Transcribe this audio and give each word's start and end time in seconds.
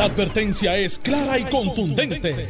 La 0.00 0.06
advertencia 0.06 0.78
es 0.78 0.98
clara 0.98 1.38
y 1.38 1.44
contundente. 1.44 2.48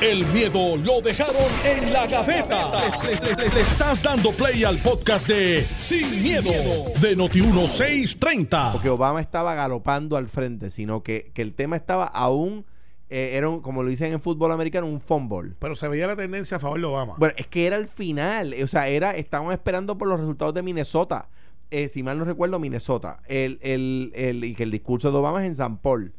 El 0.00 0.24
miedo 0.26 0.76
lo 0.76 1.00
dejaron 1.00 1.34
en 1.64 1.92
la 1.92 2.06
gaveta. 2.06 2.70
Le, 3.02 3.16
le- 3.16 3.34
le- 3.48 3.52
le 3.56 3.60
estás 3.60 4.00
dando 4.00 4.30
play 4.30 4.62
al 4.62 4.78
podcast 4.78 5.26
de 5.26 5.66
Sin, 5.78 6.22
miedo, 6.22 6.52
de 7.00 7.16
Noti1630. 7.18 8.70
Porque 8.70 8.88
Obama 8.88 9.20
estaba 9.20 9.52
galopando 9.56 10.16
al 10.16 10.28
frente, 10.28 10.70
sino 10.70 11.02
que, 11.02 11.32
que 11.34 11.42
el 11.42 11.54
tema 11.54 11.74
estaba 11.74 12.04
aún, 12.04 12.64
eh, 13.10 13.30
era 13.34 13.48
un- 13.48 13.62
como 13.62 13.82
lo 13.82 13.90
dicen 13.90 14.12
en 14.12 14.20
fútbol 14.20 14.52
americano, 14.52 14.86
un 14.86 15.00
fumble. 15.00 15.54
Pero 15.58 15.74
se 15.74 15.88
veía 15.88 16.06
la 16.06 16.14
tendencia 16.14 16.58
a 16.58 16.60
favor 16.60 16.78
de 16.78 16.86
Obama. 16.86 17.16
Bueno, 17.18 17.34
es 17.36 17.48
que 17.48 17.66
era 17.66 17.74
el 17.78 17.88
final, 17.88 18.54
o 18.62 18.66
sea, 18.68 18.86
era, 18.86 19.16
estaban 19.16 19.50
esperando 19.52 19.98
por 19.98 20.06
los 20.06 20.20
resultados 20.20 20.54
de 20.54 20.62
Minnesota. 20.62 21.28
Eh, 21.72 21.88
si 21.88 22.04
mal 22.04 22.16
no 22.16 22.24
recuerdo, 22.26 22.60
Minnesota. 22.60 23.22
El, 23.26 23.58
el, 23.60 24.12
el- 24.14 24.44
y 24.44 24.54
que 24.54 24.62
el 24.62 24.70
discurso 24.70 25.10
de 25.10 25.18
Obama 25.18 25.42
es 25.42 25.48
en 25.48 25.56
San 25.56 25.78
Paul. 25.78 26.12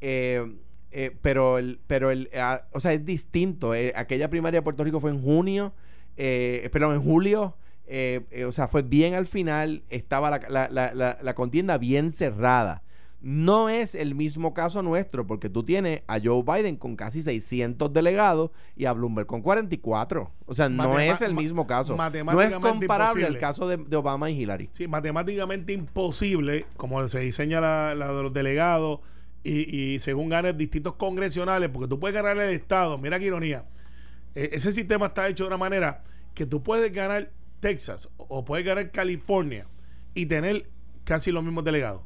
Eh, 0.00 0.56
eh, 0.90 1.14
pero 1.20 1.58
el, 1.58 1.80
pero 1.86 2.10
el, 2.10 2.30
ah, 2.38 2.62
o 2.72 2.80
sea, 2.80 2.92
es 2.92 3.04
distinto. 3.04 3.74
Eh, 3.74 3.92
aquella 3.96 4.30
primaria 4.30 4.58
de 4.60 4.62
Puerto 4.62 4.84
Rico 4.84 5.00
fue 5.00 5.10
en 5.10 5.20
junio, 5.22 5.74
eh, 6.16 6.68
perdón, 6.72 6.94
en 6.96 7.02
julio. 7.02 7.56
eh, 7.90 8.20
eh, 8.30 8.44
o 8.44 8.52
sea, 8.52 8.68
fue 8.68 8.82
bien 8.82 9.14
al 9.14 9.24
final, 9.26 9.82
estaba 9.88 10.28
la, 10.30 10.68
la- 10.68 10.92
la- 10.94 11.18
la- 11.22 11.34
contienda 11.34 11.78
bien 11.78 12.12
cerrada. 12.12 12.82
No 13.22 13.68
es 13.70 13.94
el 13.94 14.14
mismo 14.14 14.52
caso 14.54 14.82
nuestro, 14.82 15.26
porque 15.26 15.48
tú 15.48 15.64
tienes 15.64 16.02
a 16.06 16.18
Joe 16.22 16.42
Biden 16.44 16.76
con 16.76 16.96
casi 16.96 17.20
600 17.22 17.90
delegados 17.92 18.50
y 18.76 18.84
a 18.84 18.92
Bloomberg 18.92 19.26
con 19.26 19.40
44. 19.42 20.30
O 20.46 20.54
sea, 20.54 20.68
no 20.68 20.98
es 21.00 21.20
el 21.22 21.34
mismo 21.34 21.66
caso. 21.66 21.96
No 21.96 22.40
es 22.42 22.50
comparable 22.60 23.26
al 23.26 23.38
caso 23.38 23.66
de, 23.66 23.78
de 23.78 23.96
Obama 23.96 24.30
y 24.30 24.40
Hillary. 24.42 24.68
Sí, 24.72 24.86
matemáticamente 24.86 25.72
imposible, 25.72 26.66
como 26.76 27.06
se 27.08 27.20
diseña 27.20 27.60
la, 27.60 27.94
la 27.94 28.12
de 28.12 28.22
los 28.22 28.32
delegados 28.32 29.00
y, 29.44 29.94
y 29.94 29.98
según 29.98 30.28
ganes 30.28 30.56
distintos 30.56 30.94
congresionales, 30.94 31.70
porque 31.70 31.88
tú 31.88 31.98
puedes 31.98 32.14
ganar 32.14 32.36
el 32.38 32.54
Estado, 32.54 32.98
mira 32.98 33.18
qué 33.18 33.26
ironía, 33.26 33.64
Eh, 34.34 34.50
ese 34.52 34.72
sistema 34.72 35.06
está 35.06 35.28
hecho 35.28 35.44
de 35.44 35.48
una 35.48 35.56
manera 35.56 36.02
que 36.34 36.46
tú 36.46 36.62
puedes 36.62 36.92
ganar 36.92 37.30
Texas 37.60 38.08
o 38.16 38.44
puedes 38.44 38.64
ganar 38.64 38.90
California 38.90 39.66
y 40.14 40.26
tener 40.26 40.68
casi 41.04 41.32
los 41.32 41.42
mismos 41.42 41.64
delegados. 41.64 42.02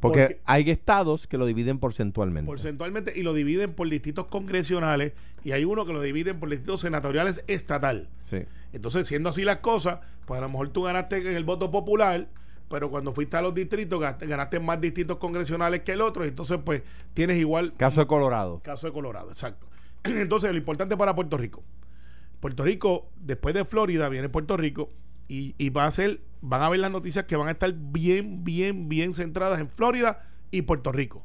Porque, 0.00 0.40
hay 0.44 0.70
estados 0.70 1.26
que 1.26 1.38
lo 1.38 1.46
dividen 1.46 1.78
porcentualmente. 1.78 2.46
porcentualmente 2.46 3.12
y 3.16 3.22
lo 3.22 3.32
dividen 3.32 3.72
por 3.72 3.88
distritos 3.88 4.26
congresionales 4.26 5.12
y 5.44 5.52
hay 5.52 5.64
uno 5.64 5.86
que 5.86 5.92
lo 5.92 6.02
dividen 6.02 6.38
por 6.38 6.50
distritos 6.50 6.82
senatoriales 6.82 7.42
estatal. 7.46 8.08
Sí. 8.22 8.44
Entonces, 8.72 9.06
siendo 9.06 9.30
así 9.30 9.44
las 9.44 9.58
cosas, 9.58 10.00
pues 10.26 10.38
a 10.38 10.42
lo 10.42 10.48
mejor 10.50 10.68
tú 10.70 10.82
ganaste 10.82 11.16
en 11.18 11.36
el 11.36 11.44
voto 11.44 11.70
popular, 11.70 12.28
pero 12.74 12.90
cuando 12.90 13.12
fuiste 13.12 13.36
a 13.36 13.40
los 13.40 13.54
distritos 13.54 14.00
ganaste, 14.00 14.58
más 14.58 14.80
distritos 14.80 15.18
congresionales 15.18 15.82
que 15.82 15.92
el 15.92 16.00
otro, 16.00 16.24
y 16.24 16.28
entonces 16.28 16.58
pues 16.64 16.82
tienes 17.14 17.36
igual 17.38 17.72
Caso 17.76 18.00
de 18.00 18.08
Colorado. 18.08 18.58
caso 18.64 18.88
de 18.88 18.92
Colorado, 18.92 19.28
exacto. 19.28 19.68
Entonces, 20.02 20.50
lo 20.50 20.58
importante 20.58 20.96
para 20.96 21.14
Puerto 21.14 21.36
Rico. 21.36 21.62
Puerto 22.40 22.64
Rico, 22.64 23.06
después 23.20 23.54
de 23.54 23.64
Florida, 23.64 24.08
viene 24.08 24.28
Puerto 24.28 24.56
Rico 24.56 24.90
y, 25.28 25.54
y 25.56 25.70
va 25.70 25.84
a 25.86 25.90
ser, 25.92 26.20
van 26.40 26.62
a 26.62 26.68
ver 26.68 26.80
las 26.80 26.90
noticias 26.90 27.26
que 27.26 27.36
van 27.36 27.46
a 27.46 27.52
estar 27.52 27.72
bien, 27.72 28.42
bien, 28.42 28.88
bien 28.88 29.12
centradas 29.14 29.60
en 29.60 29.68
Florida 29.68 30.24
y 30.50 30.62
Puerto 30.62 30.90
Rico. 30.90 31.22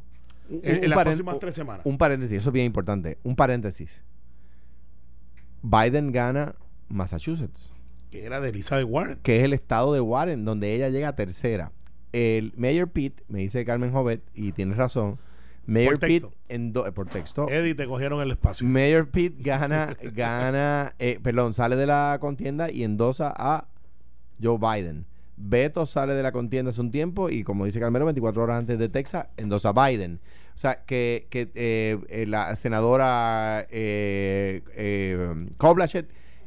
Un- 0.50 0.61
En- 0.64 0.83
en 0.83 0.89
las 0.92 1.00
próximas 1.03 1.39
tres 1.39 1.55
semanas. 1.55 1.81
Un 1.83 1.97
paréntesis, 1.97 2.38
eso 2.38 2.50
es 2.50 2.53
bien 2.53 2.67
importante. 2.67 3.17
Un 3.23 3.36
paréntesis. 3.36 4.03
Biden 5.64 6.11
gana 6.11 6.53
Massachusetts, 6.89 7.72
Que 8.11 8.25
era 8.25 8.39
de 8.41 8.49
Elizabeth 8.49 8.85
Warren. 8.89 9.19
que 9.21 9.38
es 9.38 9.43
el 9.43 9.53
estado 9.53 9.93
de 9.93 10.02
Warren, 10.02 10.45
donde 10.45 10.73
ella 10.73 10.89
llega 10.89 11.15
tercera. 11.15 11.71
El 12.11 12.53
Mayor 12.57 12.89
Pitt, 12.89 13.21
me 13.27 13.39
dice 13.39 13.63
Carmen 13.65 13.91
Jovet, 13.91 14.21
y 14.33 14.52
tienes 14.52 14.77
razón. 14.77 15.19
Mayor 15.67 15.99
Pitt, 15.99 16.23
texto. 16.23 16.31
en 16.47 16.73
do- 16.73 16.87
eh, 16.87 16.91
por 16.91 17.07
texto. 17.07 17.47
Eddie, 17.49 17.75
te 17.75 17.85
cogieron 17.85 18.19
el 18.21 18.31
espacio. 18.31 18.65
Mayor 18.67 19.09
Pitt 19.09 19.35
gana, 19.39 19.95
gana, 20.15 20.95
eh, 20.97 21.19
perdón, 21.21 21.53
sale 21.53 21.75
de 21.75 21.85
la 21.85 22.17
contienda 22.19 22.71
y 22.71 22.83
endosa 22.83 23.31
a 23.37 23.67
Joe 24.41 24.58
Biden. 24.58 25.05
Beto 25.37 25.86
sale 25.86 26.15
de 26.15 26.23
la 26.23 26.31
contienda 26.31 26.71
hace 26.71 26.81
un 26.81 26.89
tiempo 26.91 27.30
y 27.30 27.43
como 27.43 27.65
dice 27.65 27.80
Carmelo, 27.80 28.05
24 28.05 28.41
horas 28.43 28.58
antes 28.58 28.80
de 28.80 28.89
Texas, 28.89 29.27
endosa 29.37 29.70
a 29.70 29.87
Biden. 29.87 30.20
O 30.55 30.58
sea, 30.58 30.83
que, 30.86 31.27
que 31.30 31.49
eh, 31.53 32.26
la 32.27 32.53
senadora 32.55 33.67
eh, 33.70 34.64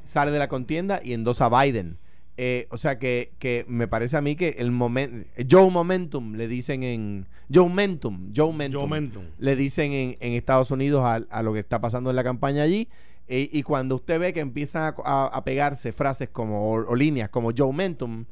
sale 0.04 0.30
de 0.30 0.38
la 0.38 0.48
contienda 0.48 1.00
y 1.02 1.12
endosa 1.12 1.46
a 1.46 1.62
Biden. 1.64 1.98
Eh, 2.38 2.66
o 2.70 2.78
sea, 2.78 2.98
que, 2.98 3.32
que 3.38 3.66
me 3.68 3.86
parece 3.88 4.16
a 4.16 4.22
mí 4.22 4.36
que 4.36 4.56
el 4.58 4.70
momento, 4.70 5.28
Joe 5.50 5.70
Momentum, 5.70 6.34
le 6.34 6.48
dicen 6.48 6.82
en, 6.82 7.26
Joe 7.52 7.68
Momentum, 7.68 8.32
Joe 8.34 8.46
Momentum, 8.52 9.24
le 9.38 9.54
dicen 9.54 9.92
en, 9.92 10.16
en 10.18 10.32
Estados 10.32 10.70
Unidos 10.70 11.04
a, 11.04 11.16
a 11.30 11.42
lo 11.42 11.52
que 11.52 11.60
está 11.60 11.80
pasando 11.80 12.08
en 12.10 12.16
la 12.16 12.24
campaña 12.24 12.62
allí. 12.62 12.88
eh, 13.28 13.50
y 13.52 13.62
cuando 13.62 13.96
usted 13.96 14.18
ve 14.18 14.32
que 14.32 14.40
empiezan 14.40 14.82
a, 14.82 14.94
a- 15.04 15.26
a 15.26 15.44
pegarse 15.44 15.92
frases 15.92 16.30
como 16.30 16.72
o, 16.72 16.86
o 16.90 16.94
líneas 16.96 17.28
como 17.28 17.50
Joe 17.56 17.66
Momentum, 17.66 18.24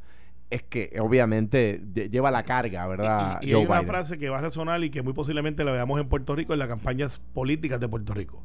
es 0.49 0.63
que 0.63 0.97
obviamente 0.99 1.79
de- 1.85 2.09
lleva 2.09 2.31
la 2.31 2.43
carga, 2.43 2.87
¿verdad? 2.87 3.39
Y, 3.43 3.51
y 3.51 3.53
Joe 3.53 3.61
hay 3.61 3.67
una 3.67 3.75
Biden. 3.81 3.89
frase 3.89 4.19
que 4.19 4.31
va 4.31 4.39
a 4.39 4.41
resonar 4.41 4.83
y 4.83 4.89
que 4.91 5.03
muy 5.03 5.13
posiblemente 5.13 5.63
la 5.63 5.73
veamos 5.73 6.01
en 6.01 6.09
Puerto 6.09 6.35
Rico 6.35 6.55
en 6.55 6.59
las 6.59 6.69
campañas 6.69 7.21
políticas 7.35 7.79
de 7.79 7.87
Puerto 7.89 8.15
Rico. 8.15 8.43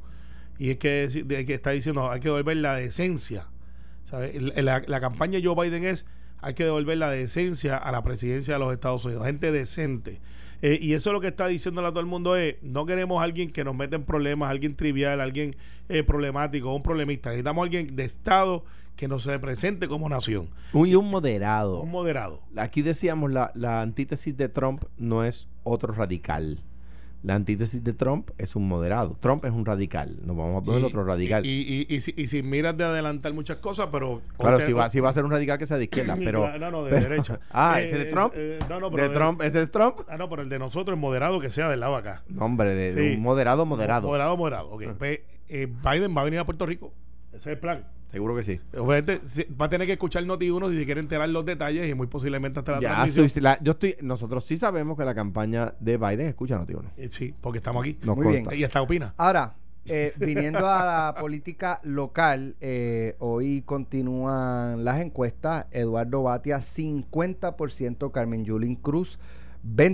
Y 0.58 0.72
es 0.72 0.78
que, 0.78 1.04
es- 1.06 1.16
que 1.46 1.54
está 1.54 1.72
diciendo, 1.72 2.10
hay 2.12 2.20
que 2.20 2.30
devolver 2.30 2.58
la 2.58 2.76
decencia. 2.76 3.48
¿sabe? 4.04 4.40
La, 4.62 4.84
la 4.86 5.00
campaña 5.02 5.40
de 5.40 5.46
Joe 5.46 5.56
Biden 5.70 5.84
es, 5.84 6.06
hay 6.40 6.54
que 6.54 6.64
devolver 6.64 6.98
la 6.98 7.10
decencia 7.10 7.76
a 7.78 7.92
la 7.92 8.04
presidencia 8.04 8.54
de 8.56 8.60
los 8.60 8.72
Estados 8.74 9.04
Unidos. 9.06 9.26
Gente 9.26 9.52
decente. 9.52 10.22
Eh, 10.62 10.78
y 10.82 10.94
eso 10.94 11.10
es 11.10 11.14
lo 11.14 11.20
que 11.22 11.28
está 11.28 11.48
diciéndole 11.48 11.88
a 11.88 11.92
todo 11.92 12.00
el 12.00 12.06
mundo 12.06 12.36
es, 12.36 12.56
no 12.62 12.86
queremos 12.86 13.20
a 13.20 13.24
alguien 13.24 13.52
que 13.52 13.64
nos 13.64 13.76
meta 13.76 13.96
en 13.98 14.04
problemas, 14.04 14.50
alguien 14.50 14.76
trivial, 14.76 15.20
alguien 15.22 15.56
eh, 15.90 16.04
problemático, 16.04 16.74
un 16.74 16.82
problemista. 16.84 17.30
Necesitamos 17.30 17.62
a 17.62 17.66
alguien 17.66 17.96
de 17.96 18.06
Estado 18.06 18.64
que 18.96 19.08
nos 19.10 19.26
represente 19.26 19.88
como 19.90 20.08
nación. 20.08 20.50
Un, 20.72 20.88
y 20.88 20.96
un 20.96 21.10
moderado. 21.10 21.82
Un 21.82 21.92
moderado. 21.92 22.42
Aquí 22.56 22.82
decíamos, 22.82 23.32
la, 23.32 23.52
la 23.54 23.82
antítesis 23.82 24.38
de 24.38 24.48
Trump 24.48 24.84
no 24.98 25.26
es 25.26 25.48
otro 25.64 25.94
radical. 25.94 26.62
La 27.24 27.34
antítesis 27.34 27.84
de 27.84 27.94
Trump 27.94 28.30
es 28.38 28.56
un 28.56 28.68
moderado. 28.68 29.18
Trump 29.20 29.46
es 29.46 29.52
un 29.52 29.66
radical. 29.66 30.18
Nos 30.24 30.38
vamos 30.38 30.62
a 30.62 30.66
poner 30.66 30.82
Y- 30.82 30.84
otro 30.86 31.04
radical. 31.04 31.44
Y, 31.44 31.88
si, 32.02 32.14
y 32.16 32.28
si 32.28 32.44
miras 32.44 32.78
de 32.78 32.84
adelantar 32.84 33.34
muchas 33.34 33.58
cosas, 33.58 33.88
pero. 33.92 34.22
claro, 34.38 34.60
si 34.60 34.74
va, 34.74 34.90
si 34.92 35.00
va 35.00 35.10
a 35.10 35.14
ser 35.14 35.26
un 35.26 35.32
radical 35.32 35.58
que 35.58 35.66
sea 35.66 35.78
de 35.78 35.86
izquierda, 35.86 36.16
pero... 36.24 36.56
No, 36.60 36.70
no, 36.72 36.84
de 36.84 36.92
pero- 36.92 37.10
derecha. 37.10 37.40
Ah, 37.52 37.82
Eh, 37.82 37.86
¿ese 37.86 37.98
de 37.98 38.04
eh, 38.04 38.12
Trump? 38.12 38.34
eh, 38.36 38.60
no, 38.70 38.80
no, 38.80 38.92
pero 38.92 39.10
¿De 39.10 39.16
Trump? 39.16 39.42
¿Ese 39.42 39.62
es 39.64 39.72
Trump? 39.72 40.02
Ah, 40.08 40.18
no, 40.18 40.30
pero 40.30 40.44
el 40.44 40.50
de 40.50 40.60
nosotros 40.60 40.96
es 40.96 41.02
moderado 41.02 41.40
que 41.40 41.50
sea 41.50 41.68
del 41.70 41.80
lado 41.80 41.96
acá. 41.96 42.22
No, 42.28 42.46
hombre, 42.46 42.76
de, 42.76 42.94
de 42.94 43.16
un 43.16 43.22
moderado, 43.24 43.66
moderado. 43.66 44.08
Moderado, 44.08 44.38
moderado. 44.38 44.70
Ok. 44.70 44.84
Ah. 44.90 44.94
Pues, 44.98 45.20
eh, 45.50 45.68
Biden 45.68 46.16
va 46.16 46.22
a 46.22 46.26
venir 46.26 46.40
a 46.40 46.46
Puerto 46.46 46.66
Rico. 46.66 46.94
Ese 47.30 47.38
es 47.38 47.48
el 47.48 47.58
plan. 47.60 47.86
Seguro 48.12 48.36
que 48.36 48.44
sí. 48.44 48.60
Obviamente, 48.78 49.22
si- 49.26 49.44
va 49.60 49.66
a 49.66 49.70
tener 49.70 49.88
que 49.88 49.94
escuchar 49.94 50.26
Noti 50.26 50.50
1 50.50 50.70
si 50.70 50.78
se 50.78 50.86
quiere 50.86 51.02
enterar 51.02 51.28
los 51.30 51.44
detalles 51.46 51.90
y 51.90 51.94
muy 51.96 52.08
posiblemente 52.08 52.60
hasta 52.60 52.74
la 52.74 52.80
Ya, 52.82 52.90
transmisión. 52.90 53.30
soy- 53.30 53.42
la- 53.42 53.60
yo 53.62 53.74
estoy, 53.74 53.96
nosotros 54.02 54.46
sí 54.46 54.58
sabemos 54.58 54.98
que 54.98 55.04
la 55.04 55.14
campaña 55.16 55.74
de 55.80 55.98
Biden 55.98 56.28
escucha 56.28 56.58
Noti 56.58 56.74
uno. 56.76 56.92
Eh, 56.98 57.08
sí, 57.10 57.34
porque 57.42 57.58
estamos 57.58 57.82
aquí. 57.82 57.98
Nos 58.04 58.16
Muy 58.16 58.28
bien. 58.28 58.46
Y 58.54 58.64
hasta 58.64 58.82
opina. 58.82 59.14
Ahora, 59.18 59.56
eh, 59.88 60.14
viniendo 60.18 60.68
a 60.68 60.86
la 60.86 61.16
política 61.20 61.82
local, 61.84 62.56
eh, 62.62 63.16
hoy 63.20 63.64
continúan 63.66 64.86
las 64.86 65.02
encuestas. 65.02 65.66
Eduardo 65.72 66.24
Batia, 66.24 66.62
50%, 66.62 68.12
Carmen 68.12 68.46
Yulín 68.46 68.76
Cruz, 68.76 69.20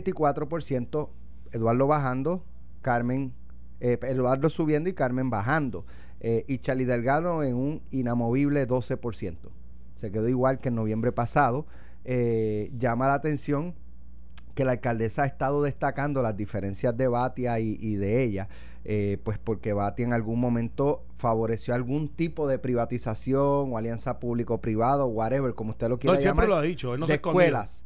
24%, 0.05 1.09
Eduardo 1.51 1.87
bajando, 1.87 2.43
Carmen, 2.81 3.33
eh, 3.79 3.97
Eduardo 4.03 4.49
subiendo 4.49 4.89
y 4.89 4.93
Carmen 4.93 5.29
bajando. 5.29 5.85
Eh, 6.23 6.45
y 6.47 6.59
Charlie 6.59 6.85
Delgado 6.85 7.43
en 7.43 7.55
un 7.55 7.81
inamovible 7.89 8.67
12%. 8.67 9.35
Se 9.95 10.11
quedó 10.11 10.29
igual 10.29 10.59
que 10.59 10.69
en 10.69 10.75
noviembre 10.75 11.11
pasado. 11.11 11.65
Eh, 12.05 12.71
llama 12.77 13.07
la 13.07 13.15
atención 13.15 13.73
que 14.53 14.65
la 14.65 14.71
alcaldesa 14.71 15.23
ha 15.23 15.25
estado 15.25 15.63
destacando 15.63 16.21
las 16.21 16.37
diferencias 16.37 16.95
de 16.95 17.07
Batia 17.07 17.59
y, 17.59 17.77
y 17.79 17.95
de 17.95 18.23
ella, 18.23 18.49
eh, 18.83 19.17
pues 19.23 19.37
porque 19.39 19.73
Batia 19.73 20.05
en 20.05 20.13
algún 20.13 20.39
momento 20.39 21.03
favoreció 21.15 21.73
algún 21.73 22.09
tipo 22.09 22.47
de 22.47 22.59
privatización 22.59 23.73
o 23.73 23.77
alianza 23.77 24.19
público-privado, 24.19 25.07
whatever, 25.07 25.53
como 25.55 25.71
usted 25.71 25.87
lo 25.87 25.95
No, 25.95 25.99
quiera 25.99 26.19
siempre 26.19 26.45
llamar, 26.45 26.49
lo 26.49 26.55
ha 26.55 26.61
dicho. 26.61 26.93
Él 26.93 26.99
no 26.99 27.07
de 27.07 27.13
se 27.13 27.15
escuelas, 27.15 27.83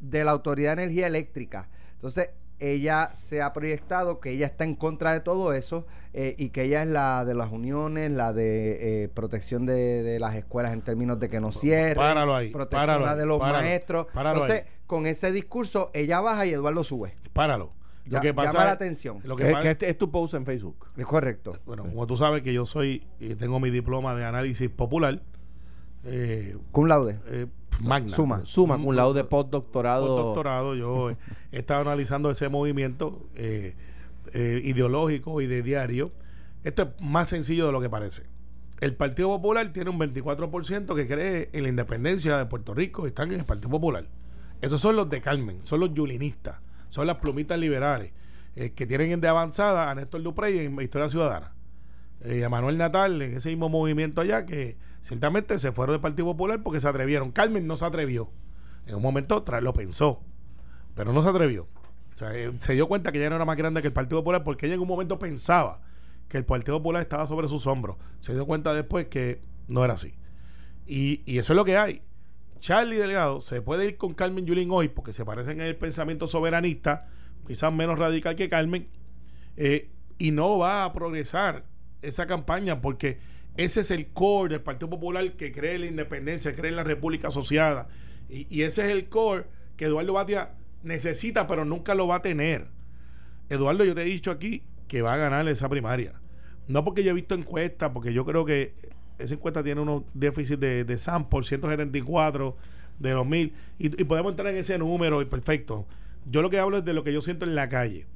de 0.00 0.24
la 0.24 0.30
Autoridad 0.30 0.76
de 0.76 0.84
Energía 0.84 1.06
Eléctrica. 1.06 1.68
Entonces, 1.94 2.30
ella 2.60 3.10
se 3.14 3.42
ha 3.42 3.52
proyectado 3.52 4.20
que 4.20 4.30
ella 4.30 4.46
está 4.46 4.64
en 4.64 4.74
contra 4.76 5.12
de 5.12 5.20
todo 5.20 5.52
eso 5.52 5.86
eh, 6.12 6.34
y 6.38 6.50
que 6.50 6.62
ella 6.62 6.82
es 6.82 6.88
la 6.88 7.24
de 7.24 7.34
las 7.34 7.50
uniones, 7.50 8.10
la 8.12 8.32
de 8.32 9.04
eh, 9.04 9.08
protección 9.08 9.66
de, 9.66 10.02
de 10.02 10.20
las 10.20 10.34
escuelas 10.36 10.72
en 10.72 10.82
términos 10.82 11.18
de 11.18 11.28
que 11.28 11.40
no 11.40 11.50
cierren, 11.52 11.96
Páralo 11.96 12.34
ahí, 12.36 12.50
protectora 12.50 12.86
páralo 12.86 13.06
ahí, 13.08 13.18
de 13.18 13.26
los 13.26 13.38
páralo, 13.38 13.58
maestros. 13.64 14.06
páralo 14.14 14.36
Entonces, 14.42 14.62
ahí. 14.66 14.72
con 14.86 15.06
ese 15.06 15.32
discurso, 15.32 15.90
ella 15.94 16.20
baja 16.20 16.46
y 16.46 16.50
Eduardo 16.52 16.84
sube. 16.84 17.16
Páralo. 17.32 17.72
Lo 18.04 18.10
Ya- 18.12 18.20
que 18.20 18.34
pasa 18.34 18.52
llama 18.52 18.64
la 18.66 18.72
atención. 18.72 19.20
Lo 19.24 19.34
que 19.34 19.44
Es, 19.48 19.52
pasa- 19.52 19.62
que 19.62 19.70
este 19.70 19.88
es 19.90 19.96
tu 19.98 20.10
post 20.10 20.34
en 20.34 20.44
Facebook. 20.44 20.86
Es 20.96 21.06
correcto. 21.06 21.58
bueno, 21.66 21.84
como 21.84 22.06
tú 22.06 22.16
sabes 22.16 22.42
que 22.42 22.52
yo 22.52 22.66
soy 22.66 23.02
y 23.18 23.34
tengo 23.34 23.58
mi 23.60 23.70
diploma 23.70 24.14
de 24.14 24.24
análisis 24.26 24.68
popular, 24.70 25.22
eh, 26.04 26.56
Cum 26.70 26.86
laude. 26.86 27.18
eh, 27.28 27.46
magna. 27.80 28.10
Suma. 28.10 28.42
Suma 28.44 28.76
con 28.76 28.86
un 28.86 28.96
lado 28.96 29.14
de 29.14 29.24
postdoctorado. 29.24 30.16
doctorado. 30.16 30.74
Yo 30.74 31.10
he 31.10 31.16
estado 31.58 31.80
analizando 31.80 32.30
ese 32.30 32.48
movimiento. 32.48 33.28
eh, 33.34 33.74
eh, 34.32 34.60
ideológico 34.64 35.40
y 35.42 35.46
de 35.46 35.62
diario, 35.62 36.10
esto 36.64 36.82
es 36.82 36.88
más 37.00 37.28
sencillo 37.28 37.66
de 37.66 37.72
lo 37.72 37.80
que 37.80 37.88
parece. 37.88 38.22
El 38.80 38.96
Partido 38.96 39.28
Popular 39.28 39.72
tiene 39.72 39.90
un 39.90 39.98
24% 40.00 40.96
que 40.96 41.06
cree 41.06 41.50
en 41.52 41.62
la 41.62 41.68
independencia 41.68 42.36
de 42.38 42.46
Puerto 42.46 42.74
Rico 42.74 43.04
y 43.04 43.08
están 43.08 43.30
en 43.30 43.40
el 43.40 43.46
Partido 43.46 43.70
Popular. 43.70 44.08
Esos 44.60 44.80
son 44.80 44.96
los 44.96 45.08
de 45.08 45.20
Carmen, 45.20 45.60
son 45.62 45.78
los 45.78 45.94
yulinistas, 45.94 46.56
son 46.88 47.06
las 47.06 47.18
plumitas 47.18 47.58
liberales 47.58 48.12
eh, 48.56 48.72
que 48.72 48.86
tienen 48.86 49.20
de 49.20 49.28
avanzada 49.28 49.88
a 49.88 49.94
Néstor 49.94 50.22
Duprey 50.22 50.58
en 50.58 50.80
Historia 50.80 51.08
Ciudadana. 51.08 51.54
y 52.24 52.42
a 52.42 52.48
Manuel 52.48 52.76
Natal 52.76 53.22
en 53.22 53.36
ese 53.36 53.50
mismo 53.50 53.68
movimiento 53.68 54.20
allá 54.22 54.46
que 54.46 54.76
ciertamente 55.04 55.58
se 55.58 55.70
fueron 55.70 55.92
del 55.92 56.00
Partido 56.00 56.26
Popular 56.28 56.62
porque 56.62 56.80
se 56.80 56.88
atrevieron. 56.88 57.30
Carmen 57.30 57.66
no 57.66 57.76
se 57.76 57.84
atrevió. 57.84 58.30
En 58.86 58.94
un 58.96 59.02
momento 59.02 59.44
lo 59.60 59.72
pensó, 59.74 60.22
pero 60.94 61.12
no 61.12 61.22
se 61.22 61.28
atrevió. 61.28 61.68
Eh, 62.32 62.52
se 62.58 62.72
dio 62.72 62.88
cuenta 62.88 63.12
que 63.12 63.20
ya 63.20 63.28
no 63.28 63.36
era 63.36 63.44
más 63.44 63.56
grande 63.56 63.82
que 63.82 63.88
el 63.88 63.92
Partido 63.92 64.20
Popular 64.20 64.44
porque 64.44 64.66
ella 64.66 64.76
en 64.76 64.80
un 64.80 64.88
momento 64.88 65.18
pensaba 65.18 65.82
que 66.28 66.38
el 66.38 66.46
Partido 66.46 66.78
Popular 66.78 67.02
estaba 67.02 67.26
sobre 67.26 67.48
sus 67.48 67.66
hombros. 67.66 67.96
Se 68.20 68.32
dio 68.32 68.46
cuenta 68.46 68.72
después 68.72 69.06
que 69.06 69.42
no 69.68 69.84
era 69.84 69.92
así. 69.92 70.14
Y, 70.86 71.22
eso 71.38 71.52
es 71.52 71.56
lo 71.56 71.66
que 71.66 71.76
hay. 71.76 72.00
Charlie 72.60 72.96
Delgado 72.96 73.42
se 73.42 73.60
puede 73.60 73.84
ir 73.84 73.98
con 73.98 74.14
Carmen 74.14 74.46
Yulín 74.46 74.70
hoy 74.70 74.88
porque 74.88 75.12
se 75.12 75.26
parecen 75.26 75.60
en 75.60 75.66
el 75.66 75.76
pensamiento 75.76 76.26
soberanista, 76.26 77.08
quizás 77.46 77.70
menos 77.74 77.98
radical 77.98 78.36
que 78.36 78.48
Carmen, 78.48 78.88
eh, 79.58 79.90
y 80.16 80.30
no 80.30 80.56
va 80.56 80.84
a 80.84 80.92
progresar 80.94 81.66
esa 82.00 82.26
campaña 82.26 82.80
porque 82.80 83.18
ese 83.56 83.80
es 83.82 83.90
el 83.90 84.08
core 84.08 84.54
del 84.54 84.62
Partido 84.62 84.90
Popular 84.90 85.32
que 85.32 85.52
cree 85.52 85.76
en 85.76 85.80
la 85.82 85.86
independencia, 85.86 86.54
cree 86.54 86.70
en 86.70 86.76
la 86.76 86.84
República 86.84 87.28
Asociada. 87.28 87.88
Y, 88.28 88.62
ese 88.62 88.86
es 88.86 88.90
el 88.90 89.08
core 89.08 89.44
que 89.76 89.84
Eduardo 89.84 90.14
Batia 90.14 90.54
necesita, 90.82 91.46
pero 91.46 91.64
nunca 91.64 91.94
lo 91.94 92.08
va 92.08 92.16
a 92.16 92.22
tener. 92.22 92.66
Eduardo, 93.48 93.84
yo 93.84 93.94
te 93.94 94.02
he 94.02 94.06
dicho 94.06 94.30
aquí 94.30 94.62
que 94.88 95.02
va 95.02 95.14
a 95.14 95.16
ganar 95.16 95.46
esa 95.48 95.68
primaria. 95.68 96.14
No 96.66 96.84
porque 96.84 97.04
yo 97.04 97.10
he 97.10 97.14
visto 97.14 97.34
encuestas, 97.34 97.90
porque 97.92 98.12
yo 98.12 98.24
creo 98.24 98.44
que 98.44 98.74
esa 99.18 99.34
encuesta 99.34 99.62
tiene 99.62 99.80
unos 99.80 100.02
déficits 100.14 100.58
de, 100.58 100.84
de 100.84 100.98
SAM 100.98 101.28
por 101.28 101.44
174 101.44 102.54
de 102.98 103.10
2000 103.10 103.52
y, 103.78 104.00
y 104.00 104.04
podemos 104.04 104.32
entrar 104.32 104.48
en 104.48 104.56
ese 104.56 104.78
número 104.78 105.22
y 105.22 105.26
perfecto. 105.26 105.86
Yo 106.26 106.42
lo 106.42 106.50
que 106.50 106.58
hablo 106.58 106.78
es 106.78 106.84
de 106.84 106.94
lo 106.94 107.04
que 107.04 107.12
yo 107.12 107.20
siento 107.20 107.44
en 107.44 107.54
la 107.54 107.68
calle. 107.68 108.06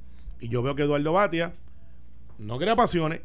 Y 0.41 0.49
yo 0.49 0.61
veo 0.63 0.75
que 0.75 0.83
Eduardo 0.83 1.13
Batia 1.13 1.53
no 2.39 2.57
crea 2.57 2.75
pasiones, 2.75 3.21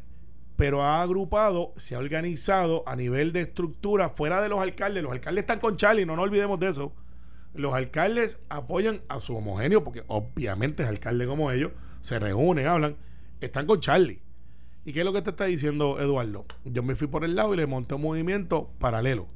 pero 0.55 0.83
ha 0.83 1.01
agrupado, 1.01 1.73
se 1.77 1.95
ha 1.95 1.99
organizado 1.99 2.83
a 2.87 2.95
nivel 2.95 3.33
de 3.33 3.41
estructura 3.41 4.09
fuera 4.09 4.41
de 4.41 4.49
los 4.49 4.59
alcaldes. 4.59 5.03
Los 5.03 5.11
alcaldes 5.11 5.43
están 5.43 5.59
con 5.59 5.77
Charlie, 5.77 6.05
no 6.05 6.15
nos 6.15 6.23
olvidemos 6.23 6.59
de 6.59 6.69
eso 6.69 6.93
los 7.55 7.73
alcaldes 7.73 8.39
apoyan 8.49 9.01
a 9.07 9.19
su 9.19 9.35
homogéneo, 9.35 9.83
porque 9.83 10.03
obviamente 10.07 10.83
es 10.83 10.89
alcalde 10.89 11.25
como 11.25 11.51
ellos, 11.51 11.71
se 12.01 12.19
reúnen, 12.19 12.67
hablan, 12.67 12.97
están 13.41 13.65
con 13.65 13.79
Charlie. 13.79 14.21
¿Y 14.83 14.93
qué 14.93 14.99
es 14.99 15.05
lo 15.05 15.13
que 15.13 15.21
te 15.21 15.31
está 15.31 15.45
diciendo 15.45 15.99
Eduardo? 15.99 16.45
Yo 16.65 16.83
me 16.83 16.95
fui 16.95 17.07
por 17.07 17.23
el 17.23 17.35
lado 17.35 17.53
y 17.53 17.57
le 17.57 17.65
monté 17.65 17.95
un 17.95 18.01
movimiento 18.01 18.69
paralelo. 18.77 19.27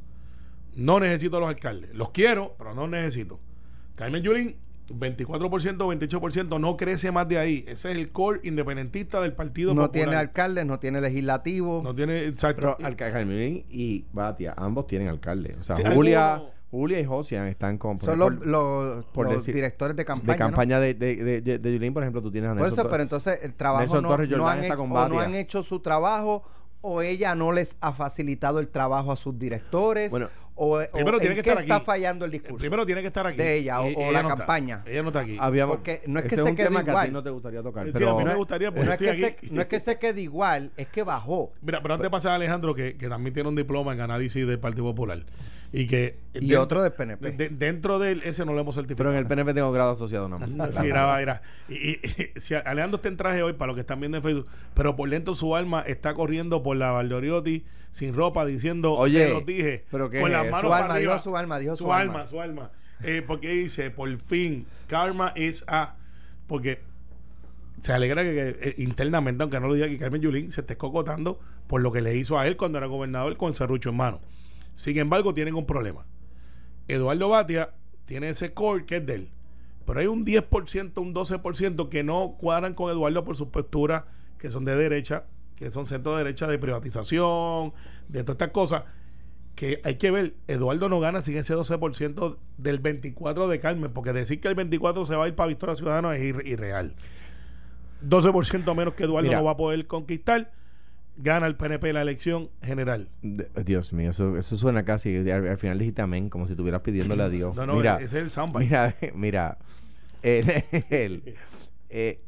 No 0.75 0.99
necesito 0.99 1.37
a 1.37 1.39
los 1.39 1.49
alcaldes. 1.49 1.95
Los 1.95 2.11
quiero, 2.11 2.55
pero 2.57 2.75
no 2.75 2.87
necesito. 2.87 3.39
Carmen 3.95 4.21
Yulín, 4.21 4.57
24%, 4.93 5.77
28%, 5.77 6.59
no 6.59 6.77
crece 6.77 7.11
más 7.11 7.27
de 7.27 7.37
ahí. 7.37 7.65
Ese 7.67 7.91
es 7.91 7.97
el 7.97 8.11
core 8.11 8.39
independentista 8.43 9.21
del 9.21 9.33
Partido 9.33 9.73
no 9.73 9.89
tiene 9.89 10.15
alcaldes, 10.15 10.65
no 10.65 10.79
tiene 10.79 11.01
legislativo. 11.01 11.81
No 11.83 11.95
tiene, 11.95 12.25
exacto. 12.25 12.75
Pero 12.77 13.23
Yulín 13.23 13.65
y 13.69 14.05
Batia, 14.11 14.53
ambos 14.57 14.87
tienen 14.87 15.07
alcalde. 15.07 15.55
O 15.59 15.63
sea, 15.63 15.75
Julia... 15.93 16.41
Julia 16.71 16.99
y 16.99 17.05
Josian 17.05 17.47
están 17.47 17.79
con. 17.79 17.97
Son 17.97 18.19
los, 18.19 19.45
directores 19.47 19.95
de 19.95 20.05
campaña. 20.05 20.33
De 20.33 20.37
campaña 20.37 20.79
de, 20.79 20.93
de, 20.93 21.41
de, 21.41 21.73
Yulín, 21.73 21.95
por 21.95 22.03
ejemplo, 22.03 22.21
tú 22.21 22.31
tienes 22.31 22.51
a 22.51 22.53
Nelson 22.53 22.69
Por 22.69 22.79
eso, 22.79 22.89
pero 22.91 23.01
entonces 23.01 23.39
el 23.41 23.55
trabajo 23.55 23.95
no, 23.99 24.09
no, 24.09 24.13
han 24.47 24.63
hecho, 24.63 24.77
no 24.87 25.19
han 25.19 25.33
hecho 25.33 25.63
su 25.63 25.79
trabajo 25.79 26.43
o 26.81 27.01
ella 27.01 27.35
no 27.35 27.51
les 27.51 27.75
ha 27.81 27.91
facilitado 27.91 28.59
el 28.59 28.69
trabajo 28.69 29.11
a 29.11 29.15
sus 29.15 29.37
directores. 29.37 30.11
Bueno, 30.11 30.29
o, 30.61 30.81
primero 30.91 31.19
tiene 31.19 31.35
que 31.35 31.41
qué 31.43 31.49
estar 31.51 31.63
está 31.63 31.79
fallando 31.79 32.25
el 32.25 32.31
discurso. 32.31 32.57
Primero 32.57 32.85
tiene 32.85 32.99
que 32.99 33.07
estar 33.07 33.25
aquí. 33.25 33.37
De 33.37 33.55
ella 33.55 33.79
o, 33.79 34.11
la 34.11 34.27
campaña. 34.27 34.83
ella 34.85 35.01
no 35.01 35.07
está 35.07 35.21
aquí. 35.21 35.37
porque 35.67 36.01
no 36.05 36.19
es 36.19 36.25
que 36.25 36.35
se 36.35 36.55
quede 36.55 36.69
igual. 36.69 37.07
Que 37.07 37.13
no 37.13 37.23
te 37.23 37.29
gustaría 37.29 37.63
tocar. 37.63 37.87
pero 37.93 38.11
a 38.11 38.19
mí 38.19 38.25
me 38.25 38.35
gustaría 38.35 38.69
no, 38.69 38.81
es 38.91 38.97
que 38.97 39.15
se, 39.15 39.37
no 39.51 39.61
es 39.61 39.67
que 39.67 39.79
se 39.79 39.97
quede 39.97 40.21
igual, 40.21 40.71
es 40.75 40.87
que 40.87 41.03
bajó. 41.03 41.53
Mira, 41.61 41.81
pero 41.81 41.93
antes 41.93 42.03
de 42.03 42.09
pasar 42.09 42.33
a 42.33 42.35
Alejandro, 42.35 42.75
que, 42.75 42.97
que 42.97 43.07
también 43.07 43.33
tiene 43.33 43.47
un 43.47 43.55
diploma 43.55 43.93
en 43.93 44.01
análisis 44.01 44.45
del 44.45 44.59
Partido 44.59 44.83
Popular. 44.83 45.23
Y 45.71 45.85
que 45.85 46.17
y 46.33 46.55
otro 46.55 46.81
del 46.81 46.93
PNP. 46.93 47.49
dentro 47.49 47.99
de 47.99 48.13
él, 48.13 48.21
ese 48.25 48.43
no 48.45 48.53
lo 48.53 48.61
hemos 48.61 48.75
certificado. 48.75 49.09
Pero 49.09 49.11
en 49.11 49.17
el 49.19 49.27
PNP 49.27 49.53
tengo 49.53 49.71
grado 49.71 49.91
asociado 49.91 50.27
nada 50.27 50.47
más. 50.47 50.81
mira, 50.81 51.15
mira. 51.17 51.41
Y, 51.67 51.73
y, 51.73 51.99
si 52.37 52.55
Alejandro 52.55 52.95
está 52.95 53.09
en 53.09 53.17
traje 53.17 53.43
hoy, 53.43 53.53
para 53.53 53.67
los 53.67 53.75
que 53.75 53.81
están 53.81 53.99
viendo 53.99 54.17
en 54.17 54.23
Facebook, 54.23 54.47
pero 54.73 54.95
por 54.95 55.09
dentro 55.09 55.35
su 55.35 55.55
alma 55.55 55.81
está 55.81 56.13
corriendo 56.13 56.63
por 56.63 56.75
la 56.77 56.91
Valdoriotti 56.91 57.65
sin 57.91 58.13
ropa 58.13 58.45
diciendo, 58.45 58.93
Oye, 58.93 59.27
se 59.27 59.33
los 59.33 59.45
dije, 59.45 59.85
pero 59.91 60.09
con 60.09 60.31
las 60.31 60.49
manos 60.49 60.61
su 60.61 60.73
alma, 60.73 60.97
dijo 60.97 61.19
su 61.19 61.37
alma, 61.37 61.59
dijo 61.59 61.75
su, 61.75 61.93
alma. 61.93 62.27
Su 62.27 62.41
alma, 62.41 62.71
eh, 63.03 63.23
porque 63.25 63.49
dice, 63.49 63.91
por 63.91 64.15
fin, 64.19 64.65
karma 64.87 65.33
is 65.35 65.63
a... 65.67 65.95
Porque 66.47 66.81
se 67.81 67.93
alegra 67.93 68.23
que, 68.23 68.57
eh, 68.59 68.75
internamente, 68.77 69.43
aunque 69.43 69.59
no 69.59 69.67
lo 69.67 69.73
diga, 69.73 69.87
que 69.87 69.97
Carmen 69.97 70.21
Yulín 70.21 70.51
se 70.51 70.61
esté 70.61 70.77
cocotando 70.77 71.39
por 71.67 71.81
lo 71.81 71.91
que 71.91 72.01
le 72.01 72.15
hizo 72.15 72.39
a 72.39 72.47
él 72.47 72.57
cuando 72.57 72.77
era 72.77 72.87
gobernador 72.87 73.37
con 73.37 73.53
Cerrucho 73.53 73.89
en 73.89 73.97
mano. 73.97 74.19
Sin 74.79 74.97
embargo, 74.97 75.33
tienen 75.33 75.55
un 75.55 75.65
problema. 75.65 76.05
Eduardo 76.87 77.27
Batia 77.27 77.71
tiene 78.05 78.29
ese 78.29 78.53
core 78.53 78.85
que 78.85 78.95
es 78.95 79.05
de 79.05 79.15
él. 79.15 79.29
Pero 79.85 79.99
hay 79.99 80.07
un 80.07 80.25
10%, 80.25 81.01
un 81.01 81.13
12% 81.13 81.89
que 81.89 82.01
no 82.01 82.37
cuadran 82.39 82.75
con 82.75 82.89
Eduardo 82.89 83.25
por 83.25 83.35
sus 83.35 83.49
posturas 83.49 84.05
que 84.37 84.47
son 84.47 84.63
de 84.63 84.77
derecha, 84.77 85.25
que 85.57 85.69
son 85.69 85.85
centro 85.85 86.13
de 86.13 86.19
derecha 86.23 86.47
de 86.47 86.57
privatización, 86.57 87.73
de 88.07 88.23
todas 88.23 88.35
estas 88.35 88.51
cosas. 88.51 88.83
Que 89.53 89.81
hay 89.83 89.95
que 89.95 90.11
ver, 90.11 90.35
Eduardo 90.47 90.87
no 90.87 91.01
gana 91.01 91.21
sin 91.21 91.35
ese 91.35 91.53
12% 91.57 92.37
del 92.57 92.79
24 92.79 93.49
de 93.49 93.59
Carmen, 93.59 93.91
porque 93.91 94.13
decir 94.13 94.39
que 94.39 94.47
el 94.47 94.55
24 94.55 95.03
se 95.03 95.17
va 95.17 95.25
a 95.25 95.27
ir 95.27 95.35
para 95.35 95.47
Victoria 95.47 95.75
Ciudadana 95.75 96.15
es 96.15 96.23
irreal. 96.45 96.95
12% 98.01 98.73
menos 98.77 98.93
que 98.93 99.03
Eduardo 99.03 99.29
no 99.29 99.43
va 99.43 99.51
a 99.51 99.57
poder 99.57 99.87
conquistar 99.87 100.53
gana 101.21 101.47
el 101.47 101.55
PNP 101.55 101.93
la 101.93 102.01
elección 102.01 102.49
general. 102.61 103.09
Dios 103.21 103.93
mío, 103.93 104.11
eso, 104.11 104.37
eso 104.37 104.57
suena 104.57 104.83
casi 104.83 105.29
al, 105.29 105.57
final 105.57 105.77
dijiste 105.77 106.01
amén, 106.01 106.29
como 106.29 106.47
si 106.47 106.53
estuvieras 106.53 106.81
pidiéndole 106.81 107.23
a 107.23 107.29
Dios. 107.29 107.55
No, 107.55 107.65
no, 107.65 107.75
mira, 107.75 107.97
ese 107.97 108.17
es 108.17 108.23
el 108.23 108.29
soundbite. 108.29 108.65
Mira, 108.65 108.95
mira, 109.15 109.57
el, 110.21 111.35
eh, 111.89 112.21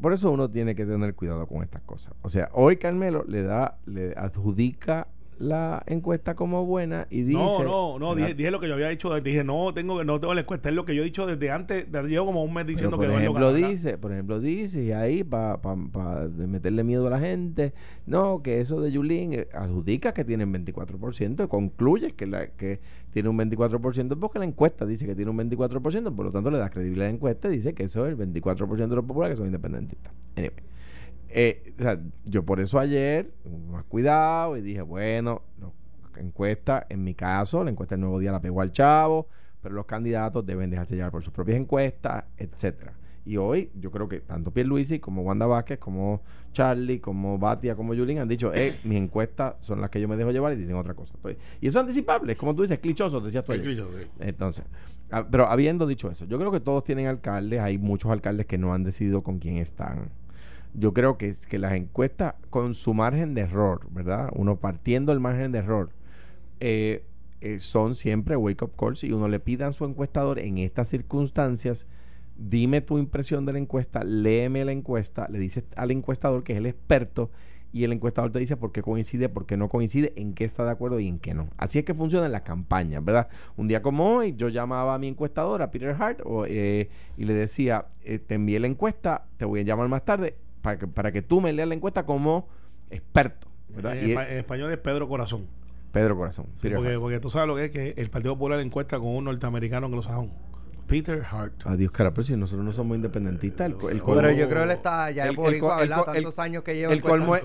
por 0.00 0.12
eso 0.12 0.30
uno 0.30 0.50
tiene 0.50 0.74
que 0.74 0.84
tener 0.84 1.14
cuidado 1.14 1.46
con 1.46 1.62
estas 1.62 1.82
cosas. 1.82 2.14
O 2.22 2.28
sea, 2.28 2.50
hoy 2.52 2.76
Carmelo 2.76 3.24
le 3.26 3.42
da, 3.42 3.78
le 3.86 4.14
adjudica 4.16 5.08
la 5.38 5.82
encuesta 5.86 6.34
como 6.34 6.64
buena 6.64 7.06
y 7.10 7.22
dice 7.22 7.38
no 7.38 7.98
no 7.98 7.98
no 7.98 8.14
dije, 8.14 8.50
lo 8.50 8.58
que 8.58 8.68
yo 8.68 8.74
había 8.74 8.88
dicho 8.88 9.14
dije 9.20 9.44
no 9.44 9.74
tengo 9.74 10.02
no 10.02 10.18
tengo 10.18 10.32
la 10.32 10.40
encuesta 10.40 10.70
es 10.70 10.74
lo 10.74 10.84
que 10.84 10.94
yo 10.94 11.02
he 11.02 11.04
dicho 11.04 11.26
desde 11.26 11.50
antes 11.50 11.86
llevo 12.08 12.26
como 12.26 12.42
un 12.42 12.54
mes 12.54 12.66
diciendo 12.66 12.96
por 12.96 13.06
que 13.06 13.14
ejemplo 13.14 13.52
dice 13.52 13.98
por 13.98 14.12
ejemplo 14.12 14.40
dice 14.40 14.82
y 14.82 14.92
ahí 14.92 15.24
para 15.24 15.60
pa, 15.60 15.76
meterle 16.36 16.84
miedo 16.84 17.06
a 17.06 17.10
la 17.10 17.18
gente 17.18 17.74
no 18.06 18.42
que 18.42 18.60
eso 18.60 18.80
de 18.80 18.90
Yulín 18.90 19.34
eh, 19.34 19.48
adjudica 19.52 20.14
que 20.14 20.24
tienen 20.24 20.52
24% 20.52 21.44
y 21.44 21.48
concluye 21.48 22.12
que 22.12 22.26
la 22.26 22.48
que 22.48 22.80
tiene 23.12 23.28
un 23.28 23.38
24% 23.38 24.18
porque 24.18 24.38
la 24.38 24.46
encuesta 24.46 24.86
dice 24.86 25.04
que 25.04 25.14
tiene 25.14 25.30
un 25.30 25.38
24% 25.38 26.14
por 26.14 26.24
lo 26.24 26.32
tanto 26.32 26.50
le 26.50 26.58
da 26.58 26.70
credibilidad 26.70 27.06
a 27.06 27.10
la 27.10 27.14
encuesta 27.14 27.48
y 27.48 27.56
dice 27.56 27.74
que 27.74 27.84
eso 27.84 28.06
es 28.06 28.18
el 28.18 28.32
24% 28.32 28.88
de 28.88 28.96
los 28.96 29.04
populares 29.04 29.34
que 29.34 29.38
son 29.38 29.46
independentistas. 29.46 30.12
Anyway 30.36 30.75
eh, 31.28 31.74
o 31.78 31.82
sea, 31.82 32.00
yo 32.24 32.44
por 32.44 32.60
eso 32.60 32.78
ayer, 32.78 33.32
más 33.70 33.84
cuidado, 33.84 34.56
y 34.56 34.62
dije, 34.62 34.82
bueno, 34.82 35.42
la 36.14 36.22
encuesta, 36.22 36.86
en 36.88 37.04
mi 37.04 37.14
caso, 37.14 37.62
la 37.64 37.70
encuesta 37.70 37.94
del 37.94 38.00
nuevo 38.00 38.18
día 38.18 38.32
la 38.32 38.40
pegó 38.40 38.60
al 38.60 38.72
chavo, 38.72 39.28
pero 39.62 39.74
los 39.74 39.86
candidatos 39.86 40.46
deben 40.46 40.70
dejarse 40.70 40.94
llevar 40.94 41.10
por 41.10 41.22
sus 41.22 41.32
propias 41.32 41.58
encuestas, 41.58 42.24
etcétera. 42.36 42.94
Y 43.24 43.38
hoy 43.38 43.72
yo 43.74 43.90
creo 43.90 44.08
que 44.08 44.20
tanto 44.20 44.52
Pierluisi 44.52 45.00
como 45.00 45.22
Wanda 45.22 45.46
Vázquez, 45.46 45.80
como 45.80 46.22
Charlie, 46.52 47.00
como 47.00 47.38
Batia, 47.38 47.74
como 47.74 47.92
Julín 47.92 48.20
han 48.20 48.28
dicho, 48.28 48.54
eh, 48.54 48.78
mis 48.84 48.98
encuestas 48.98 49.56
son 49.58 49.80
las 49.80 49.90
que 49.90 50.00
yo 50.00 50.06
me 50.06 50.16
dejo 50.16 50.30
llevar 50.30 50.52
y 50.52 50.56
dicen 50.56 50.76
otra 50.76 50.94
cosa. 50.94 51.14
y 51.60 51.66
eso 51.66 51.78
es 51.80 51.82
anticipable, 51.82 52.36
como 52.36 52.54
tú 52.54 52.62
dices, 52.62 52.78
clichoso, 52.78 53.20
decías 53.20 53.44
tú. 53.44 53.52
Entonces, 54.20 54.64
ah, 55.10 55.26
pero 55.28 55.46
habiendo 55.46 55.88
dicho 55.88 56.08
eso, 56.08 56.24
yo 56.26 56.38
creo 56.38 56.52
que 56.52 56.60
todos 56.60 56.84
tienen 56.84 57.08
alcaldes, 57.08 57.60
hay 57.60 57.78
muchos 57.78 58.12
alcaldes 58.12 58.46
que 58.46 58.58
no 58.58 58.72
han 58.72 58.84
decidido 58.84 59.24
con 59.24 59.40
quién 59.40 59.56
están 59.56 60.12
yo 60.78 60.92
creo 60.92 61.16
que, 61.16 61.34
que 61.48 61.58
las 61.58 61.72
encuestas 61.72 62.34
con 62.50 62.74
su 62.74 62.92
margen 62.92 63.34
de 63.34 63.42
error, 63.42 63.88
¿verdad? 63.90 64.30
Uno 64.34 64.56
partiendo 64.56 65.12
el 65.12 65.20
margen 65.20 65.50
de 65.52 65.58
error, 65.58 65.90
eh, 66.60 67.04
eh, 67.40 67.58
son 67.60 67.94
siempre 67.94 68.36
wake 68.36 68.62
up 68.62 68.72
calls 68.76 69.04
y 69.04 69.12
uno 69.12 69.28
le 69.28 69.40
pida 69.40 69.66
a 69.66 69.72
su 69.72 69.84
encuestador 69.84 70.38
en 70.38 70.58
estas 70.58 70.88
circunstancias, 70.88 71.86
dime 72.36 72.82
tu 72.82 72.98
impresión 72.98 73.46
de 73.46 73.54
la 73.54 73.58
encuesta, 73.58 74.04
léeme 74.04 74.64
la 74.64 74.72
encuesta, 74.72 75.28
le 75.30 75.38
dices 75.38 75.64
al 75.76 75.90
encuestador 75.90 76.42
que 76.42 76.52
es 76.52 76.58
el 76.58 76.66
experto 76.66 77.30
y 77.72 77.84
el 77.84 77.92
encuestador 77.92 78.30
te 78.32 78.38
dice 78.38 78.56
por 78.56 78.72
qué 78.72 78.82
coincide, 78.82 79.28
por 79.28 79.44
qué 79.44 79.56
no 79.56 79.68
coincide, 79.68 80.12
en 80.16 80.34
qué 80.34 80.44
está 80.44 80.64
de 80.64 80.70
acuerdo 80.70 80.98
y 81.00 81.08
en 81.08 81.18
qué 81.18 81.34
no. 81.34 81.48
Así 81.58 81.78
es 81.78 81.84
que 81.84 81.94
funciona 81.94 82.26
en 82.26 82.32
las 82.32 82.42
campañas, 82.42 83.04
¿verdad? 83.04 83.28
Un 83.56 83.68
día 83.68 83.82
como 83.82 84.16
hoy, 84.16 84.34
yo 84.36 84.48
llamaba 84.48 84.94
a 84.94 84.98
mi 84.98 85.08
encuestador, 85.08 85.60
a 85.60 85.70
Peter 85.70 85.94
Hart, 85.98 86.20
eh, 86.48 86.88
y 87.18 87.24
le 87.24 87.34
decía, 87.34 87.86
te 88.02 88.34
envié 88.34 88.60
la 88.60 88.66
encuesta, 88.66 89.26
te 89.36 89.44
voy 89.44 89.60
a 89.60 89.62
llamar 89.62 89.88
más 89.88 90.06
tarde, 90.06 90.36
para 90.66 90.78
que, 90.78 90.86
para 90.88 91.12
que 91.12 91.22
tú 91.22 91.40
me 91.40 91.52
leas 91.52 91.68
la 91.68 91.74
encuesta 91.76 92.04
como 92.04 92.48
experto. 92.90 93.46
¿verdad? 93.68 93.96
En, 93.96 94.08
Y- 94.10 94.12
en 94.12 94.38
español 94.38 94.72
es 94.72 94.78
Pedro 94.78 95.08
Corazón. 95.08 95.46
Pedro 95.92 96.16
Corazón. 96.16 96.46
Sí, 96.60 96.68
porque, 96.70 96.98
porque 96.98 97.20
tú 97.20 97.30
sabes 97.30 97.46
lo 97.48 97.54
que 97.56 97.66
es 97.66 97.70
que 97.70 97.94
el 97.96 98.10
Partido 98.10 98.34
Popular 98.34 98.58
encuesta 98.60 98.98
con 98.98 99.08
un 99.08 99.24
norteamericano 99.24 99.86
anglosajón. 99.86 100.32
Peter 100.86 101.22
Hart. 101.30 101.52
Adiós, 101.66 101.90
cara, 101.92 102.12
pero 102.12 102.22
si 102.24 102.36
nosotros 102.36 102.64
no 102.64 102.72
somos 102.72 102.96
independentistas, 102.96 103.66
el, 103.66 103.76
co- 103.76 103.90
el 103.90 104.00
colmo, 104.02 104.20
Pero 104.22 104.32
yo 104.32 104.48
creo 104.48 104.58
que 104.60 104.64
él 104.64 104.70
está 104.70 105.10
ya 105.10 105.24
El- 105.24 105.30
es 105.30 105.38
el 105.38 105.60
Tantos 106.14 106.38
años 106.38 106.62
que 106.62 106.74
lleva 106.74 106.92
el 106.92 107.02
colmo 107.02 107.34
es- 107.36 107.42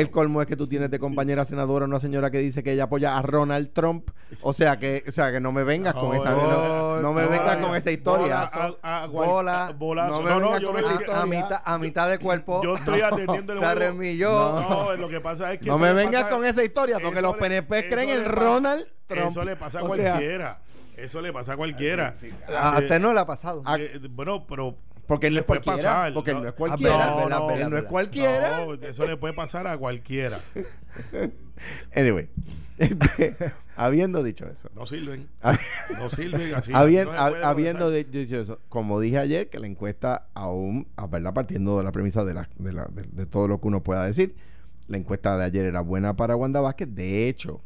el 0.00 0.10
colmo 0.10 0.44
que 0.46 0.56
tú 0.56 0.66
tienes 0.66 0.90
de 0.90 0.98
compañera 0.98 1.44
senadora 1.44 1.84
una 1.84 2.00
señora 2.00 2.30
que 2.30 2.38
dice 2.38 2.62
que 2.62 2.72
ella 2.72 2.84
apoya 2.84 3.16
a 3.16 3.22
Ronald 3.22 3.72
Trump. 3.72 4.10
O 4.42 4.52
sea 4.52 4.78
que, 4.78 5.04
o 5.08 5.12
sea 5.12 5.30
que 5.32 5.40
no 5.40 5.52
me 5.52 5.62
vengas 5.64 5.94
con 5.94 6.14
esa, 6.16 6.30
no, 6.30 7.00
no 7.02 7.12
me 7.12 7.26
vengas 7.26 7.56
con 7.58 7.76
esa 7.76 7.90
historia. 7.90 8.48
Bola, 9.08 9.74
no 10.08 10.22
me 10.22 10.30
vengas 10.40 10.60
yo 10.60 10.72
con 10.72 10.80
esa 10.80 10.92
historia. 10.94 11.20
a, 11.22 11.26
mitad, 11.26 11.62
a 11.64 11.78
mitad 11.78 12.10
de 12.10 12.18
cuerpo. 12.18 12.60
Yo 12.62 12.74
estoy 12.76 13.00
atendiendo 13.00 13.52
el. 13.52 13.60
No, 14.68 14.96
lo 14.96 15.08
que 15.08 15.20
pasa 15.20 15.52
es 15.52 15.58
que 15.60 15.66
No 15.66 15.78
me 15.78 15.92
vengas 15.92 16.24
con 16.24 16.44
esa 16.44 16.64
historia, 16.64 16.98
porque 17.02 17.22
los 17.22 17.36
PNP 17.36 17.88
creen 17.88 18.10
en 18.10 18.24
Ronald 18.26 18.86
Trump. 19.06 19.30
Eso 19.30 19.44
le 19.44 19.56
pasa 19.56 19.80
a 19.80 19.82
O 19.82 19.94
sea, 19.96 20.12
cualquiera. 20.12 20.58
Eso 21.00 21.20
le 21.20 21.32
pasa 21.32 21.54
a 21.54 21.56
cualquiera. 21.56 22.14
A 22.56 22.78
Eh, 22.78 22.82
usted 22.82 23.00
no 23.00 23.12
le 23.12 23.20
ha 23.20 23.26
pasado. 23.26 23.62
a- 23.64 23.76
eh, 23.78 23.98
bueno, 24.10 24.46
pero 24.46 24.76
Porque 25.06 25.26
él 25.28 25.34
no 25.34 25.40
es 25.40 25.46
cualquiera. 25.46 25.76
pasar, 25.76 26.14
porque 26.14 26.30
él 26.30 26.36
no 26.38 26.44
es 26.44 26.50
Ah, 26.52 26.56
cualquiera. 26.56 26.92
No, 27.10 27.16
verdad, 27.16 27.38
no, 27.38 27.46
verdad, 27.46 27.62
él 27.64 27.70
no 27.70 27.76
es 27.78 27.82
cualquiera. 27.84 28.64
no, 28.66 28.74
eso 28.74 29.06
le 29.06 29.16
puede 29.16 29.34
pasar 29.34 29.66
a 29.66 29.76
cualquiera. 29.78 30.40
Anyway, 31.94 32.28
habiendo 33.76 34.22
dicho 34.22 34.46
eso. 34.48 34.70
No 34.74 34.86
sirven. 34.86 35.28
No 35.98 36.08
sirven 36.08 36.54
así. 36.54 36.70
No 36.72 36.78
habiendo 36.78 37.90
de- 37.90 38.04
dicho 38.04 38.36
eso, 38.40 38.60
como 38.68 38.98
dije 39.00 39.18
ayer, 39.18 39.50
que 39.50 39.58
la 39.58 39.66
encuesta 39.66 40.26
aún, 40.34 40.86
a 40.96 41.06
verdad, 41.06 41.34
partiendo 41.34 41.76
de 41.78 41.84
la 41.84 41.92
premisa 41.92 42.24
de, 42.24 42.34
la, 42.34 42.48
de, 42.56 42.72
la- 42.72 42.86
de- 42.86 43.02
de 43.12 43.26
todo 43.26 43.46
lo 43.48 43.60
que 43.60 43.68
uno 43.68 43.82
pueda 43.82 44.04
decir, 44.06 44.34
la 44.88 44.96
encuesta 44.96 45.36
de 45.36 45.44
ayer 45.44 45.66
era 45.66 45.80
buena 45.82 46.16
para 46.16 46.34
Wanda 46.36 46.60
Vázquez. 46.60 46.88
De 46.94 47.28
hecho, 47.28 47.60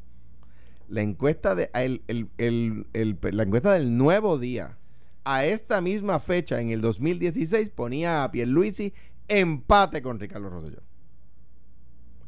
la 0.88 1.02
encuesta 1.02 1.54
de 1.54 1.70
el, 1.74 2.02
el- 2.08 2.28
el- 2.38 2.86
el- 2.92 3.18
la 3.36 3.42
encuesta 3.42 3.72
del 3.72 3.96
nuevo 3.96 4.38
día 4.38 4.78
a 5.24 5.44
esta 5.44 5.80
misma 5.80 6.20
fecha 6.20 6.60
en 6.60 6.70
el 6.70 6.80
2016 6.80 7.70
ponía 7.70 8.24
a 8.24 8.30
Pierluisi 8.30 8.92
empate 9.28 10.02
con 10.02 10.20
Ricardo 10.20 10.50
Rosselló. 10.50 10.82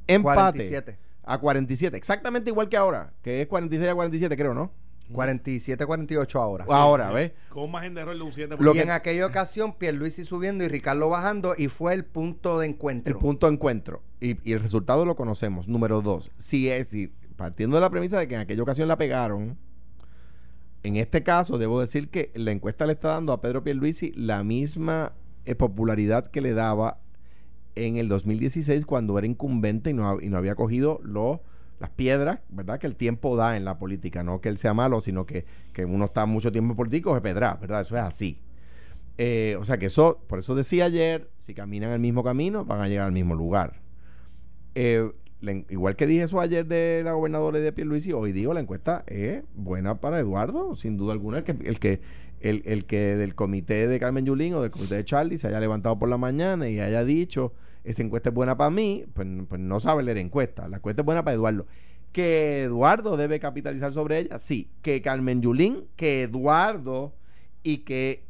Empate 0.06 0.34
47. 0.58 0.98
a 1.24 1.38
47, 1.38 1.96
exactamente 1.96 2.50
igual 2.50 2.68
que 2.68 2.76
ahora, 2.76 3.12
que 3.22 3.42
es 3.42 3.48
46 3.48 3.90
a 3.90 3.94
47 3.94 4.36
creo, 4.36 4.54
¿no? 4.54 4.72
47, 5.12 5.86
48 5.86 6.40
ahora. 6.40 6.64
Ahora, 6.68 7.10
¿ves? 7.12 7.32
Con 7.48 7.70
margen 7.70 7.94
de 7.94 8.00
error 8.00 8.16
de 8.16 8.22
un 8.22 8.32
7%. 8.32 8.56
Lo 8.58 8.72
y 8.72 8.74
que- 8.74 8.82
en 8.82 8.90
aquella 8.90 9.26
ocasión, 9.26 9.74
Pierluisi 9.78 10.24
subiendo 10.24 10.64
y 10.64 10.68
Ricardo 10.68 11.08
bajando 11.08 11.54
y 11.56 11.68
fue 11.68 11.94
el 11.94 12.04
punto 12.04 12.58
de 12.58 12.66
encuentro. 12.66 13.12
El 13.12 13.18
punto 13.18 13.46
de 13.46 13.52
encuentro. 13.54 14.02
Y, 14.20 14.36
y 14.48 14.52
el 14.52 14.60
resultado 14.60 15.04
lo 15.04 15.14
conocemos. 15.14 15.68
Número 15.68 16.02
dos. 16.02 16.32
Si 16.38 16.68
es, 16.70 16.88
si, 16.88 17.12
partiendo 17.36 17.76
de 17.76 17.80
la 17.80 17.90
premisa 17.90 18.18
de 18.18 18.28
que 18.28 18.34
en 18.34 18.40
aquella 18.40 18.62
ocasión 18.62 18.88
la 18.88 18.96
pegaron, 18.96 19.56
en 20.82 20.96
este 20.96 21.22
caso 21.22 21.58
debo 21.58 21.80
decir 21.80 22.08
que 22.10 22.30
la 22.34 22.52
encuesta 22.52 22.86
le 22.86 22.92
está 22.92 23.08
dando 23.08 23.32
a 23.32 23.40
Pedro 23.40 23.64
Pierluisi 23.64 24.12
la 24.12 24.44
misma 24.44 25.12
eh, 25.44 25.54
popularidad 25.54 26.26
que 26.26 26.40
le 26.40 26.52
daba 26.52 27.00
en 27.74 27.96
el 27.96 28.08
2016 28.08 28.86
cuando 28.86 29.18
era 29.18 29.26
incumbente 29.26 29.90
y 29.90 29.94
no, 29.94 30.20
y 30.20 30.28
no 30.28 30.38
había 30.38 30.54
cogido 30.54 31.00
los 31.02 31.40
las 31.78 31.90
piedras, 31.90 32.40
¿verdad? 32.48 32.78
Que 32.78 32.86
el 32.86 32.96
tiempo 32.96 33.36
da 33.36 33.56
en 33.56 33.64
la 33.64 33.78
política, 33.78 34.22
no 34.22 34.40
que 34.40 34.48
él 34.48 34.58
sea 34.58 34.74
malo, 34.74 35.00
sino 35.00 35.26
que, 35.26 35.44
que 35.72 35.84
uno 35.84 36.06
está 36.06 36.26
mucho 36.26 36.50
tiempo 36.50 36.72
en 36.72 36.76
político 36.76 37.14
es 37.14 37.22
pedra, 37.22 37.58
¿verdad? 37.60 37.82
Eso 37.82 37.96
es 37.96 38.02
así. 38.02 38.40
Eh, 39.18 39.56
o 39.60 39.64
sea 39.64 39.78
que 39.78 39.86
eso, 39.86 40.22
por 40.26 40.38
eso 40.38 40.54
decía 40.54 40.86
ayer, 40.86 41.30
si 41.36 41.54
caminan 41.54 41.90
el 41.90 42.00
mismo 42.00 42.22
camino, 42.22 42.64
van 42.64 42.80
a 42.80 42.88
llegar 42.88 43.06
al 43.06 43.12
mismo 43.12 43.34
lugar. 43.34 43.80
Eh, 44.74 45.10
igual 45.68 45.96
que 45.96 46.06
dije 46.06 46.22
eso 46.22 46.40
ayer 46.40 46.66
de 46.66 47.02
la 47.04 47.12
gobernadora 47.12 47.58
y 47.58 47.62
de 47.62 47.72
Pierluisi, 47.72 48.12
hoy 48.12 48.32
digo 48.32 48.54
la 48.54 48.60
encuesta 48.60 49.04
es 49.06 49.42
buena 49.54 50.00
para 50.00 50.18
Eduardo, 50.18 50.74
sin 50.76 50.96
duda 50.96 51.12
alguna. 51.12 51.38
El 51.38 51.44
que, 51.44 51.52
el 51.52 51.78
que, 51.78 52.00
el, 52.40 52.62
el 52.64 52.84
que 52.84 53.16
del 53.16 53.34
comité 53.34 53.86
de 53.88 54.00
Carmen 54.00 54.24
Yulín 54.24 54.54
o 54.54 54.62
del 54.62 54.70
comité 54.70 54.96
de 54.96 55.04
Charlie 55.04 55.38
se 55.38 55.48
haya 55.48 55.60
levantado 55.60 55.98
por 55.98 56.08
la 56.08 56.16
mañana 56.16 56.68
y 56.68 56.80
haya 56.80 57.04
dicho 57.04 57.52
esa 57.86 58.02
encuesta 58.02 58.30
es 58.30 58.34
buena 58.34 58.56
para 58.56 58.70
mí, 58.70 59.04
pues, 59.14 59.28
pues 59.48 59.60
no 59.60 59.78
sabe 59.78 60.02
leer 60.02 60.18
encuesta. 60.18 60.68
La 60.68 60.78
encuesta 60.78 61.02
es 61.02 61.06
buena 61.06 61.24
para 61.24 61.36
Eduardo. 61.36 61.66
Que 62.10 62.64
Eduardo 62.64 63.16
debe 63.16 63.38
capitalizar 63.38 63.92
sobre 63.92 64.18
ella, 64.18 64.40
sí. 64.40 64.70
Que 64.82 65.00
Carmen 65.00 65.40
Yulín, 65.40 65.86
que 65.94 66.22
Eduardo 66.22 67.14
y 67.62 67.78
que 67.78 68.24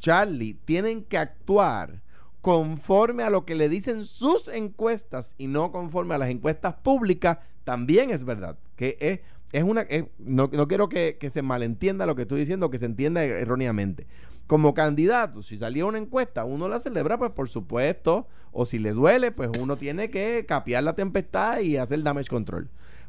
Charlie 0.00 0.54
tienen 0.64 1.04
que 1.04 1.16
actuar 1.16 2.02
conforme 2.42 3.22
a 3.22 3.30
lo 3.30 3.46
que 3.46 3.54
le 3.54 3.68
dicen 3.68 4.04
sus 4.04 4.48
encuestas 4.48 5.34
y 5.38 5.46
no 5.46 5.70
conforme 5.70 6.16
a 6.16 6.18
las 6.18 6.28
encuestas 6.28 6.74
públicas, 6.74 7.38
también 7.64 8.10
es 8.10 8.24
verdad. 8.24 8.58
Que 8.76 8.98
es, 9.00 9.20
es 9.52 9.62
una. 9.62 9.86
no, 10.18 10.50
no 10.52 10.68
quiero 10.68 10.88
que, 10.88 11.16
que 11.18 11.30
se 11.30 11.40
malentienda 11.40 12.04
lo 12.04 12.16
que 12.16 12.22
estoy 12.22 12.40
diciendo, 12.40 12.68
que 12.68 12.80
se 12.80 12.86
entienda 12.86 13.24
erróneamente. 13.24 14.08
Como 14.48 14.74
candidato, 14.74 15.40
si 15.40 15.56
salía 15.56 15.86
una 15.86 15.98
encuesta, 15.98 16.44
uno 16.44 16.68
la 16.68 16.80
celebra, 16.80 17.16
pues 17.16 17.30
por 17.30 17.48
supuesto. 17.48 18.26
O 18.50 18.66
si 18.66 18.78
le 18.78 18.90
duele, 18.90 19.30
pues 19.30 19.48
uno 19.58 19.78
tiene 19.78 20.10
que 20.10 20.44
capear 20.46 20.82
la 20.82 20.94
tempestad 20.94 21.60
y 21.60 21.76
hacer 21.76 22.02
damage 22.02 22.28
control. 22.28 22.68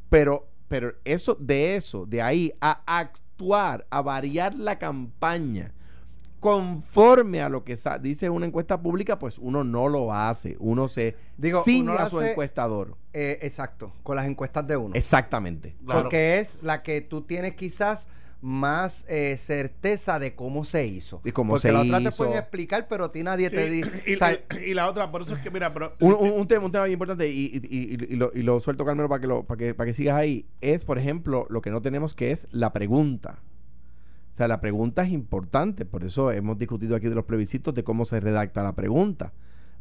Pero, 0.09 0.47
pero 0.67 0.93
eso, 1.03 1.35
de 1.39 1.75
eso, 1.75 2.05
de 2.05 2.21
ahí 2.21 2.53
a 2.61 2.83
actuar, 2.85 3.85
a 3.89 4.01
variar 4.03 4.53
la 4.53 4.77
campaña 4.77 5.73
conforme 6.43 7.41
a 7.41 7.47
lo 7.47 7.63
que 7.63 7.77
dice 8.01 8.29
una 8.29 8.45
encuesta 8.45 8.81
pública, 8.81 9.17
pues 9.17 9.39
uno 9.39 9.63
no 9.63 9.87
lo 9.87 10.13
hace. 10.13 10.57
Uno 10.59 10.89
se 10.89 11.15
Digo, 11.37 11.63
uno 11.65 11.93
a 11.93 12.09
su 12.09 12.19
hace- 12.19 12.31
encuestador. 12.31 12.97
Eh, 13.13 13.37
exacto, 13.41 13.93
con 14.03 14.17
las 14.17 14.27
encuestas 14.27 14.67
de 14.67 14.75
uno. 14.75 14.93
Exactamente. 14.93 15.75
Claro. 15.85 16.01
Porque 16.03 16.39
es 16.39 16.59
la 16.61 16.83
que 16.83 16.99
tú 16.99 17.21
tienes 17.21 17.53
quizás 17.55 18.09
más 18.41 19.05
eh, 19.07 19.37
certeza 19.37 20.19
de 20.19 20.35
cómo 20.35 20.65
se 20.65 20.85
hizo. 20.85 21.21
Y 21.23 21.31
cómo 21.31 21.53
Porque 21.53 21.69
se 21.69 21.71
la 21.71 21.79
otra 21.79 21.99
te 21.99 22.09
hizo. 22.09 22.17
pueden 22.17 22.37
explicar, 22.37 22.89
pero 22.89 23.05
a 23.05 23.11
ti 23.13 23.23
nadie 23.23 23.49
te 23.49 23.65
Sí, 23.69 23.71
dice. 23.71 24.03
y, 24.05 24.15
o 24.15 24.17
sea, 24.17 24.33
y- 24.33 24.71
y 24.71 24.73
la 24.73 24.89
otra, 24.89 25.09
por 25.11 25.21
eso 25.21 25.33
es 25.35 25.39
que, 25.39 25.49
mira, 25.49 25.73
pero. 25.73 25.93
Un, 26.01 26.13
un- 26.13 26.31
un 26.41 26.45
tema, 26.47 26.65
un 26.65 26.71
tema 26.73 26.83
bien 26.83 26.93
importante 26.95 27.29
y, 27.29 27.45
y- 27.45 27.61
y- 27.69 28.13
y 28.13 28.15
lo, 28.17 28.31
y 28.33 28.41
lo 28.41 28.59
suelto, 28.59 28.83
Carmelo, 28.83 29.07
para 29.07 29.21
que, 29.21 29.27
lo, 29.27 29.43
para, 29.43 29.57
que, 29.59 29.73
para 29.73 29.87
que 29.87 29.93
sigas 29.93 30.17
ahí. 30.17 30.45
Es, 30.59 30.83
por 30.83 30.99
ejemplo, 30.99 31.47
lo 31.49 31.61
que 31.61 31.69
no 31.71 31.81
tenemos 31.81 32.15
que 32.15 32.31
es 32.31 32.47
la 32.51 32.73
pregunta. 32.73 33.39
O 34.33 34.35
sea, 34.35 34.47
la 34.47 34.59
pregunta 34.61 35.03
es 35.03 35.11
importante. 35.11 35.85
Por 35.85 36.03
eso 36.03 36.31
hemos 36.31 36.57
discutido 36.57 36.95
aquí 36.95 37.07
de 37.07 37.13
los 37.13 37.25
plebiscitos 37.25 37.75
de 37.75 37.83
cómo 37.83 38.03
se 38.03 38.19
redacta 38.19 38.63
la 38.63 38.73
pregunta. 38.73 39.31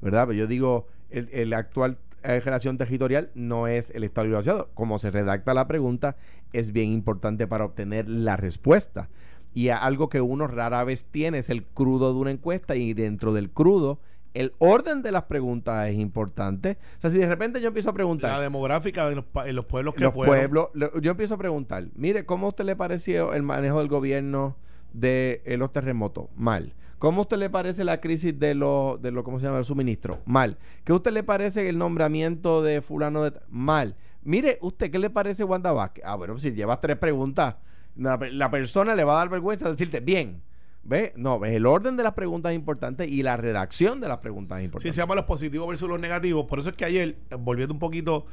¿Verdad? 0.02 0.26
Pero 0.26 0.40
yo 0.40 0.46
digo, 0.46 0.88
el, 1.08 1.54
actual 1.54 1.96
eh, 2.22 2.38
relación 2.40 2.76
territorial 2.76 3.30
no 3.34 3.66
es 3.66 3.90
el 3.90 4.04
Estado 4.04 4.26
Libre 4.26 4.40
Asociado. 4.40 4.68
Como 4.74 4.98
se 4.98 5.10
redacta 5.10 5.54
la 5.54 5.68
pregunta 5.68 6.16
es 6.52 6.72
bien 6.72 6.92
importante 6.92 7.46
para 7.46 7.64
obtener 7.64 8.10
la 8.10 8.36
respuesta. 8.36 9.08
Y 9.54 9.70
algo 9.70 10.10
que 10.10 10.20
uno 10.20 10.46
rara 10.46 10.84
vez 10.84 11.06
tiene 11.06 11.38
es 11.38 11.48
el 11.48 11.64
crudo 11.64 12.12
de 12.12 12.20
una 12.20 12.30
encuesta 12.30 12.76
y 12.76 12.92
dentro 12.92 13.32
del 13.32 13.50
crudo 13.50 14.00
el 14.34 14.52
orden 14.58 15.02
de 15.02 15.12
las 15.12 15.24
preguntas 15.24 15.88
es 15.88 15.96
importante. 15.96 16.78
O 16.98 17.00
sea, 17.00 17.10
si 17.10 17.18
de 17.18 17.26
repente 17.26 17.60
yo 17.60 17.68
empiezo 17.68 17.90
a 17.90 17.92
preguntar 17.94 18.32
La 18.32 18.40
demográfica 18.40 19.08
de 19.08 19.16
los, 19.16 19.24
en 19.44 19.56
los 19.56 19.66
pueblos 19.66 19.94
que 19.94 20.04
los 20.04 20.14
fueron. 20.14 20.34
pueblos, 20.36 20.68
lo- 20.74 21.00
yo 21.00 21.10
empiezo 21.10 21.34
a 21.34 21.38
preguntar, 21.38 21.84
mire, 21.94 22.24
¿cómo 22.24 22.46
a 22.46 22.48
usted 22.50 22.64
le 22.64 22.76
pareció 22.76 23.34
el 23.34 23.42
manejo 23.42 23.78
del 23.78 23.88
gobierno 23.88 24.56
de 24.92 25.42
eh, 25.44 25.56
los 25.56 25.72
terremotos? 25.72 26.28
Mal. 26.36 26.74
¿Cómo 26.98 27.18
a 27.18 27.22
usted 27.22 27.36
le 27.38 27.50
parece 27.50 27.82
la 27.84 28.00
crisis 28.00 28.38
de 28.38 28.54
los, 28.54 29.02
de 29.02 29.10
los 29.10 29.24
¿cómo 29.24 29.40
se 29.40 29.46
llama? 29.46 29.58
El 29.58 29.64
suministro? 29.64 30.20
Mal. 30.24 30.56
¿Qué 30.84 30.92
a 30.92 30.94
usted 30.94 31.10
le 31.12 31.24
parece 31.24 31.68
el 31.68 31.76
nombramiento 31.76 32.62
de 32.62 32.80
fulano 32.80 33.24
de... 33.24 33.32
Mal. 33.48 33.96
Mire, 34.22 34.58
¿usted 34.62 34.88
qué 34.90 35.00
le 35.00 35.10
parece 35.10 35.42
Wanda 35.42 35.72
Vázquez? 35.72 36.04
Ah, 36.06 36.14
bueno, 36.14 36.38
si 36.38 36.52
llevas 36.52 36.80
tres 36.80 36.96
preguntas, 36.96 37.56
la, 37.96 38.18
la 38.30 38.50
persona 38.52 38.94
le 38.94 39.02
va 39.02 39.14
a 39.14 39.18
dar 39.18 39.28
vergüenza 39.30 39.68
decirte, 39.68 39.98
bien. 39.98 40.42
¿Ve? 40.84 41.12
No, 41.16 41.38
¿ves? 41.38 41.52
el 41.54 41.64
orden 41.66 41.96
de 41.96 42.02
las 42.02 42.14
preguntas 42.14 42.50
es 42.52 42.56
importante 42.56 43.06
y 43.06 43.22
la 43.22 43.36
redacción 43.36 44.00
de 44.00 44.08
las 44.08 44.18
preguntas 44.18 44.56
es 44.58 44.62
Sí, 44.62 44.64
importante. 44.64 44.92
se 44.92 45.00
llama 45.00 45.14
los 45.14 45.24
positivos 45.26 45.68
versus 45.68 45.88
los 45.88 46.00
negativos. 46.00 46.46
Por 46.46 46.58
eso 46.58 46.70
es 46.70 46.76
que 46.76 46.84
ayer, 46.84 47.16
eh, 47.30 47.36
volviendo 47.38 47.72
un 47.72 47.78
poquito 47.78 48.26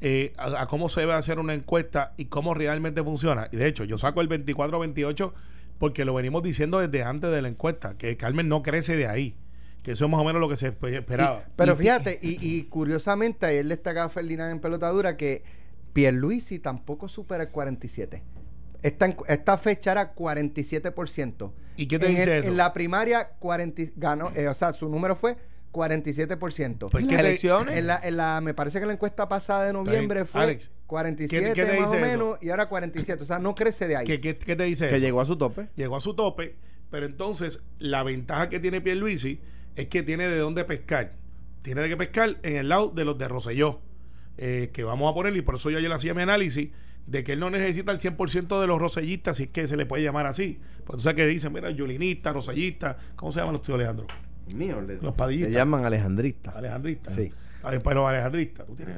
eh, 0.00 0.32
a, 0.38 0.62
a 0.62 0.66
cómo 0.68 0.88
se 0.88 1.00
debe 1.00 1.14
hacer 1.14 1.38
una 1.40 1.54
encuesta 1.54 2.12
y 2.16 2.26
cómo 2.26 2.54
realmente 2.54 3.02
funciona. 3.02 3.48
Y 3.50 3.56
de 3.56 3.66
hecho, 3.66 3.82
yo 3.84 3.98
saco 3.98 4.20
el 4.20 4.28
24-28 4.28 5.32
porque 5.78 6.04
lo 6.04 6.14
venimos 6.14 6.42
diciendo 6.42 6.78
desde 6.78 7.02
antes 7.02 7.30
de 7.30 7.42
la 7.42 7.48
encuesta, 7.48 7.96
que 7.98 8.16
Carmen 8.16 8.48
no 8.48 8.62
crece 8.62 8.96
de 8.96 9.08
ahí. 9.08 9.34
Que 9.82 9.92
eso 9.92 10.04
es 10.06 10.10
más 10.10 10.20
o 10.20 10.24
menos 10.24 10.40
lo 10.40 10.48
que 10.48 10.56
se 10.56 10.72
espe- 10.78 10.92
esperaba. 10.98 11.44
pero 11.56 11.76
fíjate, 11.76 12.18
y, 12.22 12.38
y 12.40 12.64
curiosamente, 12.64 13.46
ayer 13.46 13.66
destacaba 13.66 14.08
Ferdinand 14.08 14.52
en 14.52 14.60
pelotadura 14.60 15.16
que 15.16 15.42
Pierluisi 15.92 16.58
tampoco 16.58 17.08
supera 17.08 17.44
el 17.44 17.50
47. 17.50 18.22
Esta, 18.88 19.56
fecha 19.58 19.92
era 19.92 20.14
47%. 20.14 21.52
¿Y 21.76 21.86
qué 21.88 21.98
te 21.98 22.06
en 22.06 22.12
dice 22.12 22.22
el- 22.24 22.30
eso? 22.40 22.48
En 22.48 22.56
la 22.56 22.72
primaria 22.72 23.28
40, 23.38 23.82
ganó, 23.96 24.30
eh, 24.34 24.48
o 24.48 24.54
sea, 24.54 24.72
su 24.72 24.88
número 24.88 25.16
fue 25.16 25.36
47%. 25.72 26.88
Pues, 26.90 27.02
¿En 27.04 27.08
¿qué 27.10 27.16
las 27.16 27.24
elecciones? 27.24 27.76
En 27.76 27.86
la, 27.86 28.00
en 28.02 28.16
la, 28.16 28.40
me 28.40 28.54
parece 28.54 28.78
que 28.78 28.82
en 28.84 28.88
la 28.88 28.94
encuesta 28.94 29.28
pasada 29.28 29.66
de 29.66 29.72
noviembre 29.72 30.24
fue 30.24 30.42
Alex, 30.42 30.70
47 30.86 31.48
¿qué- 31.48 31.52
qué 31.52 31.66
te 31.66 31.80
más 31.80 31.90
o 31.90 31.94
eso? 31.94 32.06
menos 32.06 32.38
y 32.40 32.50
ahora 32.50 32.68
47. 32.68 33.22
O 33.22 33.26
sea, 33.26 33.38
no 33.38 33.54
crece 33.54 33.86
de 33.86 33.96
ahí. 33.96 34.06
¿Qué, 34.06 34.20
qué- 34.20 34.36
qué 34.38 34.56
te 34.56 34.64
dice 34.64 34.88
que 34.88 34.96
eso? 34.96 35.04
llegó 35.04 35.20
a 35.20 35.26
su 35.26 35.36
tope. 35.36 35.68
llegó 35.76 35.96
a 35.96 36.00
su 36.00 36.14
tope, 36.14 36.54
pero 36.90 37.06
entonces 37.06 37.60
la 37.78 38.02
ventaja 38.02 38.48
que 38.48 38.58
tiene 38.60 38.80
Pierluisi 38.80 39.40
es 39.74 39.86
que 39.88 40.02
tiene 40.02 40.28
de 40.28 40.38
dónde 40.38 40.64
pescar. 40.64 41.12
Tiene 41.62 41.80
de 41.82 41.88
que 41.88 41.96
pescar 41.96 42.38
en 42.42 42.56
el 42.56 42.68
lado 42.68 42.88
de 42.90 43.04
los 43.04 43.18
de 43.18 43.28
Roselló, 43.28 43.80
eh, 44.38 44.70
que 44.72 44.84
vamos 44.84 45.10
a 45.10 45.14
poner, 45.14 45.34
y 45.36 45.42
por 45.42 45.56
eso 45.56 45.68
yo 45.70 45.78
ayer 45.78 45.92
hacía 45.92 46.14
mi 46.14 46.22
análisis, 46.22 46.70
de 47.06 47.22
que 47.24 47.32
él 47.34 47.40
no 47.40 47.50
necesita 47.50 47.92
el 47.92 47.98
100% 47.98 48.60
de 48.60 48.66
los 48.66 48.80
rosellistas, 48.80 49.36
si 49.36 49.44
es 49.44 49.48
que 49.50 49.66
se 49.66 49.76
le 49.76 49.86
puede 49.86 50.02
llamar 50.02 50.26
así. 50.26 50.58
Pues 50.84 50.96
tú 50.98 51.02
sabes 51.04 51.16
que 51.16 51.26
dicen, 51.26 51.52
mira, 51.52 51.70
yulinista, 51.70 52.32
rosellista, 52.32 52.96
¿cómo 53.14 53.30
se 53.32 53.38
llaman 53.40 53.52
los 53.54 53.62
tíos 53.62 53.76
Alejandro? 53.76 54.06
Mío, 54.54 54.80
le, 54.80 54.96
Los 55.00 55.14
padillistas. 55.14 55.52
le 55.52 55.58
llaman 55.58 55.84
alejandrista. 55.84 56.50
Alejandrista. 56.52 57.10
Sí. 57.10 57.32
Ah, 57.62 57.72
Pero 57.82 58.06
alejandrista, 58.06 58.64
tú 58.64 58.74
tienes... 58.74 58.96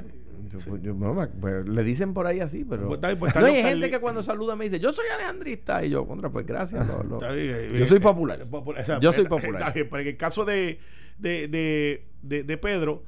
Yo- 0.53 0.61
sí. 0.61 0.71
yo- 0.83 0.95
no, 0.95 1.15
me- 1.15 1.27
pues, 1.27 1.67
le 1.69 1.83
dicen 1.83 2.15
por 2.15 2.27
ahí 2.27 2.41
así, 2.41 2.65
pero. 2.65 2.87
Pues 2.87 3.17
pues 3.17 3.35
no, 3.35 3.45
hay 3.47 3.63
gente 3.63 3.91
que 3.91 3.99
cuando 3.99 4.23
saluda 4.23 4.55
me 4.57 4.65
dice, 4.65 4.79
yo 4.79 4.93
soy 4.93 5.07
alejandrista. 5.13 5.85
Y 5.85 5.91
yo, 5.91 6.07
contra, 6.07 6.31
pues 6.31 6.47
gracias. 6.47 6.87
lo- 6.87 7.03
lo- 7.03 7.17
Está 7.21 7.33
bien, 7.33 7.51
eh, 7.55 7.77
yo 7.79 7.85
soy 7.87 7.99
eh, 7.99 8.01
popular. 8.01 8.41
eh, 8.41 8.47
popular, 8.47 8.83
o 8.83 8.87
sea, 8.87 9.01
Yo 9.01 9.13
soy 9.13 9.25
está- 9.25 9.37
popular. 9.37 9.61
está 9.63 9.73
bien, 9.75 9.89
pero 9.91 10.01
en 10.03 10.09
el 10.09 10.17
caso 10.17 10.45
de, 10.45 10.79
de, 11.19 11.49
de, 11.49 12.07
de- 12.23 12.43
de 12.45 12.57
Pedro, 12.57 13.05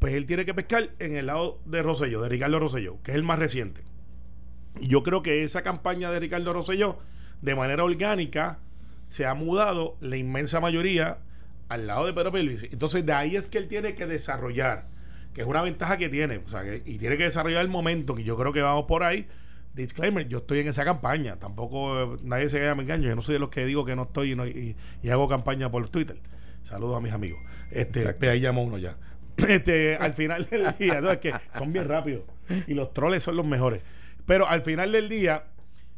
pues 0.00 0.12
él 0.14 0.26
tiene 0.26 0.44
que 0.44 0.52
pescar 0.54 0.90
en 0.98 1.16
el 1.16 1.26
lado 1.26 1.60
de 1.64 1.82
Rosselló, 1.82 2.20
de 2.20 2.28
Ricardo 2.28 2.58
Rosselló, 2.58 2.98
que 3.02 3.12
es 3.12 3.16
el 3.16 3.22
más 3.22 3.38
reciente. 3.38 3.82
Y 4.80 4.88
yo 4.88 5.02
creo 5.02 5.22
que 5.22 5.44
esa 5.44 5.62
campaña 5.62 6.10
de 6.10 6.20
Ricardo 6.20 6.52
Rosselló, 6.52 6.98
de 7.40 7.54
manera 7.54 7.84
orgánica, 7.84 8.58
se 9.04 9.26
ha 9.26 9.34
mudado 9.34 9.96
la 10.00 10.16
inmensa 10.16 10.60
mayoría 10.60 11.18
al 11.68 11.86
lado 11.86 12.06
de 12.06 12.12
Pedro 12.12 12.32
Pierluisi. 12.32 12.68
Entonces, 12.72 13.04
de 13.04 13.12
ahí 13.12 13.36
es 13.36 13.46
que 13.48 13.58
él 13.58 13.68
tiene 13.68 13.94
que 13.94 14.06
desarrollar, 14.06 14.86
que 15.34 15.40
es 15.42 15.46
una 15.46 15.62
ventaja 15.62 15.96
que 15.96 16.08
tiene, 16.08 16.38
o 16.38 16.48
sea, 16.48 16.62
que- 16.62 16.82
y 16.84 16.98
tiene 16.98 17.16
que 17.16 17.24
desarrollar 17.24 17.62
el 17.62 17.68
momento, 17.68 18.14
que 18.14 18.24
yo 18.24 18.36
creo 18.36 18.52
que 18.52 18.62
vamos 18.62 18.84
por 18.86 19.02
ahí. 19.04 19.26
Disclaimer, 19.74 20.28
yo 20.28 20.38
estoy 20.38 20.60
en 20.60 20.68
esa 20.68 20.84
campaña, 20.84 21.36
tampoco 21.36 22.14
eh, 22.16 22.18
nadie 22.22 22.48
se 22.50 22.58
queda 22.58 22.74
me 22.74 22.82
engaño, 22.82 23.08
yo 23.08 23.16
no 23.16 23.22
soy 23.22 23.34
de 23.34 23.38
los 23.38 23.48
que 23.48 23.64
digo 23.64 23.86
que 23.86 23.96
no 23.96 24.02
estoy 24.02 24.32
y, 24.32 24.34
no- 24.36 24.46
y- 24.46 24.76
y 25.02 25.08
hago 25.08 25.28
campaña 25.28 25.70
por 25.70 25.88
Twitter. 25.88 26.18
Saludos 26.62 26.98
a 26.98 27.00
mis 27.00 27.12
amigos. 27.12 27.40
Este, 27.70 28.12
ve, 28.12 28.28
ahí 28.28 28.40
llama 28.40 28.60
uno 28.60 28.76
ya. 28.78 28.96
Este, 29.48 29.96
al 29.96 30.12
final 30.12 30.46
del 30.50 30.74
día, 30.78 31.00
no, 31.00 31.10
es 31.10 31.18
que 31.18 31.32
son 31.50 31.72
bien 31.72 31.88
rápidos 31.88 32.22
y 32.66 32.74
los 32.74 32.92
troles 32.92 33.22
son 33.22 33.34
los 33.36 33.46
mejores. 33.46 33.80
Pero 34.26 34.48
al 34.48 34.62
final 34.62 34.92
del 34.92 35.08
día, 35.08 35.44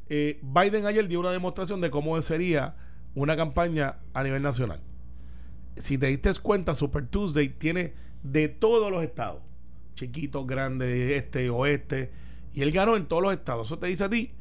eh, 0.08 0.40
Biden 0.42 0.86
ayer 0.86 1.08
dio 1.08 1.20
una 1.20 1.30
demostración 1.30 1.80
de 1.80 1.90
cómo 1.90 2.20
sería 2.22 2.76
una 3.14 3.36
campaña 3.36 3.98
a 4.12 4.22
nivel 4.22 4.42
nacional. 4.42 4.80
Si 5.76 5.98
te 5.98 6.06
diste 6.06 6.32
cuenta, 6.40 6.74
Super 6.74 7.06
Tuesday 7.06 7.48
tiene 7.48 7.94
de 8.22 8.48
todos 8.48 8.90
los 8.90 9.02
estados, 9.02 9.42
chiquitos, 9.94 10.46
grandes, 10.46 11.12
este, 11.12 11.50
oeste, 11.50 12.12
y 12.52 12.62
él 12.62 12.72
ganó 12.72 12.96
en 12.96 13.06
todos 13.06 13.22
los 13.22 13.32
estados. 13.32 13.68
Eso 13.68 13.78
te 13.78 13.86
dice 13.88 14.04
a 14.04 14.08
ti 14.08 14.32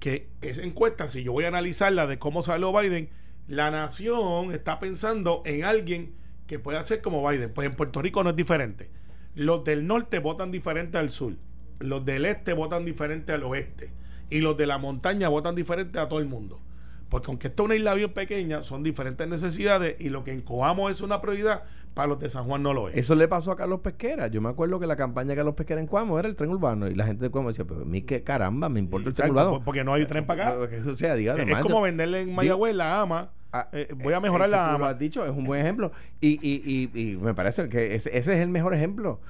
que 0.00 0.28
esa 0.40 0.62
encuesta, 0.62 1.08
si 1.08 1.22
yo 1.22 1.32
voy 1.32 1.44
a 1.44 1.48
analizarla 1.48 2.06
de 2.06 2.18
cómo 2.18 2.42
salió 2.42 2.72
Biden, 2.72 3.10
la 3.46 3.70
nación 3.70 4.52
está 4.52 4.78
pensando 4.78 5.42
en 5.44 5.64
alguien 5.64 6.14
que 6.46 6.58
pueda 6.58 6.82
ser 6.82 7.00
como 7.00 7.26
Biden. 7.28 7.52
Pues 7.52 7.66
en 7.66 7.76
Puerto 7.76 8.02
Rico 8.02 8.22
no 8.24 8.30
es 8.30 8.36
diferente. 8.36 8.90
Los 9.34 9.64
del 9.64 9.86
norte 9.86 10.18
votan 10.18 10.50
diferente 10.50 10.98
al 10.98 11.10
sur. 11.10 11.34
Los 11.80 12.04
del 12.04 12.24
este 12.26 12.52
votan 12.52 12.84
diferente 12.84 13.32
al 13.32 13.42
oeste. 13.44 13.90
Y 14.30 14.40
los 14.40 14.56
de 14.56 14.66
la 14.66 14.78
montaña 14.78 15.28
votan 15.28 15.54
diferente 15.54 15.98
a 15.98 16.08
todo 16.08 16.18
el 16.18 16.26
mundo. 16.26 16.60
Porque 17.08 17.30
aunque 17.30 17.48
esto 17.48 17.62
es 17.62 17.64
una 17.66 17.76
isla 17.76 17.94
bien 17.94 18.12
pequeña, 18.12 18.62
son 18.62 18.82
diferentes 18.82 19.26
necesidades 19.26 19.96
y 19.98 20.10
lo 20.10 20.24
que 20.24 20.32
en 20.32 20.42
Coamo 20.42 20.90
es 20.90 21.00
una 21.00 21.22
prioridad, 21.22 21.62
para 21.94 22.08
los 22.08 22.20
de 22.20 22.28
San 22.28 22.44
Juan 22.44 22.62
no 22.62 22.74
lo 22.74 22.88
es. 22.88 22.96
Eso 22.96 23.14
le 23.14 23.26
pasó 23.26 23.50
a 23.50 23.56
Carlos 23.56 23.80
Pesquera. 23.80 24.28
Yo 24.28 24.40
me 24.40 24.50
acuerdo 24.50 24.78
que 24.78 24.86
la 24.86 24.94
campaña 24.94 25.30
de 25.30 25.36
Carlos 25.36 25.54
Pesquera 25.54 25.80
en 25.80 25.86
Cuamo 25.86 26.18
era 26.18 26.28
el 26.28 26.36
tren 26.36 26.50
urbano. 26.50 26.86
Y 26.86 26.94
la 26.94 27.06
gente 27.06 27.24
de 27.24 27.30
Cuamo 27.30 27.48
decía, 27.48 27.64
pero 27.64 27.82
a 27.82 27.84
mí 27.84 28.02
qué 28.02 28.22
caramba, 28.22 28.68
me 28.68 28.78
importa 28.78 29.08
el 29.08 29.14
tren 29.14 29.30
urbano. 29.30 29.62
porque 29.64 29.82
no 29.82 29.94
hay 29.94 30.04
tren 30.06 30.26
para 30.26 30.48
acá. 30.48 30.76
Eso 30.76 30.94
sea, 30.94 31.14
diga, 31.14 31.34
es 31.36 31.58
como 31.60 31.80
venderle 31.80 32.20
en 32.20 32.34
Mayagüez 32.34 32.74
la 32.74 33.00
ama. 33.00 33.30
Ah, 33.50 33.68
eh, 33.72 33.88
voy 33.96 34.12
a 34.12 34.18
eh, 34.18 34.20
mejorar 34.20 34.48
eh, 34.48 34.52
la 34.52 34.58
tú 34.58 34.70
Lo 34.70 34.74
ama. 34.76 34.88
has 34.90 34.98
dicho, 34.98 35.24
es 35.24 35.30
un 35.30 35.44
buen 35.44 35.62
ejemplo. 35.62 35.90
Y, 36.20 36.38
y, 36.46 36.90
y, 36.94 37.12
y 37.12 37.16
me 37.16 37.32
parece 37.32 37.68
que 37.70 37.94
ese, 37.94 38.16
ese 38.16 38.34
es 38.34 38.40
el 38.40 38.50
mejor 38.50 38.74
ejemplo. 38.74 39.20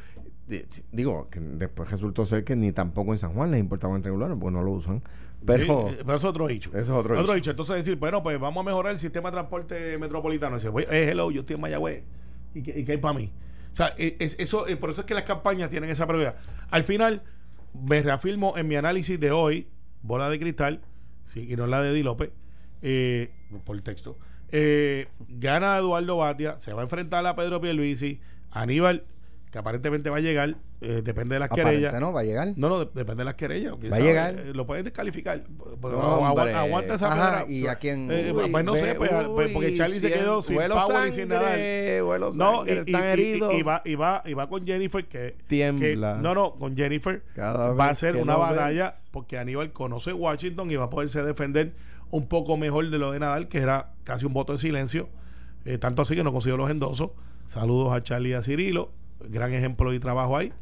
Di- 0.48 0.64
Digo, 0.92 1.28
que 1.30 1.40
después 1.40 1.90
resultó 1.90 2.24
ser 2.26 2.42
que 2.44 2.56
ni 2.56 2.72
tampoco 2.72 3.12
en 3.12 3.18
San 3.18 3.32
Juan 3.34 3.50
les 3.50 3.60
importaba 3.60 3.94
el 3.96 4.02
tren 4.02 4.14
urbano, 4.14 4.38
porque 4.38 4.56
no 4.56 4.62
lo 4.62 4.72
usan. 4.72 5.02
Pero 5.44 5.88
Sí, 5.88 5.94
eh, 5.94 5.98
pero 6.04 6.16
eso 6.16 6.26
es 6.26 6.30
otro 6.30 6.46
dicho. 6.48 6.70
Eso 6.70 6.80
es 6.80 6.88
otro 6.90 7.20
otro 7.20 7.34
dicho. 7.34 7.50
Entonces 7.50 7.76
decir, 7.76 7.96
bueno, 7.96 8.22
pues 8.22 8.40
vamos 8.40 8.62
a 8.62 8.64
mejorar 8.64 8.92
el 8.92 8.98
sistema 8.98 9.30
de 9.30 9.34
transporte 9.34 9.96
metropolitano. 9.98 10.56
Dice, 10.56 10.68
"Oye, 10.68 10.86
eh, 10.90 11.10
hello, 11.10 11.30
yo 11.30 11.40
estoy 11.40 11.54
en 11.54 11.60
Mayagüez. 11.60 12.02
¿Y 12.54 12.62
qué, 12.62 12.80
y 12.80 12.84
qué 12.84 12.92
hay 12.92 12.98
para 12.98 13.16
mí? 13.18 13.30
O 13.72 13.76
sea, 13.76 13.88
es, 13.98 14.36
eso, 14.40 14.66
eh, 14.66 14.76
por 14.76 14.90
eso 14.90 15.02
es 15.02 15.06
que 15.06 15.14
las 15.14 15.22
campañas 15.24 15.70
tienen 15.70 15.90
esa 15.90 16.06
prioridad. 16.06 16.36
Al 16.70 16.82
final, 16.82 17.22
me 17.74 18.02
reafirmo 18.02 18.56
en 18.56 18.66
mi 18.66 18.74
análisis 18.76 19.20
de 19.20 19.30
hoy, 19.30 19.68
bola 20.02 20.28
de 20.30 20.38
cristal, 20.40 20.80
sí, 21.26 21.46
y 21.48 21.54
no 21.54 21.66
la 21.68 21.82
de 21.82 21.92
Di 21.92 22.02
López, 22.02 22.30
eh, 22.82 23.30
por 23.64 23.80
texto. 23.82 24.18
Eh, 24.50 25.06
gana 25.28 25.76
Eduardo 25.78 26.16
Batia, 26.16 26.58
se 26.58 26.72
va 26.72 26.80
a 26.80 26.84
enfrentar 26.84 27.24
a 27.26 27.36
Pedro 27.36 27.60
Pierluisi, 27.60 28.18
Aníbal, 28.50 29.04
que 29.50 29.58
aparentemente 29.58 30.10
va 30.10 30.18
a 30.18 30.20
llegar, 30.20 30.56
eh, 30.82 31.00
depende 31.02 31.34
de 31.34 31.38
las 31.40 31.50
Aparente, 31.50 31.70
querellas. 31.80 32.00
¿no? 32.00 32.12
Va 32.12 32.20
a 32.20 32.24
llegar. 32.24 32.48
No, 32.56 32.68
no, 32.68 32.80
de- 32.84 32.90
depende 32.92 33.22
de 33.22 33.24
las 33.24 33.34
querellas. 33.34 33.72
Va 33.74 33.96
a 33.96 34.00
llegar. 34.00 34.34
eh, 34.38 34.52
Lo 34.54 34.66
pueden 34.66 34.84
descalificar. 34.84 35.42
Pues, 35.80 35.94
No, 35.94 36.26
aguanta, 36.26 36.94
esa 36.94 37.12
Ajá. 37.12 37.44
¿y 37.48 37.66
a 37.66 37.76
quién? 37.76 38.08
Eh, 38.10 38.32
Uy, 38.34 38.50
pues 38.50 38.64
no 38.64 38.76
sé, 38.76 38.94
pues, 38.94 39.10
pues, 39.34 39.50
porque 39.52 39.72
Charlie 39.74 40.00
se 40.00 40.10
quedó 40.10 40.42
sin 40.42 40.56
power 40.56 41.08
y 41.08 41.12
sin 41.12 41.28
nada. 41.28 41.56
huelo 42.04 42.30
No, 42.32 42.56
sangre, 42.56 42.72
y, 42.72 42.76
y- 42.76 42.78
están 42.80 43.02
y- 43.02 43.12
heridos. 43.12 43.54
y 43.54 43.62
va, 43.62 43.82
y, 43.84 43.94
va, 43.94 44.22
y 44.26 44.34
va 44.34 44.48
con 44.48 44.66
Jennifer 44.66 45.04
que, 45.06 45.34
Tiemblas. 45.46 46.16
que- 46.18 46.22
no, 46.22 46.34
no, 46.34 46.52
con 46.54 46.76
Jennifer 46.76 47.22
Cada 47.34 47.72
va 47.72 47.88
a 47.88 47.94
ser 47.94 48.16
una 48.16 48.36
batalla 48.36 48.84
ves. 48.86 49.02
porque 49.10 49.38
Aníbal 49.38 49.72
conoce 49.72 50.12
Washington 50.12 50.70
y 50.70 50.76
va 50.76 50.84
a 50.84 50.90
poderse 50.90 51.22
defender 51.22 51.72
un 52.10 52.26
poco 52.28 52.56
mejor 52.56 52.90
de 52.90 52.98
lo 52.98 53.12
de 53.12 53.18
Nadal, 53.20 53.48
que 53.48 53.58
era 53.58 53.92
casi 54.04 54.24
un 54.26 54.32
voto 54.32 54.52
de 54.52 54.58
silencio. 54.58 55.08
Eh, 55.64 55.76
tanto 55.78 56.02
así 56.02 56.14
que 56.14 56.22
no 56.24 56.32
consiguió 56.32 56.56
los 56.56 56.70
endosos. 56.70 57.10
Saludos 57.46 57.92
a 57.94 58.02
Charlie 58.02 58.30
y 58.30 58.32
a 58.34 58.42
Cirilo. 58.42 58.90
Gran 59.20 59.52
ejemplo 59.52 59.90
de 59.90 60.00
trabajo 60.00 60.36
ahí. 60.36 60.52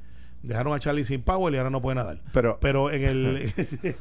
Dejaron 0.43 0.75
a 0.75 0.79
Charlie 0.79 1.05
sin 1.05 1.23
power 1.23 1.53
y 1.55 1.57
ahora 1.57 1.71
no 1.71 1.83
puede 1.83 1.97
nadar. 1.97 2.21
Pero- 2.33 2.59
pero 2.61 2.91
en 2.93 3.03
el. 3.03 3.53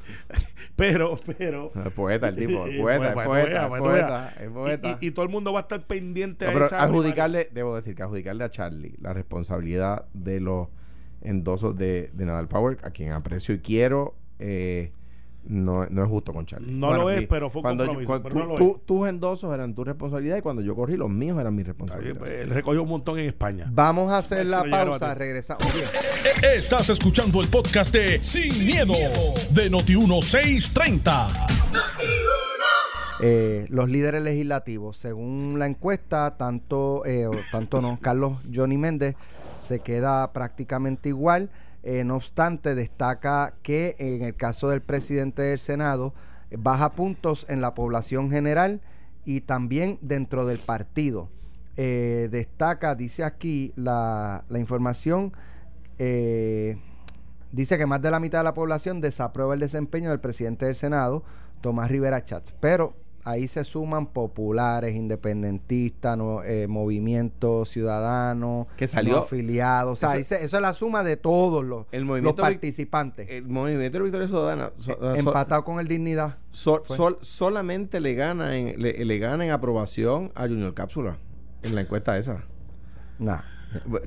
pero, 0.76 1.20
pero. 1.38 1.72
Es 1.86 1.92
poeta 1.94 2.28
el 2.30 2.36
tipo, 2.36 2.68
Eh, 2.68 2.80
poeta, 2.80 3.08
es 3.08 3.14
pues, 3.14 3.28
poeta, 3.28 3.46
tú 3.46 3.50
veas, 3.52 3.64
es 3.64 3.70
pues, 3.70 3.82
poeta, 3.82 4.34
es 4.42 4.50
poeta. 4.50 4.98
Y, 5.02 5.06
y- 5.06 5.08
y 5.08 5.12
todo 5.12 5.26
el 5.26 5.32
mundo 5.32 5.54
va 5.54 5.60
a 5.60 5.62
estar 5.64 5.82
pendiente 5.88 6.46
No, 6.46 6.52
a 6.52 6.54
pero 6.54 6.66
esa 6.66 6.84
adjudicarle, 6.84 7.50
debo 7.52 7.76
decir 7.76 7.96
que 7.96 8.04
adjudicarle 8.04 8.44
a 8.44 8.50
Charlie 8.50 8.96
la 9.02 9.14
responsabilidad 9.14 10.06
de 10.14 10.40
los 10.40 10.68
endosos 11.22 11.76
de, 11.76 12.12
de 12.14 12.26
Nadal 12.26 12.48
Power, 12.48 12.78
a 12.84 12.92
quien 12.92 13.12
aprecio 13.12 13.56
y 13.56 13.60
quiero, 13.60 14.16
eh, 14.40 14.92
no, 15.48 15.86
no 15.88 16.04
es 16.04 16.10
justo 16.10 16.34
con 16.34 16.46
Charlie. 16.46 16.72
No 16.72 16.94
lo 16.94 17.10
es, 17.10 17.28
pero 17.28 17.50
fue 17.50 17.60
un 17.60 17.64
cuando 17.64 17.86
yo- 17.86 18.06
cuando 18.06 18.24
pero 18.24 18.36
tú- 18.36 18.40
no 18.42 18.46
lo 18.48 18.56
tú- 18.58 18.82
tus 18.86 19.10
endosos 19.10 19.54
eran 19.54 19.74
tu 19.76 19.84
responsabilidad 19.84 20.38
y 20.38 20.42
cuando 20.42 20.62
yo 20.62 20.76
corrí, 20.76 20.98
los 20.98 21.10
míos 21.10 21.38
eran 21.40 21.56
mi 21.56 21.64
responsabilidad. 21.64 22.18
pues, 22.18 22.42
Él 22.42 22.50
recogió 22.50 22.84
un 22.84 22.90
montón 22.90 23.20
en 23.20 23.28
España. 23.28 23.68
Vamos 23.72 24.12
a 24.12 24.18
hacer 24.20 24.46
la 24.46 24.64
pausa. 24.64 25.14
Regresamos. 25.16 25.64
Bien. 25.74 25.86
Estás 26.56 26.90
escuchando 26.90 27.42
el 27.42 27.48
podcast 27.48 27.94
de 27.94 28.22
Sin, 28.24 28.66
miedo, 28.66 28.94
de 29.52 29.70
Noti1630. 29.72 31.28
Eh, 33.22 33.66
los 33.70 33.90
líderes 33.90 34.22
legislativos, 34.22 34.98
según 34.98 35.56
la 35.58 35.68
encuesta, 35.68 36.36
tanto, 36.38 37.06
eh, 37.06 37.30
tanto 37.52 37.82
no, 37.82 37.98
Carlos 38.02 38.40
Johnny 38.54 38.78
Méndez 38.78 39.16
se 39.60 39.80
queda 39.80 40.32
prácticamente 40.34 41.10
igual. 41.10 41.50
Eh, 41.84 42.04
no 42.04 42.16
obstante, 42.16 42.74
destaca 42.74 43.54
que 43.62 43.96
en 44.00 44.24
el 44.24 44.36
caso 44.36 44.70
del 44.70 44.82
presidente 44.82 45.44
del 45.44 45.60
Senado, 45.60 46.16
eh, 46.50 46.58
baja 46.58 46.94
puntos 46.94 47.46
en 47.48 47.62
la 47.62 47.76
población 47.76 48.32
general 48.32 48.82
y 49.24 49.42
también 49.42 50.00
dentro 50.02 50.48
del 50.48 50.58
partido. 50.58 51.30
Eh, 51.78 52.28
destaca, 52.32 52.96
dice 52.96 53.24
aquí 53.24 53.72
la, 53.76 54.46
la 54.50 54.60
información, 54.60 55.34
dice 55.98 57.78
que 57.78 57.86
más 57.86 58.02
de 58.02 58.12
la 58.12 58.20
mitad 58.20 58.40
de 58.40 58.46
la 58.46 58.54
población 58.54 59.00
desaprueba 59.00 59.54
el 59.54 59.60
desempeño 59.60 60.10
del 60.10 60.20
presidente 60.20 60.66
del 60.66 60.76
Senado, 60.76 61.24
Tomás 61.62 61.90
Rivera 61.92 62.26
Chats. 62.26 62.54
Pero 62.60 62.96
ahí 63.26 63.48
se 63.48 63.64
suman 63.64 64.08
populares, 64.08 64.96
independentistas, 64.96 66.18
no, 66.18 66.44
eh, 66.44 66.68
movimiento 66.68 67.66
ciudadano, 67.66 68.68
Que 68.78 68.88
salió- 68.88 69.16
no 69.18 69.22
afiliados. 69.24 69.94
O 69.94 69.96
sea, 69.96 70.10
Eso- 70.10 70.18
ahí 70.18 70.24
se- 70.24 70.46
eso 70.46 70.56
es 70.58 70.62
la 70.62 70.74
suma 70.74 71.04
de 71.04 71.18
todos 71.18 71.66
los, 71.66 71.86
El 71.92 72.06
movimiento 72.06 72.42
participantes. 72.42 73.30
El 73.30 73.48
movimiento 73.48 73.98
de 73.98 74.04
Victoria 74.04 74.28
Ciudadana 74.28 74.72
so- 74.78 74.92
Eh, 74.94 74.96
so- 75.00 75.16
empatado 75.16 75.64
con 75.64 75.80
el 75.80 75.88
Dignidad. 75.88 76.38
so- 76.52 76.84
sol- 76.86 77.18
solamente 77.22 78.00
le 78.00 78.14
gana, 78.14 78.56
en, 78.56 78.82
le, 78.82 79.04
le 79.04 79.18
gana 79.20 79.44
en 79.46 79.52
aprobación 79.52 80.32
a 80.36 80.44
Junior 80.44 80.74
Cápsula 80.74 81.18
en 81.64 81.76
la 81.76 81.82
encuesta 81.82 82.18
esa. 82.18 82.44
Nah. 83.20 83.42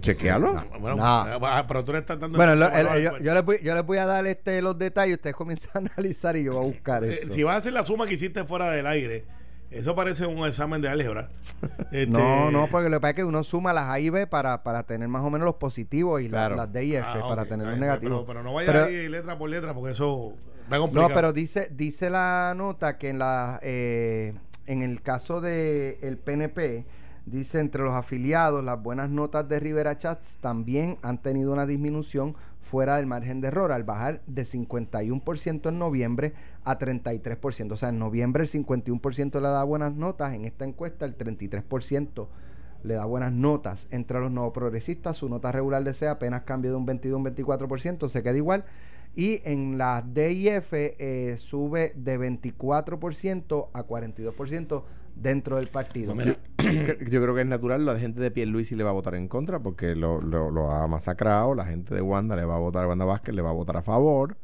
Chequealo. 0.01 0.64
Bueno, 0.81 0.97
No. 0.97 1.05
ah, 1.05 1.64
pero 1.68 1.85
tú 1.85 1.92
le 1.92 1.99
estás 1.99 2.18
dando. 2.18 2.37
Bueno, 2.38 2.53
el- 2.55 2.61
lo- 2.61 2.68
el- 2.71 2.87
el- 2.87 3.03
yo, 3.03 3.18
yo 3.18 3.35
les 3.35 3.44
voy, 3.44 3.59
yo 3.62 3.75
les 3.75 3.85
voy 3.85 3.99
a 3.99 4.07
dar 4.07 4.27
este 4.27 4.62
los 4.62 4.79
detalles, 4.79 5.16
ustedes 5.16 5.37
comienzan 5.37 5.87
a 5.87 5.90
analizar 5.92 6.37
y 6.37 6.44
yo 6.44 6.55
voy 6.55 6.64
a 6.64 6.66
buscar 6.66 7.05
Eh, 7.05 7.18
eso. 7.23 7.33
si 7.35 7.42
vas 7.42 7.55
a 7.55 7.59
hacer 7.59 7.73
la 7.73 7.85
suma 7.85 8.07
que 8.07 8.14
hiciste 8.14 8.44
fuera 8.44 8.71
del 8.71 8.87
aire, 8.87 9.25
eso 9.71 9.94
parece 9.94 10.25
un 10.27 10.47
examen 10.47 10.81
de 10.81 10.88
álgebra. 10.88 11.29
Este, 11.90 12.07
No, 12.07 12.51
no, 12.51 12.68
porque 12.71 12.88
lo 12.88 12.97
que 12.99 13.01
pasa 13.01 13.11
es 13.11 13.16
que 13.16 13.25
uno 13.25 13.42
suma 13.44 13.73
las 13.73 13.85
A 13.90 13.99
y 14.01 14.09
B 14.11 14.27
para, 14.27 14.62
para 14.62 14.85
tener 14.85 15.09
más 15.09 15.23
o 15.23 15.31
menos 15.31 15.44
los 15.44 15.57
positivos 15.57 16.21
y 16.23 16.25
la- 16.25 16.31
Claro. 16.31 16.57
las 16.57 16.73
D 16.73 16.85
y 16.85 16.94
F 16.97 17.05
ah, 17.07 17.27
para 17.29 17.44
tener 17.47 17.66
los 17.66 17.79
negativos. 17.79 18.21
Pero, 18.21 18.27
pero 18.27 18.42
no 18.42 18.55
vayas 18.55 18.73
Pero- 18.73 18.85
ahí 18.87 19.09
letra 19.09 19.37
por 19.37 19.51
letra 19.51 19.75
porque 19.75 19.90
eso 19.90 20.35
está 20.64 20.79
complicado. 20.79 21.09
No, 21.09 21.14
pero 21.14 21.33
dice, 21.33 21.68
dice 21.73 22.09
la 22.11 22.55
nota 22.57 22.97
que 22.97 23.09
en 23.11 23.18
la 23.18 23.59
eh, 23.62 24.35
en 24.66 24.83
el 24.83 25.03
caso 25.03 25.40
de 25.40 25.99
el 26.03 26.16
PNP 26.18 26.85
Dice, 27.31 27.61
entre 27.61 27.83
los 27.83 27.93
afiliados, 27.93 28.64
las 28.64 28.83
buenas 28.83 29.11
notas 29.11 29.47
de 29.49 29.61
Rivera 29.61 29.99
Chats 29.99 30.38
también 30.41 30.97
han 31.03 31.21
tenido 31.21 31.53
una 31.53 31.67
disminución 31.67 32.37
fuera 32.62 32.97
del 32.97 33.07
margen 33.07 33.43
de 33.43 33.49
error, 33.49 33.71
al 33.71 33.85
bajar 33.85 34.23
de 34.27 34.45
51% 34.45 35.69
en 35.69 35.79
noviembre 35.79 36.33
a 36.64 36.79
33%. 36.79 37.73
O 37.73 37.77
sea, 37.77 37.91
en 37.91 37.99
noviembre 37.99 38.45
el 38.45 38.49
51% 38.49 39.35
le 39.35 39.49
da 39.49 39.62
buenas 39.64 39.95
notas, 39.95 40.33
en 40.35 40.47
esta 40.47 40.64
encuesta 40.64 41.05
el 41.05 41.19
33% 41.19 42.29
le 42.83 42.95
da 42.95 43.05
buenas 43.05 43.33
notas. 43.33 43.88
Entre 43.91 44.21
los 44.21 44.31
nuevos 44.31 44.55
progresistas, 44.55 45.19
su 45.19 45.29
nota 45.29 45.53
regular 45.53 45.85
de 45.85 45.93
SEA 45.93 46.12
apenas 46.12 46.43
cambia 46.43 46.71
de 46.71 46.77
un 46.79 46.87
22 46.87 47.14
a 47.14 47.19
un 47.19 47.27
24%, 47.27 48.09
se 48.09 48.23
queda 48.23 48.37
igual. 48.37 48.64
Y 49.14 49.43
en 49.45 49.77
la 49.77 50.03
DIF 50.03 50.73
eh, 50.73 51.35
sube 51.38 51.93
de 51.95 52.19
24% 52.19 53.69
a 53.73 53.87
42% 53.87 54.83
dentro 55.20 55.57
del 55.57 55.68
partido. 55.68 56.14
Yo, 56.14 56.35
yo 57.11 57.22
creo 57.22 57.35
que 57.35 57.40
es 57.40 57.46
natural, 57.46 57.85
la 57.85 57.98
gente 57.98 58.20
de 58.20 58.31
Pierluisi 58.31 58.74
le 58.74 58.85
va 58.85 58.90
a 58.90 58.94
votar 58.94 59.14
en 59.14 59.28
contra 59.28 59.61
porque 59.61 59.94
lo, 59.94 60.20
lo, 60.20 60.50
lo 60.50 60.70
ha 60.70 60.87
masacrado, 60.87 61.54
la 61.54 61.64
gente 61.64 61.94
de 61.94 62.00
Wanda 62.00 62.37
le 62.37 62.44
va 62.44 62.57
a 62.57 62.61
votar, 62.61 62.87
Wanda 62.87 63.04
Vázquez 63.04 63.35
le 63.35 63.42
va 63.42 63.50
a 63.50 63.54
votar 63.54 63.76
a 63.76 63.83
favor. 63.83 64.37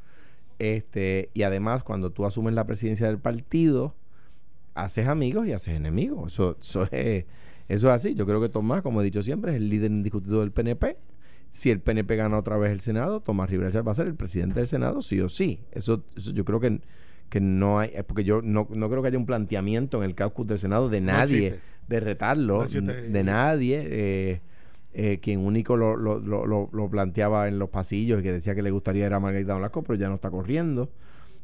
Este, 0.59 1.31
y 1.35 1.43
además, 1.43 1.83
cuando 1.83 2.11
tú 2.11 2.25
asumes 2.25 2.55
la 2.55 2.67
presidencia 2.67 3.07
del 3.07 3.19
partido, 3.19 3.95
haces 4.75 5.09
amigos 5.09 5.47
y 5.47 5.53
haces 5.53 5.75
enemigos. 5.75 6.33
Eso, 6.33 6.57
eso, 6.61 6.89
es, 6.91 7.25
eso 7.69 7.89
es 7.89 7.93
así. 7.93 8.15
Yo 8.15 8.27
creo 8.27 8.41
que 8.41 8.49
Tomás, 8.49 8.83
como 8.83 9.01
he 9.01 9.05
dicho 9.05 9.23
siempre, 9.23 9.53
es 9.53 9.57
el 9.57 9.69
líder 9.69 9.91
indiscutido 9.91 10.41
del 10.41 10.53
PNP. 10.53 10.97
Si 11.51 11.71
el 11.71 11.81
PNP 11.81 12.17
gana 12.17 12.37
otra 12.37 12.59
vez 12.59 12.73
el 12.73 12.81
Senado, 12.81 13.21
Tomás 13.21 13.49
Rivera 13.49 13.83
va 13.83 13.93
a 13.93 13.95
ser 13.95 14.09
el 14.09 14.17
presidente 14.17 14.59
del 14.59 14.67
Senado, 14.67 15.03
sí 15.03 15.21
o 15.21 15.29
sí. 15.29 15.61
Eso, 15.71 16.05
eso 16.17 16.33
yo 16.33 16.45
creo 16.45 16.59
que, 16.59 16.81
que 17.35 17.41
no 17.41 17.81
hay, 17.81 17.91
porque 18.07 18.23
yo 18.23 18.43
no, 18.43 18.69
no 18.71 18.89
creo 18.89 19.03
que 19.03 19.09
haya 19.09 19.19
un 19.19 19.27
planteamiento 19.27 19.99
en 19.99 20.05
el 20.09 20.15
caucus 20.15 20.47
del 20.47 20.59
Senado 20.59 20.89
de 20.89 21.01
nadie 21.01 21.47
existe. 21.49 21.65
de 21.89 21.99
retarlo, 22.01 22.59
No 22.63 22.93
de 22.93 23.25
nadie. 23.25 23.83
eh, 23.87 24.41
eh, 24.93 25.19
quien 25.21 25.41
único 25.41 25.77
lo, 25.77 25.97
lo, 25.97 26.21
lo, 26.21 26.47
lo- 26.47 26.71
lo 26.73 26.89
planteaba 26.89 27.49
en 27.49 27.59
los 27.59 27.71
pasillos 27.71 28.21
y 28.21 28.23
que 28.23 28.31
decía 28.31 28.55
que 28.55 28.63
le 28.63 28.71
gustaría 28.71 29.05
era 29.07 29.19
Margarita 29.19 29.57
Blasco, 29.57 29.83
pero 29.83 29.99
ya 29.99 30.09
no 30.09 30.15
está 30.15 30.31
corriendo. 30.31 30.91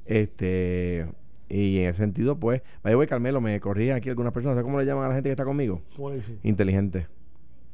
Este 0.07 1.07
y 1.49 1.79
en 1.81 1.89
ese 1.89 1.99
sentido, 1.99 2.39
pues, 2.39 2.63
vaya 2.85 2.95
voy 2.95 3.09
Carmelo, 3.09 3.41
me 3.41 3.59
corrían 3.59 3.97
aquí 3.97 4.09
algunas 4.09 4.33
personas, 4.33 4.55
¿sabes 4.55 4.65
cómo 4.65 4.79
le 4.79 4.87
llaman 4.87 5.07
a 5.07 5.09
la 5.09 5.15
gente 5.15 5.29
que 5.31 5.33
está 5.33 5.45
conmigo? 5.45 5.83
¿Cómo 5.97 6.11
le 6.11 6.17
dicen? 6.19 6.39
Inteligente. 6.45 7.09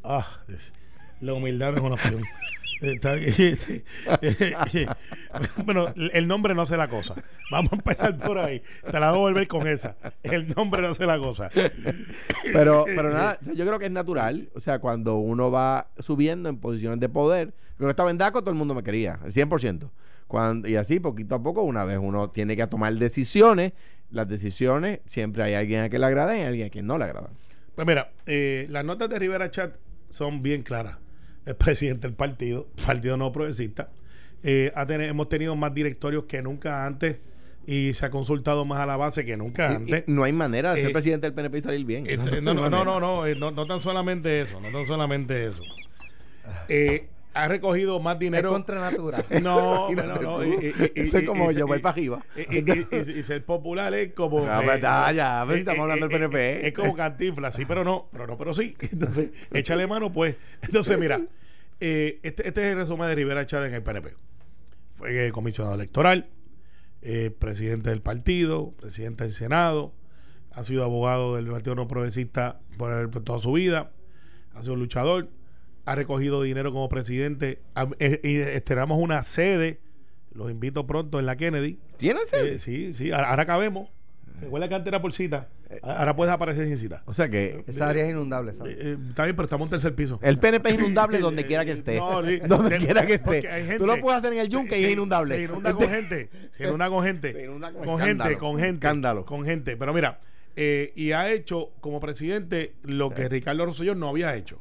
Ah, 0.03 0.27
es- 0.49 0.73
la 1.21 1.35
humildad 1.35 1.73
no 1.73 1.77
es 1.77 1.83
una 1.83 1.95
opción. 1.95 2.23
Está 2.81 3.15
bien, 3.15 3.35
sí. 3.57 3.83
bueno, 5.65 5.93
el 5.97 6.29
nombre 6.29 6.55
no 6.55 6.63
hace 6.63 6.77
la 6.77 6.89
cosa. 6.89 7.15
Vamos 7.51 7.73
a 7.73 7.77
empezar 7.77 8.19
por 8.19 8.39
ahí. 8.39 8.63
Te 8.91 9.01
la 9.01 9.11
voy 9.11 9.19
a 9.19 9.21
volver 9.21 9.49
con 9.49 9.67
esa. 9.67 9.97
El 10.23 10.55
nombre 10.55 10.83
no 10.83 10.89
hace 10.89 11.07
la 11.07 11.19
cosa. 11.19 11.51
Pero, 12.53 12.85
pero 12.85 13.13
nada, 13.13 13.39
yo 13.55 13.67
creo 13.67 13.79
que 13.79 13.87
es 13.87 13.93
natural. 13.93 14.51
O 14.55 14.61
sea, 14.61 14.79
cuando 14.79 15.17
uno 15.17 15.51
va 15.51 15.89
subiendo 15.99 16.49
en 16.49 16.59
posiciones 16.59 17.01
de 17.01 17.09
poder, 17.09 17.55
cuando 17.77 17.91
estaba 17.91 18.11
en 18.11 18.19
DACO 18.19 18.41
todo 18.41 18.51
el 18.51 18.57
mundo 18.57 18.75
me 18.75 18.83
quería, 18.83 19.19
el 19.25 19.33
100%. 19.33 19.91
Cuando, 20.27 20.69
y 20.69 20.77
así, 20.77 20.99
poquito 20.99 21.37
a 21.37 21.43
poco, 21.43 21.63
una 21.63 21.85
vez 21.85 21.99
uno 22.01 22.31
tiene 22.31 22.57
que 22.57 22.67
tomar 22.67 22.93
decisiones, 22.95 23.73
las 24.11 24.29
decisiones, 24.29 25.01
siempre 25.07 25.43
hay 25.45 25.55
alguien 25.55 25.83
a 25.83 25.89
quien 25.89 26.01
le 26.01 26.07
agrada 26.07 26.37
y 26.37 26.43
alguien 26.43 26.67
a 26.67 26.71
quien 26.71 26.87
no 26.87 26.99
le 26.99 27.05
agrada. 27.05 27.31
Pues 27.75 27.87
mira, 27.87 28.11
eh, 28.27 28.67
las 28.71 28.85
notas 28.85 29.09
de 29.09 29.19
Rivera 29.19 29.51
Chat 29.51 29.77
son 30.11 30.43
bien 30.43 30.63
claras. 30.63 30.97
El 31.47 31.57
presidente 31.57 32.07
del 32.09 32.17
partido, 32.17 32.67
Partido 32.85 33.17
No 33.17 33.33
Progresista. 33.33 33.91
Eh, 34.43 34.71
ha 34.75 34.83
hemos 34.83 35.29
tenido 35.29 35.57
más 35.57 35.73
directorios 35.73 36.25
que 36.25 36.43
nunca 36.43 36.85
antes 36.87 37.17
y 37.67 37.95
se 37.95 38.05
ha 38.07 38.11
consultado 38.11 38.65
más 38.65 38.81
a 38.81 38.87
la 38.87 38.97
base 38.97 39.25
que 39.25 39.37
nunca 39.37 39.69
Y- 39.69 39.73
y 39.73 39.77
antes. 39.77 40.05
no 40.09 40.25
hay 40.25 40.33
manera 40.33 40.75
de 40.75 40.81
ser 40.83 40.91
Eh, 40.91 40.93
presidente 40.93 41.27
del 41.27 41.35
PNP 41.35 41.59
y 41.59 41.61
salir 41.63 41.85
bien. 41.87 42.07
Este, 42.09 42.41
no, 42.43 42.53
no, 42.55 42.69
no, 42.69 42.85
no, 42.85 43.01
no, 43.01 43.27
eh, 43.27 43.35
no, 43.37 43.51
no 43.51 43.65
tan 43.65 43.81
solamente 43.81 44.41
eso, 44.43 44.61
no 44.61 44.71
tan 44.71 44.85
solamente 44.85 45.47
eso. 45.47 45.63
Eh, 46.69 47.09
ha 47.37 47.49
recogido 47.49 48.01
más 48.01 48.15
Es 48.15 48.21
dinero. 48.21 48.51
contra 48.51 48.81
natura. 48.81 49.25
No, 49.43 49.91
no, 49.91 50.15
no. 50.17 50.45
y- 50.45 50.73
y- 50.95 51.01
es 51.01 51.15
como 51.27 51.51
yo 51.53 51.67
voy 51.67 51.79
para 51.81 51.93
arriba. 51.93 52.25
Y, 52.37 53.23
ser 53.23 53.45
popular 53.45 53.93
es 53.95 54.13
como. 54.15 54.41
No, 54.47 54.63
pues, 54.63 54.81
ya, 54.81 55.13
ya, 55.13 55.43
pues, 55.47 55.59
estamos 55.59 55.81
hablando 55.83 56.09
del 56.09 56.17
eh, 56.17 56.19
PNP. 56.29 56.39
eh, 56.39 56.69
Es 56.69 56.73
como 56.75 56.95
cantinflas, 56.95 57.55
sí, 57.55 57.65
pero 57.65 57.85
no, 57.85 58.09
pero 58.13 58.27
no, 58.27 58.37
pero 58.39 58.53
sí. 58.55 58.77
Entonces, 58.81 59.31
échale 59.53 59.87
mano, 59.87 60.13
pues. 60.13 60.37
Entonces, 60.63 60.99
mira, 60.99 61.21
eh, 61.81 62.21
este, 62.23 62.49
este 62.49 62.63
es 62.63 62.73
el 62.73 62.77
resumen 62.77 63.09
de 63.09 63.15
Rivera 63.15 63.45
Chávez 63.47 63.69
en 63.69 63.75
el 63.75 63.83
PNP. 63.83 64.15
Fue 64.97 65.27
eh, 65.27 65.31
comisionado 65.33 65.75
electoral, 65.75 66.29
eh, 67.03 67.31
presidente 67.39 67.91
del 67.91 68.01
partido, 68.01 68.73
presidente 68.73 69.25
del 69.25 69.33
Senado, 69.35 69.93
ha 70.53 70.65
sido 70.65 70.85
abogado 70.85 71.37
del 71.37 71.47
Partido 71.49 71.75
No 71.75 71.87
Progresista 71.87 72.61
por, 72.79 73.11
por 73.11 73.23
toda 73.23 73.39
su 73.39 73.53
vida, 73.53 73.93
ha 74.55 74.63
sido 74.63 74.75
luchador, 74.75 75.29
ha 75.87 75.95
recogido 75.95 76.43
dinero 76.43 76.73
como 76.73 76.89
presidente 76.89 77.61
eh, 77.99 78.21
y 78.23 78.37
estrenamos 78.37 78.99
una 78.99 79.23
sede, 79.23 79.81
los 80.35 80.51
invito 80.51 80.87
pronto 80.87 81.19
en 81.19 81.27
la 81.27 81.37
Kennedy. 81.37 81.79
¿Tienes 81.97 82.31
Eh, 82.35 82.59
sí, 82.59 82.93
sí, 82.93 83.11
ahora, 83.13 83.31
ahora 83.31 83.47
cabemos. 83.47 83.89
Recuerda 84.41 84.69
que 84.69 84.75
antes 84.75 84.89
era 84.89 85.01
por 85.01 85.15
cita. 85.15 85.49
Ahora 85.83 86.15
puedes 86.15 86.33
aparecer 86.33 86.67
sin 86.67 86.77
cita. 86.77 87.03
O 87.07 87.15
sea 87.15 87.29
que 87.31 87.65
Esa 87.67 87.89
área 87.89 88.05
es 88.05 88.11
inundable, 88.11 88.53
Eh, 88.53 88.55
¿sabes? 88.55 88.77
eh, 88.79 88.97
está 89.09 89.25
bien, 89.25 89.35
pero 89.35 89.45
estamos 89.47 89.67
en 89.69 89.71
tercer 89.71 89.95
piso. 89.95 90.19
el 90.23 90.39
PNP 90.39 90.69
es 90.69 90.75
inundable 90.75 91.19
donde 91.21 91.47
quiera 91.47 91.65
que 91.65 91.73
esté. 91.73 91.97
No, 91.97 92.23
sí. 92.25 92.39
donde 92.47 92.77
quiera 92.77 93.07
que 93.07 93.15
esté. 93.15 93.43
gente- 93.43 93.79
Tú 93.79 93.87
lo 93.87 93.99
puedes 93.99 94.19
hacer 94.19 94.35
en 94.35 94.41
el 94.41 94.49
yunque 94.51 94.79
y 94.79 94.85
es 94.85 94.93
inundable. 94.93 95.37
Se 95.37 95.43
inunda 95.45 95.73
con 95.73 95.89
gente. 95.89 96.29
Se 96.53 96.65
inunda 96.65 96.89
con 96.91 97.03
gente. 97.05 97.33
Se 97.33 97.45
inunda 97.45 97.73
con 97.73 97.85
con 97.85 97.99
gente, 97.99 98.25
con 98.37 98.53
con 98.53 98.59
gente. 98.61 98.87
escándalo. 98.87 99.25
Con 99.25 99.45
gente. 99.47 99.77
Pero 99.79 99.95
mira, 99.95 100.21
eh, 100.55 100.93
y 100.97 101.13
ha 101.13 101.33
hecho 101.33 101.71
como 101.81 101.99
presidente 102.01 102.75
lo 102.83 103.11
que 103.11 103.29
Ricardo 103.31 103.65
Rosselló 103.65 103.95
no 103.95 104.09
había 104.11 104.37
hecho, 104.37 104.61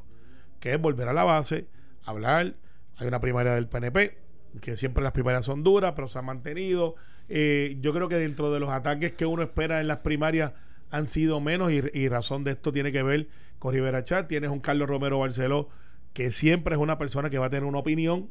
que 0.66 0.74
es 0.74 0.80
volver 0.80 1.06
a 1.06 1.12
la 1.12 1.22
base, 1.22 1.68
hablar. 2.04 2.56
Hay 2.96 3.06
una 3.06 3.20
primaria 3.20 3.54
del 3.54 3.68
PNP, 3.68 4.18
que 4.60 4.76
siempre 4.76 5.04
las 5.04 5.12
primarias 5.12 5.44
son 5.44 5.62
duras, 5.62 5.92
pero 5.94 6.08
se 6.08 6.18
han 6.18 6.24
mantenido. 6.24 6.96
Eh, 7.28 7.76
yo 7.80 7.94
creo 7.94 8.08
que 8.08 8.16
dentro 8.16 8.52
de 8.52 8.58
los 8.58 8.70
ataques 8.70 9.12
que 9.12 9.26
uno 9.26 9.44
espera 9.44 9.80
en 9.80 9.86
las 9.86 9.98
primarias 9.98 10.54
han 10.90 11.06
sido 11.06 11.40
menos 11.40 11.70
y, 11.70 12.08
razón 12.08 12.42
de 12.42 12.50
esto 12.50 12.72
tiene 12.72 12.90
que 12.90 13.04
ver 13.04 13.28
con 13.60 13.74
Rivera 13.74 14.02
Chat. 14.02 14.26
Tienes 14.26 14.50
un 14.50 14.58
Carlos 14.58 14.88
Romero 14.88 15.20
Barceló 15.20 15.68
que 16.12 16.32
siempre 16.32 16.74
es 16.74 16.80
una 16.80 16.98
persona 16.98 17.30
que 17.30 17.38
va 17.38 17.46
a 17.46 17.50
tener 17.50 17.62
una 17.62 17.78
opinión 17.78 18.28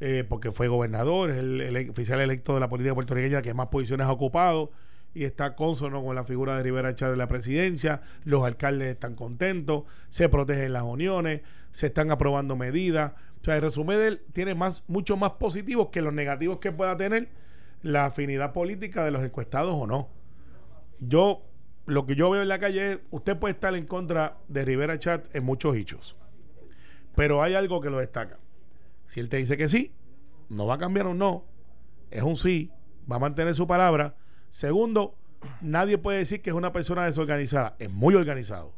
eh, 0.00 0.24
porque 0.26 0.52
fue 0.52 0.68
gobernador, 0.68 1.28
es 1.28 1.36
el 1.36 1.90
oficial 1.90 2.22
electo 2.22 2.54
de 2.54 2.60
la 2.60 2.70
política 2.70 2.94
puertorriqueña 2.94 3.42
que 3.42 3.52
más 3.52 3.66
posiciones 3.66 4.06
ha 4.06 4.12
ocupado 4.12 4.72
y 5.16 5.24
está 5.24 5.54
consono 5.54 6.04
con 6.04 6.14
la 6.14 6.24
figura 6.24 6.58
de 6.58 6.62
Rivera 6.62 6.94
Chávez 6.94 7.14
de 7.14 7.16
la 7.16 7.26
presidencia. 7.26 8.02
Los 8.24 8.44
alcaldes 8.44 8.88
están 8.88 9.14
contentos, 9.14 9.84
se 10.10 10.28
protegen 10.28 10.74
las 10.74 10.82
uniones, 10.82 11.40
se 11.72 11.86
están 11.86 12.10
aprobando 12.10 12.54
medidas. 12.54 13.14
O 13.40 13.44
sea, 13.44 13.56
el 13.56 13.62
resumen 13.62 13.98
él 13.98 14.22
tiene 14.34 14.54
más, 14.54 14.84
mucho 14.88 15.16
más 15.16 15.32
positivos 15.32 15.88
que 15.88 16.02
los 16.02 16.12
negativos 16.12 16.58
que 16.58 16.70
pueda 16.70 16.98
tener 16.98 17.30
la 17.80 18.04
afinidad 18.04 18.52
política 18.52 19.06
de 19.06 19.10
los 19.10 19.22
encuestados 19.22 19.74
o 19.74 19.86
no. 19.86 20.10
Yo, 21.00 21.46
lo 21.86 22.04
que 22.04 22.14
yo 22.14 22.28
veo 22.28 22.42
en 22.42 22.48
la 22.48 22.58
calle 22.58 22.92
es, 22.92 22.98
usted 23.10 23.38
puede 23.38 23.54
estar 23.54 23.74
en 23.74 23.86
contra 23.86 24.36
de 24.48 24.66
Rivera 24.66 24.98
Chat 24.98 25.34
en 25.34 25.44
muchos 25.44 25.76
hechos, 25.76 26.14
pero 27.14 27.42
hay 27.42 27.54
algo 27.54 27.80
que 27.80 27.88
lo 27.88 28.00
destaca. 28.00 28.38
Si 29.06 29.20
él 29.20 29.30
te 29.30 29.38
dice 29.38 29.56
que 29.56 29.68
sí, 29.68 29.94
no 30.50 30.66
va 30.66 30.74
a 30.74 30.78
cambiar 30.78 31.06
un 31.06 31.16
no, 31.16 31.46
es 32.10 32.22
un 32.22 32.36
sí, 32.36 32.70
va 33.10 33.16
a 33.16 33.20
mantener 33.20 33.54
su 33.54 33.66
palabra. 33.66 34.14
Segundo, 34.48 35.14
nadie 35.60 35.98
puede 35.98 36.18
decir 36.18 36.42
que 36.42 36.50
es 36.50 36.56
una 36.56 36.72
persona 36.72 37.04
desorganizada, 37.04 37.76
es 37.78 37.90
muy 37.90 38.14
organizado, 38.14 38.72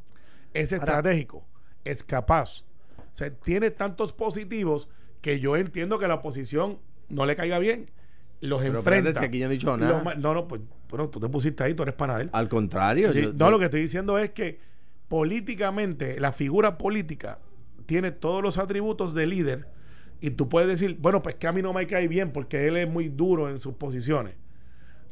es 0.54 0.72
estratégico, 0.72 1.46
es 1.84 2.02
capaz. 2.02 2.64
O 2.98 3.16
sea, 3.18 3.30
tiene 3.30 3.70
tantos 3.70 4.12
positivos 4.12 4.88
que 5.20 5.40
yo 5.40 5.56
entiendo 5.56 5.98
que 5.98 6.06
la 6.08 6.14
oposición 6.14 6.78
no 7.08 7.26
le 7.26 7.36
caiga 7.36 7.58
bien. 7.58 7.90
Los 8.40 8.60
Pero 8.62 8.78
enfrenta. 8.78 9.20
aquí 9.20 9.40
no 9.40 9.46
he 9.46 9.48
dicho 9.48 9.76
nada. 9.76 10.14
no, 10.16 10.32
no, 10.34 10.46
pues 10.46 10.60
bueno, 10.88 11.08
tú 11.08 11.18
te 11.18 11.28
pusiste 11.28 11.64
ahí, 11.64 11.74
tú 11.74 11.82
eres 11.82 11.94
panadero. 11.96 12.30
Al 12.32 12.48
contrario. 12.48 13.12
Yo- 13.12 13.32
no, 13.32 13.38
yo- 13.38 13.50
lo 13.50 13.58
que 13.58 13.64
estoy 13.64 13.80
diciendo 13.80 14.16
es 14.18 14.30
que 14.30 14.60
políticamente, 15.08 16.20
la 16.20 16.32
figura 16.32 16.78
política 16.78 17.40
tiene 17.86 18.12
todos 18.12 18.42
los 18.42 18.56
atributos 18.58 19.12
de 19.14 19.26
líder 19.26 19.66
y 20.20 20.30
tú 20.30 20.48
puedes 20.48 20.68
decir, 20.68 20.96
bueno, 21.00 21.20
pues 21.22 21.34
que 21.34 21.48
a 21.48 21.52
mí 21.52 21.60
no 21.62 21.72
me 21.72 21.86
cae 21.88 22.06
bien 22.06 22.30
porque 22.32 22.68
él 22.68 22.76
es 22.76 22.88
muy 22.88 23.08
duro 23.08 23.50
en 23.50 23.58
sus 23.58 23.74
posiciones. 23.74 24.34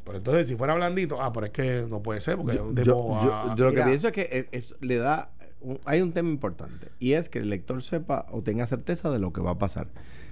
Pero 0.07 0.17
entonces, 0.17 0.47
si 0.47 0.55
fuera 0.55 0.73
blandito, 0.73 1.21
ah, 1.21 1.31
pero 1.31 1.45
es 1.45 1.51
que 1.51 1.85
no 1.87 2.01
puede 2.01 2.19
ser 2.21 2.37
porque 2.37 2.55
yo, 2.55 2.71
de 2.71 2.83
yo- 2.83 2.95
mo- 2.97 3.21
yo- 3.23 3.55
yo 3.55 3.65
lo 3.65 3.71
que 3.73 3.83
pienso 3.83 4.07
es 4.07 4.13
que 4.13 4.47
es- 4.51 4.71
es- 4.71 4.75
le 4.81 4.95
da 4.97 5.31
un- 5.61 5.79
hay 5.85 6.01
un 6.01 6.13
tema 6.13 6.29
importante 6.29 6.89
y 6.99 7.13
es 7.13 7.29
que 7.29 7.39
el 7.39 7.49
lector 7.49 7.81
sepa 7.83 8.25
o 8.31 8.41
tenga 8.41 8.65
certeza 8.67 9.11
de 9.11 9.19
lo 9.19 9.33
que 9.33 9.41
va 9.41 9.51
a 9.51 9.57
pasar. 9.59 9.87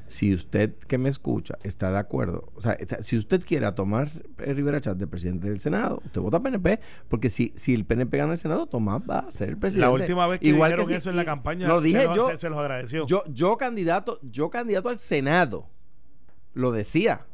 Si 0.07 0.33
usted 0.35 0.75
que 0.87 0.99
me 0.99 1.09
escucha 1.09 1.57
está 1.63 1.91
de 1.91 1.97
acuerdo, 1.97 2.51
o 2.55 2.61
sea, 2.61 2.73
está- 2.73 3.01
si 3.01 3.17
usted 3.17 3.43
quiere 3.43 3.69
tomar 3.71 4.09
Rivera 4.37 4.79
Chat 4.79 4.97
de 4.97 5.07
presidente 5.07 5.49
del 5.49 5.59
Senado, 5.59 5.99
usted 6.05 6.21
vota 6.21 6.39
PNP, 6.39 6.79
porque 7.09 7.29
si, 7.31 7.51
si 7.55 7.73
el 7.73 7.85
PNP 7.85 8.17
gana 8.17 8.33
el 8.33 8.37
Senado, 8.37 8.67
Tomás 8.67 9.01
va 9.09 9.19
a 9.19 9.31
ser 9.31 9.49
el 9.49 9.57
presidente. 9.57 9.87
la 9.87 9.91
última 9.91 10.27
vez 10.27 10.39
que 10.39 10.47
Igual 10.47 10.71
dijeron 10.71 10.87
si- 10.91 10.93
eso 10.97 11.09
en 11.09 11.15
la 11.15 11.25
campaña, 11.25 11.67
lo 11.67 11.81
dije 11.81 12.01
se, 12.01 12.05
los- 12.05 12.15
yo, 12.15 12.29
se, 12.29 12.37
se 12.37 12.49
los 12.49 12.59
agradeció. 12.59 13.05
yo, 13.07 13.23
yo 13.27 13.57
candidato, 13.57 14.19
yo 14.21 14.49
candidato 14.51 14.89
al 14.89 14.99
Senado, 14.99 15.67
lo 16.53 16.71
decía. 16.71 17.25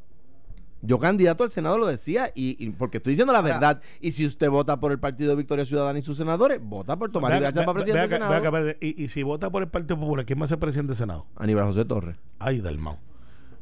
Yo 0.84 0.98
candidato 1.00 1.44
al 1.44 1.52
Senado 1.52 1.78
lo 1.78 1.86
decía, 1.86 2.32
y, 2.34 2.56
y 2.64 2.70
porque 2.72 2.98
estoy 2.98 3.12
diciendo 3.12 3.32
la 3.34 3.40
Ahora- 3.40 3.54
verdad. 3.54 3.82
Y 4.00 4.14
si 4.14 4.26
usted 4.26 4.50
vota 4.50 4.80
por 4.80 4.92
el 4.92 5.00
Partido 5.00 5.36
Victoria 5.36 5.64
Ciudadana 5.66 6.00
y 6.00 6.02
sus 6.02 6.18
senadores, 6.18 6.60
vota 6.62 6.98
por 6.98 7.12
Tomás 7.12 7.30
Ve 7.32 7.38
Rivera 7.38 7.54
para 7.66 7.74
presidente 7.74 8.02
del 8.02 8.10
Senado. 8.10 8.34
acá, 8.48 8.76
y, 8.82 9.04
y 9.04 9.08
si 9.10 9.22
vota 9.24 9.50
por 9.52 9.62
el 9.62 9.70
Partido 9.70 10.00
Popular, 10.00 10.26
¿quién 10.26 10.40
va 10.42 10.46
a 10.46 10.48
ser 10.48 10.58
presidente 10.60 10.90
del 10.92 10.98
Senado? 10.98 11.28
Aníbal 11.36 11.66
José 11.66 11.86
Torres. 11.86 12.16
Ay, 12.40 12.62
Dalmau. 12.62 12.98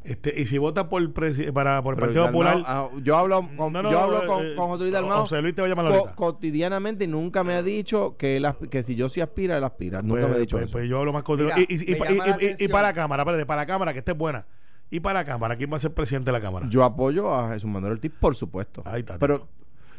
Este, 0.05 0.33
y 0.41 0.45
si 0.45 0.57
vota 0.57 0.87
por, 0.87 1.11
para, 1.53 1.83
por 1.83 1.93
el 1.95 1.99
Partido 1.99 2.25
Popular. 2.27 2.63
ah, 2.65 2.87
yo 3.03 3.17
hablo 3.17 3.41
con, 3.57 3.73
No, 3.73 3.83
no, 3.83 3.91
yo 3.91 3.99
hablo 3.99 4.25
con, 4.25 4.45
eh, 4.45 4.55
con 4.55 4.67
José 4.69 4.83
Luis 4.83 4.93
o- 4.93 4.95
Dalmau 4.95 5.19
José 5.19 5.41
Luis 5.41 5.53
te 5.53 5.61
va 5.61 5.67
a 5.67 5.69
llamar 5.69 5.87
co- 5.87 5.93
ahorita. 5.93 6.15
cotidianamente 6.15 7.03
y 7.03 7.07
nunca 7.07 7.43
me 7.43 7.53
ha 7.53 7.61
dicho 7.61 8.15
que, 8.17 8.37
él 8.37 8.47
que 8.71 8.81
si 8.81 8.95
yo 8.95 9.09
sí 9.09 9.19
aspira, 9.19 9.57
él 9.57 9.63
aspira. 9.65 10.01
Nunca 10.01 10.21
Pues- 10.21 10.29
me 10.31 10.35
ha 10.37 10.39
dicho 10.39 10.55
pues- 10.55 10.63
eso. 10.67 10.71
pues 10.71 10.87
yo 10.89 10.99
hablo 10.99 11.11
más 11.11 11.23
contigo. 11.23 11.49
Mira, 11.53 11.67
Y, 11.69 11.75
y- 11.75 11.91
y- 11.91 12.63
y- 12.63 12.67
para 12.69 12.87
la 12.87 12.93
Cámara, 12.93 13.23
espérate, 13.23 13.45
para 13.45 13.61
la 13.63 13.65
Cámara, 13.67 13.91
que 13.91 13.99
esté 13.99 14.13
buena. 14.13 14.45
Y 14.91 14.99
para 15.01 15.19
la 15.19 15.25
Cámara, 15.25 15.55
¿quién 15.55 15.71
va 15.71 15.77
a 15.77 15.79
ser 15.79 15.93
presidente 15.93 16.31
de 16.31 16.37
la 16.37 16.41
Cámara? 16.41 16.67
Yo 16.69 16.83
apoyo 16.83 17.33
a 17.33 17.53
Jesús 17.53 17.69
Manuel 17.69 17.93
Ortiz, 17.93 18.11
por 18.19 18.35
supuesto. 18.35 18.81
Ahí 18.85 19.01
está. 19.01 19.19
Pero, 19.19 19.47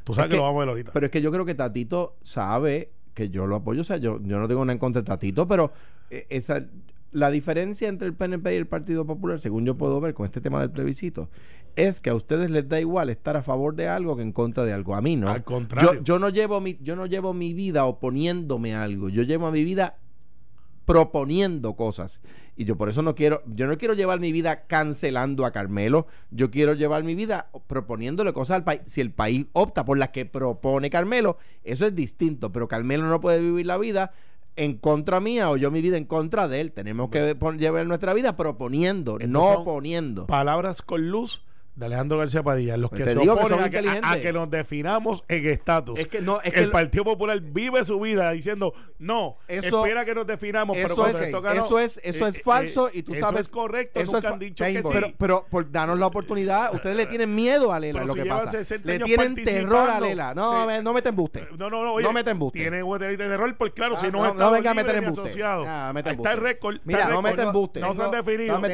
Tú 0.04 0.14
sabes 0.14 0.26
es 0.26 0.30
que, 0.30 0.34
que- 0.34 0.36
lo 0.38 0.42
vamos 0.44 0.56
a 0.58 0.60
ver 0.60 0.68
ahorita. 0.70 0.92
pero 0.92 1.06
es 1.06 1.12
que 1.12 1.22
yo 1.22 1.30
creo 1.30 1.44
que 1.44 1.54
Tatito 1.54 2.16
sabe 2.22 2.90
que 3.14 3.28
yo 3.30 3.46
lo 3.46 3.56
apoyo. 3.56 3.82
O 3.82 3.84
sea, 3.84 3.98
yo, 3.98 4.20
yo 4.22 4.38
no 4.38 4.48
tengo 4.48 4.64
nada 4.64 4.72
en 4.72 4.78
contra 4.78 5.02
de 5.02 5.06
Tatito, 5.06 5.46
pero 5.46 5.72
eh, 6.10 6.26
esa 6.30 6.64
la 7.12 7.28
diferencia 7.30 7.88
entre 7.88 8.06
el 8.06 8.14
PNP 8.14 8.54
y 8.54 8.56
el 8.56 8.68
Partido 8.68 9.04
Popular, 9.04 9.40
según 9.40 9.64
yo 9.66 9.76
puedo 9.76 10.00
ver 10.00 10.14
con 10.14 10.26
este 10.26 10.40
tema 10.40 10.60
del 10.60 10.70
plebiscito, 10.70 11.28
es 11.74 12.00
que 12.00 12.10
a 12.10 12.14
ustedes 12.14 12.50
les 12.52 12.68
da 12.68 12.78
igual 12.80 13.10
estar 13.10 13.36
a 13.36 13.42
favor 13.42 13.74
de 13.74 13.88
algo 13.88 14.14
que 14.14 14.22
en 14.22 14.30
contra 14.30 14.64
de 14.64 14.72
algo. 14.72 14.94
A 14.94 15.00
mí 15.02 15.16
no. 15.16 15.28
Al 15.28 15.42
contrario. 15.42 15.94
Yo, 15.94 16.02
yo 16.04 16.18
no 16.20 16.28
llevo 16.28 16.60
mi, 16.60 16.78
yo 16.80 16.94
no 16.94 17.06
llevo 17.06 17.34
mi 17.34 17.52
vida 17.52 17.84
oponiéndome 17.84 18.76
a 18.76 18.84
algo. 18.84 19.08
Yo 19.08 19.24
llevo 19.24 19.50
mi 19.50 19.64
vida 19.64 19.96
proponiendo 20.90 21.74
cosas. 21.74 22.20
Y 22.56 22.64
yo 22.64 22.76
por 22.76 22.88
eso 22.88 23.02
no 23.02 23.14
quiero, 23.14 23.42
yo 23.46 23.66
no 23.66 23.78
quiero 23.78 23.94
llevar 23.94 24.18
mi 24.18 24.32
vida 24.32 24.66
cancelando 24.66 25.46
a 25.46 25.52
Carmelo, 25.52 26.06
yo 26.30 26.50
quiero 26.50 26.74
llevar 26.74 27.04
mi 27.04 27.14
vida 27.14 27.48
proponiéndole 27.68 28.32
cosas 28.32 28.56
al 28.56 28.64
país. 28.64 28.80
Si 28.86 29.00
el 29.00 29.12
país 29.12 29.46
opta 29.52 29.84
por 29.84 29.98
las 29.98 30.08
que 30.10 30.26
propone 30.26 30.90
Carmelo, 30.90 31.38
eso 31.62 31.86
es 31.86 31.94
distinto, 31.94 32.50
pero 32.50 32.66
Carmelo 32.66 33.04
no 33.04 33.20
puede 33.20 33.40
vivir 33.40 33.66
la 33.66 33.78
vida 33.78 34.12
en 34.56 34.76
contra 34.76 35.20
mía 35.20 35.48
o 35.50 35.56
yo 35.56 35.70
mi 35.70 35.80
vida 35.80 35.96
en 35.96 36.04
contra 36.04 36.48
de 36.48 36.60
él. 36.60 36.72
Tenemos 36.72 37.08
que 37.08 37.36
llevar 37.56 37.86
nuestra 37.86 38.12
vida 38.12 38.36
proponiendo, 38.36 39.14
Estos 39.14 39.30
no 39.30 39.48
oponiendo. 39.52 40.26
Palabras 40.26 40.82
con 40.82 41.08
luz 41.08 41.42
de 41.80 41.86
Alejandro 41.86 42.18
García 42.18 42.42
Padilla, 42.42 42.76
los 42.76 42.90
Pues 42.90 43.02
que 43.02 43.10
se 43.10 43.28
oponen 43.28 43.60
a, 43.60 43.70
que, 43.70 43.78
a- 43.78 44.12
a 44.12 44.20
que 44.20 44.32
nos 44.32 44.48
definamos 44.50 45.24
en 45.28 45.46
estatus. 45.46 45.98
Es 45.98 46.06
que 46.08 46.20
no, 46.20 46.40
es 46.42 46.52
que 46.52 46.60
el 46.60 46.70
Partido 46.70 47.04
Popular 47.04 47.40
vive 47.40 47.84
su 47.84 47.98
vida 47.98 48.30
diciendo 48.30 48.72
no, 48.98 49.38
Eso- 49.48 49.82
espera 49.84 50.04
que 50.04 50.14
nos 50.14 50.26
definamos, 50.26 50.76
pero 50.76 50.92
eso 50.92 50.96
cuando 51.02 51.18
es, 51.18 51.30
toca 51.32 51.54
no, 51.54 51.64
eso 51.64 51.78
es, 51.78 52.00
eso 52.04 52.26
eh, 52.26 52.30
es 52.30 52.36
eh, 52.36 52.42
falso 52.44 52.90
y 52.92 53.02
tú 53.02 53.12
eso 53.14 53.26
sabes 53.26 53.46
es 53.46 53.48
correcto, 53.50 53.98
eso 53.98 54.12
nunca 54.12 54.28
es 54.28 54.32
han 54.34 54.38
dicho 54.38 54.64
que 54.64 54.82
sí. 54.82 54.88
Pero, 54.92 55.12
pero 55.18 55.46
por 55.50 55.70
danos 55.70 55.98
la 55.98 56.06
oportunidad, 56.06 56.74
ustedes 56.74 56.96
le 56.96 57.06
tienen 57.06 57.34
miedo 57.34 57.72
a 57.72 57.80
Lela, 57.80 58.00
Pero 58.00 58.06
lo 58.08 58.12
si 58.12 58.22
que 58.22 58.28
pasa. 58.28 58.50
60 58.50 58.86
Le 58.86 58.98
tienen 59.00 59.34
terror 59.34 59.88
a. 59.90 60.00
Lela. 60.00 60.34
No, 60.34 60.60
Sí. 60.62 60.66
me- 60.66 60.82
no 60.82 60.92
me 60.92 61.00
te 61.02 61.08
embuste. 61.08 61.48
No, 61.56 61.70
no, 61.70 61.82
no, 61.82 61.94
oye, 61.94 62.04
no 62.06 62.12
me 62.12 62.22
te 62.22 62.30
embuste. 62.30 62.58
Tiene 62.60 62.82
guaterita 62.82 63.26
de 63.26 63.34
error, 63.34 63.56
pues 63.56 63.72
claro, 63.72 63.94
Ah, 63.96 64.00
si 64.00 64.10
no, 64.10 64.22
no, 64.22 64.34
no 64.34 64.50
venga 64.50 64.70
a 64.70 64.74
meter 64.74 64.96
embuste. 64.96 65.42
Ah, 65.44 65.92
está 65.96 66.32
el 66.32 66.38
récord. 66.40 66.76
Mira, 66.84 67.04
no 67.08 67.20
récord. 67.20 67.24
mete 67.24 67.42
embuste. 67.42 67.80
No 67.80 67.94
se 67.94 68.02
han 68.02 68.10
definido. 68.10 68.60
No, 68.60 68.60
no 68.60 68.68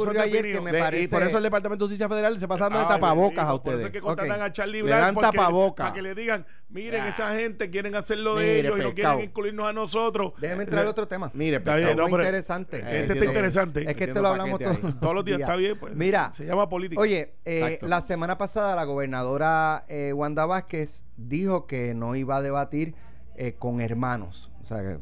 se 0.00 0.10
han 0.10 0.26
definido. 0.26 1.00
Y 1.02 1.08
por 1.08 1.22
eso 1.22 1.36
el 1.36 1.42
Departamento 1.44 1.84
de 1.84 1.88
Justicia 1.88 2.08
Federal 2.16 2.40
se 2.40 2.48
pasando 2.48 2.78
de 2.78 2.84
Ah, 2.84 2.88
tapabocas 2.88 3.44
a 3.44 3.48
Por 3.48 3.54
eso 3.54 3.68
es 3.70 3.74
ustedes. 3.76 3.90
que 3.92 4.00
contratan 4.00 4.40
Ok. 4.40 4.46
a 4.46 4.52
Charlie 4.52 4.82
Le 4.82 4.90
dan 4.90 5.14
porque- 5.14 5.30
tapabocas. 5.36 5.84
para 5.86 5.94
que 5.94 6.02
le 6.02 6.14
digan, 6.14 6.46
miren, 6.68 7.02
Ah. 7.02 7.08
esa 7.08 7.34
gente 7.36 7.70
quieren 7.70 7.94
hacerlo 7.94 8.36
de 8.36 8.44
Mire, 8.46 8.58
ellos 8.60 8.78
y 8.78 8.82
no 8.82 8.94
quieren 8.94 9.20
incluirnos 9.20 9.66
a 9.66 9.72
nosotros. 9.72 10.32
Déjeme 10.40 10.64
entrar 10.64 10.82
al 10.82 10.88
otro 10.88 11.06
tema. 11.06 11.30
Mire, 11.34 11.58
Está 11.58 11.76
bien, 11.76 11.96
no, 11.96 12.08
interesante. 12.08 12.78
Eh, 12.78 13.00
Este 13.02 13.12
está 13.14 13.24
interesante. 13.26 13.88
Es 13.90 13.94
que 13.96 14.04
este 14.04 14.20
lo 14.20 14.28
hablamos 14.28 14.58
todos. 14.60 15.00
Todos 15.00 15.14
los 15.14 15.24
días 15.24 15.40
está 15.40 15.56
bien, 15.56 15.78
pues. 15.78 15.94
Mira, 15.94 16.32
Se 16.32 16.46
llama 16.46 16.68
política. 16.68 17.00
Oye, 17.00 17.34
eh, 17.44 17.78
la 17.82 18.00
semana 18.00 18.38
pasada 18.38 18.74
la 18.74 18.84
gobernadora 18.84 19.84
eh, 19.88 20.12
Wanda 20.14 20.46
Vázquez 20.46 21.04
dijo 21.16 21.66
que 21.66 21.94
no 21.94 22.16
iba 22.16 22.36
a 22.36 22.42
debatir 22.42 22.94
eh, 23.36 23.52
con 23.58 23.80
hermanos, 23.82 24.50
o 24.60 24.64
sea, 24.64 24.82
que- 24.82 24.98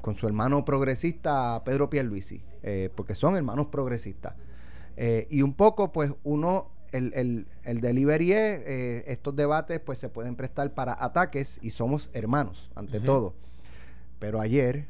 con 0.00 0.16
su 0.16 0.26
hermano 0.26 0.64
progresista 0.64 1.62
Pedro 1.64 1.90
Pierluisi, 1.90 2.42
eh, 2.62 2.90
porque 2.94 3.14
son 3.14 3.36
hermanos 3.36 3.66
progresistas. 3.66 4.34
Eh, 4.96 5.26
y 5.30 5.42
un 5.42 5.54
poco, 5.54 5.92
pues, 5.92 6.12
uno, 6.24 6.70
el, 6.92 7.12
el, 7.14 7.46
el 7.64 7.80
delivery 7.80 8.32
es, 8.32 8.60
eh, 8.66 9.04
estos 9.06 9.36
debates, 9.36 9.80
pues, 9.80 9.98
se 9.98 10.08
pueden 10.08 10.36
prestar 10.36 10.72
para 10.74 10.96
ataques 10.98 11.58
y 11.62 11.70
somos 11.70 12.10
hermanos, 12.12 12.70
ante 12.74 13.00
todo. 13.00 13.34
Pero 14.18 14.40
ayer, 14.40 14.86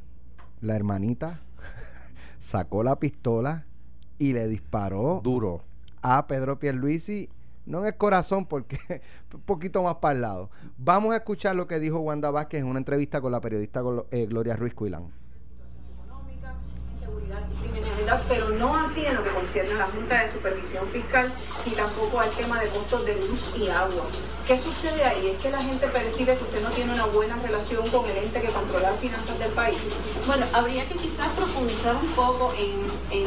la 0.60 0.76
hermanita 0.76 1.40
sacó 2.38 2.82
la 2.82 2.98
pistola 2.98 3.66
y 4.18 4.32
le 4.32 4.48
disparó 4.48 5.20
Duro. 5.22 5.62
a 6.02 6.26
Pedro 6.26 6.58
Pierluisi, 6.58 7.28
no 7.66 7.80
en 7.80 7.86
el 7.86 7.96
corazón, 7.96 8.46
porque 8.46 8.78
un 9.34 9.40
poquito 9.40 9.82
más 9.82 9.96
para 9.96 10.14
el 10.14 10.22
lado. 10.22 10.50
Vamos 10.78 11.12
a 11.12 11.16
escuchar 11.16 11.56
lo 11.56 11.66
que 11.66 11.80
dijo 11.80 11.98
Wanda 11.98 12.30
Vázquez 12.30 12.62
en 12.62 12.68
una 12.68 12.78
entrevista 12.78 13.20
con 13.20 13.32
la 13.32 13.40
periodista 13.40 13.82
eh, 14.10 14.26
Gloria 14.26 14.56
Ruiz 14.56 14.74
Cuilán. 14.74 15.10
Inseguridad 17.06 17.40
y 17.50 17.68
criminalidad, 17.68 18.22
pero 18.28 18.48
no 18.50 18.76
así 18.76 19.04
en 19.04 19.16
lo 19.16 19.24
que 19.24 19.30
concierne 19.30 19.74
a 19.74 19.78
la 19.78 19.86
Junta 19.86 20.22
de 20.22 20.28
Supervisión 20.28 20.86
Fiscal 20.88 21.32
y 21.64 21.70
tampoco 21.70 22.20
al 22.20 22.30
tema 22.30 22.60
de 22.60 22.68
costos 22.68 23.04
de 23.04 23.14
luz 23.14 23.50
y 23.56 23.68
agua. 23.68 24.06
¿Qué 24.46 24.56
sucede 24.56 25.04
ahí? 25.04 25.28
Es 25.28 25.38
que 25.38 25.50
la 25.50 25.62
gente 25.62 25.86
percibe 25.88 26.36
que 26.36 26.44
usted 26.44 26.62
no 26.62 26.70
tiene 26.70 26.92
una 26.92 27.06
buena 27.06 27.36
relación 27.36 27.88
con 27.88 28.08
el 28.08 28.16
ente 28.16 28.40
que 28.40 28.48
controla 28.48 28.90
las 28.90 29.00
finanzas 29.00 29.38
del 29.38 29.50
país. 29.52 30.04
Bueno, 30.26 30.46
habría 30.52 30.88
que 30.88 30.94
quizás 30.94 31.28
profundizar 31.30 31.96
un 31.96 32.08
poco 32.12 32.52
en, 32.58 33.18
en 33.18 33.26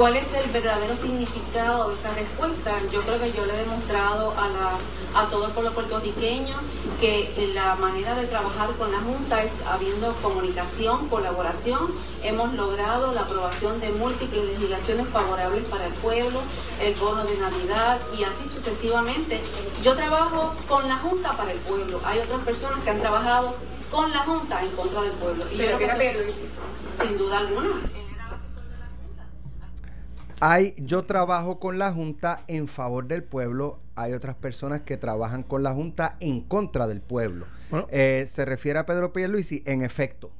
cuál 0.00 0.16
es 0.16 0.32
el 0.32 0.48
verdadero 0.50 0.96
significado 0.96 1.90
de 1.90 1.94
esa 1.94 2.14
respuesta. 2.14 2.72
Yo 2.90 3.02
creo 3.02 3.20
que 3.20 3.32
yo 3.32 3.44
le 3.44 3.52
he 3.52 3.56
demostrado 3.58 4.30
a, 4.30 4.48
la, 4.48 5.20
a 5.20 5.28
todo 5.28 5.44
el 5.44 5.52
pueblo 5.52 5.72
puertorriqueño 5.72 6.56
que 6.98 7.50
la 7.54 7.74
manera 7.74 8.14
de 8.14 8.26
trabajar 8.26 8.70
con 8.78 8.90
la 8.92 9.00
Junta 9.00 9.42
es 9.42 9.52
habiendo 9.68 10.14
comunicación, 10.22 11.06
colaboración. 11.08 11.88
Hemos 12.22 12.54
logrado 12.54 13.12
la 13.12 13.20
aprobación 13.20 13.78
de 13.78 13.90
múltiples 13.90 14.46
legislaciones 14.46 15.06
favorables 15.08 15.64
para 15.68 15.84
el 15.88 15.92
pueblo, 15.92 16.40
el 16.80 16.94
bono 16.94 17.22
de 17.24 17.36
Navidad 17.36 17.98
y 18.18 18.24
así 18.24 18.48
sucesivamente. 18.48 19.42
Yo 19.82 19.94
trabajo 19.96 20.54
con 20.66 20.88
la 20.88 20.96
Junta 20.96 21.32
para 21.36 21.52
el 21.52 21.58
pueblo. 21.58 22.00
Hay 22.06 22.20
otras 22.20 22.40
personas 22.40 22.82
que 22.82 22.88
han 22.88 23.00
trabajado 23.00 23.54
con 23.90 24.10
la 24.10 24.20
Junta 24.20 24.62
en 24.64 24.70
contra 24.70 25.02
del 25.02 25.12
pueblo. 25.12 25.44
Y 25.52 25.56
Se 25.56 25.68
yo 25.68 25.76
creo 25.76 25.98
que 25.98 26.28
eso- 26.28 26.46
sin 26.98 27.18
duda 27.18 27.36
alguna. 27.36 27.82
Hay, 30.40 30.74
yo 30.78 31.04
trabajo 31.04 31.60
con 31.60 31.78
la 31.78 31.92
Junta 31.92 32.44
en 32.48 32.66
favor 32.66 33.06
del 33.06 33.22
pueblo, 33.22 33.80
hay 33.94 34.14
otras 34.14 34.34
personas 34.36 34.80
que 34.80 34.96
trabajan 34.96 35.42
con 35.42 35.62
la 35.62 35.72
Junta 35.74 36.16
en 36.20 36.40
contra 36.40 36.86
del 36.86 37.02
pueblo. 37.02 37.46
Bueno. 37.70 37.86
Eh, 37.90 38.24
se 38.26 38.44
refiere 38.46 38.78
a 38.78 38.86
Pedro 38.86 39.12
Pierluisi, 39.12 39.62
en 39.66 39.82
efecto. 39.82 40.30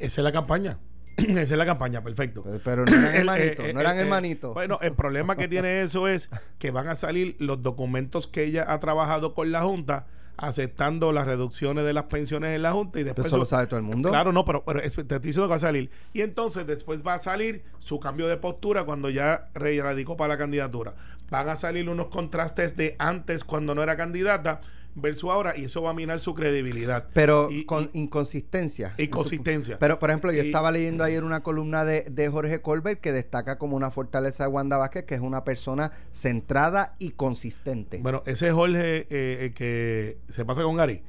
Esa 0.00 0.20
es 0.20 0.24
la 0.24 0.32
campaña. 0.32 0.78
esa 1.16 1.40
es 1.40 1.50
la 1.50 1.66
campaña, 1.66 2.02
perfecto. 2.02 2.42
Pero, 2.44 2.60
pero 2.62 2.84
no 2.84 2.92
eran 2.92 3.14
El- 3.14 3.18
hermanitos, 3.18 3.66
eh, 3.66 3.72
no 3.72 3.80
eh, 3.80 3.82
eran 3.82 3.96
eh, 3.96 4.00
hermanitos. 4.00 4.54
Bueno, 4.54 4.78
el 4.80 4.92
problema 4.92 5.36
que 5.36 5.48
tiene 5.48 5.82
eso 5.82 6.06
es 6.06 6.30
que 6.58 6.70
van 6.70 6.86
a 6.86 6.94
salir 6.94 7.34
los 7.40 7.60
documentos 7.62 8.28
que 8.28 8.44
ella 8.44 8.72
ha 8.72 8.78
trabajado 8.78 9.34
con 9.34 9.50
la 9.50 9.62
Junta 9.62 10.06
aceptando 10.38 11.12
las 11.12 11.26
reducciones 11.26 11.84
de 11.84 11.92
las 11.92 12.04
pensiones 12.04 12.54
en 12.54 12.62
la 12.62 12.72
Junta 12.72 13.00
y 13.00 13.04
después 13.04 13.26
Eso 13.26 13.36
lo 13.36 13.44
sabe 13.44 13.66
todo 13.66 13.76
el 13.78 13.84
mundo. 13.84 14.08
Claro, 14.08 14.32
no, 14.32 14.44
pero, 14.44 14.64
pero 14.64 14.80
es- 14.80 14.94
te 14.94 15.02
estoy 15.02 15.18
diciendo 15.18 15.42
que 15.46 15.50
va 15.50 15.56
a 15.56 15.58
salir. 15.58 15.90
Y 16.14 16.22
entonces 16.22 16.66
después 16.66 17.02
va 17.06 17.14
a 17.14 17.18
salir 17.18 17.64
su 17.80 17.98
cambio 18.00 18.28
de 18.28 18.36
postura 18.36 18.84
cuando 18.84 19.10
ya 19.10 19.46
radicó 19.54 20.16
para 20.16 20.34
la 20.34 20.38
candidatura. 20.38 20.94
Van 21.30 21.48
a 21.48 21.56
salir 21.56 21.88
unos 21.90 22.06
contrastes 22.06 22.76
de 22.76 22.94
antes 22.98 23.44
cuando 23.44 23.74
no 23.74 23.82
era 23.82 23.96
candidata 23.96 24.60
versus 25.00 25.30
ahora 25.30 25.56
y 25.56 25.64
eso 25.64 25.82
va 25.82 25.90
a 25.90 25.94
minar 25.94 26.18
su 26.20 26.34
credibilidad. 26.34 27.06
Pero 27.12 27.50
Y- 27.50 27.64
con 27.64 27.90
y- 27.92 28.00
inconsistencia. 28.00 28.94
Inconsistencia. 28.98 29.78
Pero, 29.78 29.98
por 29.98 30.10
ejemplo, 30.10 30.32
yo 30.32 30.42
Y- 30.42 30.46
estaba 30.46 30.70
leyendo 30.70 31.04
ayer 31.04 31.24
una 31.24 31.42
columna 31.42 31.84
de, 31.84 32.02
de 32.10 32.28
Jorge 32.28 32.60
Colbert 32.60 33.00
que 33.00 33.12
destaca 33.12 33.58
como 33.58 33.76
una 33.76 33.90
fortaleza 33.90 34.44
de 34.44 34.50
Wanda 34.50 34.76
Vázquez, 34.76 35.04
que 35.04 35.14
es 35.14 35.20
una 35.20 35.44
persona 35.44 35.92
centrada 36.12 36.94
y 36.98 37.10
consistente. 37.10 37.98
Bueno, 38.02 38.22
ese 38.26 38.50
Jorge 38.52 39.00
eh, 39.00 39.06
eh, 39.10 39.52
que 39.54 40.18
se 40.28 40.44
pasa 40.44 40.62
con 40.62 40.76
Gary. 40.76 41.02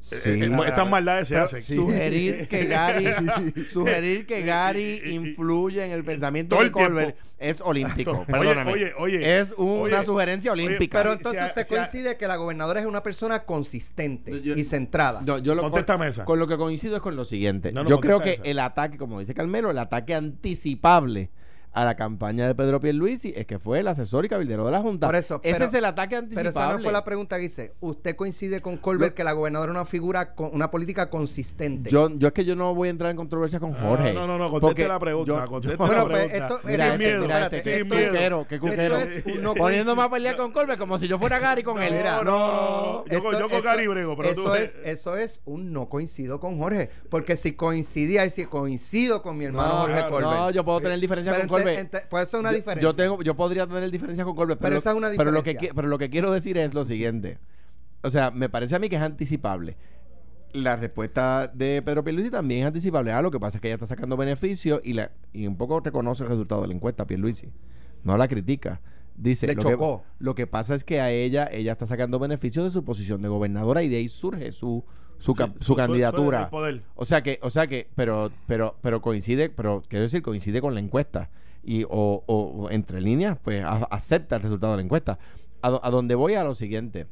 Sí. 0.00 0.16
Eh, 0.30 0.50
esas 0.66 0.88
maldades 0.88 1.28
se 1.28 1.36
hacen. 1.36 1.62
Sugerir 1.62 2.46
que 2.48 2.66
Gary, 2.66 3.06
sugerir 3.70 4.26
que 4.26 4.42
Gary 4.42 5.02
influye 5.06 5.84
en 5.84 5.90
el 5.90 6.04
pensamiento 6.04 6.54
Todo 6.56 6.60
de 6.62 6.68
el 6.68 6.72
tiempo. 6.72 6.94
Colbert 6.94 7.16
es 7.38 7.60
olímpico. 7.60 8.24
Perdóname. 8.28 8.72
oye, 8.72 8.92
oye. 8.98 9.38
es 9.40 9.52
Oye, 9.58 9.92
una 9.94 10.04
sugerencia 10.04 10.52
oye, 10.52 10.66
olímpica. 10.66 10.98
Pero 10.98 11.12
entonces 11.14 11.42
a- 11.42 11.46
usted 11.46 11.66
coincide 11.68 12.16
que 12.16 12.26
la 12.28 12.36
gobernadora 12.36 12.80
es 12.80 12.86
una 12.86 13.02
persona 13.02 13.44
consistente 13.44 14.40
Yo- 14.40 14.54
y 14.54 14.64
centrada. 14.64 15.20
No, 15.20 15.38
yo 15.38 15.54
lo 15.54 15.62
Contéstame 15.62 16.04
con, 16.06 16.08
esa. 16.08 16.24
con 16.24 16.38
lo 16.38 16.46
que 16.46 16.56
coincido 16.56 16.96
es 16.96 17.02
con 17.02 17.16
lo 17.16 17.24
siguiente. 17.24 17.72
No, 17.72 17.82
no, 17.82 17.90
yo 17.90 18.00
creo 18.00 18.20
que 18.20 18.34
esa. 18.34 18.42
el 18.44 18.58
ataque, 18.60 18.96
como 18.98 19.20
dice 19.20 19.34
Carmelo, 19.34 19.70
el 19.70 19.78
ataque 19.78 20.14
anticipable 20.14 21.30
a 21.72 21.84
la 21.84 21.96
campaña 21.96 22.46
de 22.46 22.54
Pedro 22.54 22.80
Pierluisi 22.80 23.32
es 23.36 23.46
que 23.46 23.58
fue 23.58 23.80
el 23.80 23.88
asesor 23.88 24.24
y 24.24 24.28
cabildero 24.28 24.64
de 24.64 24.72
la 24.72 24.80
Junta. 24.80 25.06
Por 25.06 25.16
eso, 25.16 25.40
Ese 25.42 25.54
pero- 25.54 25.64
es 25.66 25.74
el 25.74 25.84
ataque 25.84 26.16
Pero 26.16 26.22
anticipable. 26.24 26.50
esa 26.50 26.72
no 26.76 26.82
fue 26.82 26.92
la 26.92 27.04
pregunta 27.04 27.38
que 27.38 27.44
hice. 27.44 27.72
¿Usted 27.80 28.16
coincide 28.16 28.60
con 28.60 28.76
Colbert 28.78 29.12
Lo- 29.12 29.14
que 29.14 29.24
la 29.24 29.32
gobernadora 29.32 29.70
es 29.72 29.76
una 29.76 29.84
figura 29.84 30.34
con 30.34 30.50
una 30.52 30.70
política 30.70 31.10
consistente? 31.10 31.90
yo, 31.90 32.08
yo 32.10 32.28
es 32.28 32.34
que 32.34 32.44
yo 32.44 32.56
no 32.56 32.74
voy 32.74 32.88
a 32.88 32.90
entrar 32.90 33.10
en 33.10 33.16
controversia 33.16 33.60
con 33.60 33.74
Jorge. 33.74 34.10
Ah, 34.10 34.12
no, 34.14 34.26
no, 34.26 34.38
no, 34.38 34.50
conteste 34.50 34.88
la 34.88 34.98
pregunta, 34.98 35.28
yo- 35.44 35.46
conteste 35.46 35.76
la 35.78 35.86
pues, 35.86 36.04
pregunta. 36.04 36.36
esto- 36.36 36.60
Mira 36.64 36.84
sin 36.84 36.92
este, 36.94 36.98
miedo, 37.04 37.22
espérate, 37.22 37.56
este, 37.58 37.76
sin 37.78 37.88
miedo. 37.88 38.06
cuquero, 38.10 38.46
qué 38.48 38.58
cuquero. 38.60 38.96
Es 38.98 39.26
un 39.26 39.42
no 39.42 39.54
Poniéndome 39.54 40.02
a 40.02 40.10
pelear 40.10 40.36
con 40.36 40.52
Colbert 40.52 40.78
como 40.78 40.98
si 40.98 41.08
yo 41.08 41.18
fuera 41.18 41.38
Gary 41.38 41.62
con 41.62 41.82
él. 41.82 41.94
Mira, 41.94 42.22
no, 42.22 43.04
yo, 43.06 43.22
con- 43.22 43.38
yo 43.38 43.48
con 43.48 43.60
Gary 43.62 43.86
brego, 43.86 44.16
pero 44.16 44.30
eso 44.30 44.44
tú 44.44 44.54
es 44.54 44.76
eso 44.84 45.16
es 45.16 45.40
un 45.44 45.72
no 45.72 45.88
coincido 45.88 46.40
con 46.40 46.58
Jorge 46.58 46.90
porque 47.10 47.36
si 47.36 47.52
coincidía 47.52 48.24
y 48.24 48.30
si 48.30 48.44
coincido 48.46 49.22
con 49.22 49.36
mi 49.36 49.44
hermano 49.44 49.68
No, 49.74 49.80
Jorge 49.80 50.00
Colbert 50.10 50.24
no, 50.38 50.50
yo 50.50 50.64
puedo 50.64 50.80
tener 50.80 50.98
diferencias 51.00 51.36
Pero 51.36 51.48
con 51.48 51.57
ente- 51.57 51.57
Colbert. 51.64 51.78
ente- 51.80 52.06
eso 52.10 52.22
es 52.22 52.34
una 52.34 52.50
Yo- 52.50 52.56
diferencia 52.56 52.82
Yo 52.90 52.94
tengo, 52.94 53.22
yo 53.22 53.34
podría 53.36 53.66
tener 53.66 53.90
diferencias 53.90 54.24
con 54.26 54.34
Colbert, 54.36 54.58
Pero 54.60 54.68
pero, 54.70 54.78
esa 54.80 54.90
es 54.90 54.96
una 54.96 55.08
pero 55.16 55.30
lo 55.30 55.42
que 55.42 55.50
diferencia. 55.50 55.74
pero 55.74 55.88
lo 55.88 55.98
que 55.98 56.10
quiero 56.10 56.30
decir 56.30 56.56
es 56.58 56.74
lo 56.74 56.84
siguiente. 56.84 57.38
O 58.02 58.10
sea, 58.10 58.30
me 58.30 58.48
parece 58.48 58.76
a 58.76 58.78
mí 58.78 58.88
que 58.88 58.96
es 58.96 59.02
anticipable. 59.02 59.76
La 60.52 60.76
respuesta 60.76 61.50
de 61.52 61.82
Pedro 61.82 62.02
Pierluisi 62.04 62.30
también 62.30 62.60
es 62.62 62.66
anticipable. 62.66 63.12
Ah, 63.12 63.20
lo 63.20 63.30
que 63.30 63.38
pasa 63.38 63.58
es 63.58 63.60
que 63.60 63.68
ella 63.68 63.74
está 63.74 63.86
sacando 63.86 64.16
beneficios 64.16 64.80
y 64.82 64.94
la 64.94 65.10
y 65.32 65.46
un 65.46 65.56
poco 65.56 65.80
reconoce 65.80 66.22
el 66.22 66.30
resultado 66.30 66.62
de 66.62 66.68
la 66.68 66.74
encuesta 66.74 67.06
Pierluisi. 67.06 67.52
No 68.02 68.16
la 68.16 68.28
critica. 68.28 68.80
Dice, 69.14 69.46
Le 69.48 69.54
lo 69.56 69.62
chocó. 69.62 70.02
que, 70.02 70.24
lo 70.24 70.34
que 70.34 70.46
pasa 70.46 70.74
es 70.76 70.84
que 70.84 71.00
a 71.00 71.10
ella 71.10 71.48
ella 71.52 71.72
está 71.72 71.86
sacando 71.86 72.18
beneficios 72.18 72.64
de 72.64 72.70
su 72.70 72.84
posición 72.84 73.20
de 73.20 73.28
gobernadora 73.28 73.82
y 73.82 73.88
de 73.88 73.96
ahí 73.96 74.08
surge 74.08 74.52
su 74.52 74.84
su, 75.18 75.34
Sí, 75.34 75.42
su 75.42 75.58
su- 75.58 75.64
su- 75.64 75.74
candidatura. 75.74 76.44
su 76.44 76.50
poder. 76.50 76.82
O 76.94 77.04
sea 77.04 77.24
que, 77.24 77.40
o 77.42 77.50
sea 77.50 77.66
que, 77.66 77.88
pero, 77.96 78.30
pero, 78.46 78.76
pero 78.80 79.02
coincide, 79.02 79.48
pero 79.50 79.82
quiero 79.88 80.04
decir, 80.04 80.22
coincide 80.22 80.60
con 80.60 80.74
la 80.74 80.80
encuesta. 80.80 81.28
Y, 81.70 81.84
o, 81.84 82.24
o- 82.26 82.70
entre 82.70 83.00
líneas, 83.02 83.36
pues 83.42 83.62
a- 83.62 83.84
acepta 83.90 84.36
el 84.36 84.42
resultado 84.42 84.72
de 84.72 84.78
la 84.78 84.82
encuesta. 84.84 85.18
A, 85.60 85.80
a 85.86 85.90
donde 85.90 86.14
voy 86.14 86.32
a 86.34 86.42
lo 86.44 86.54
siguiente. 86.54 87.06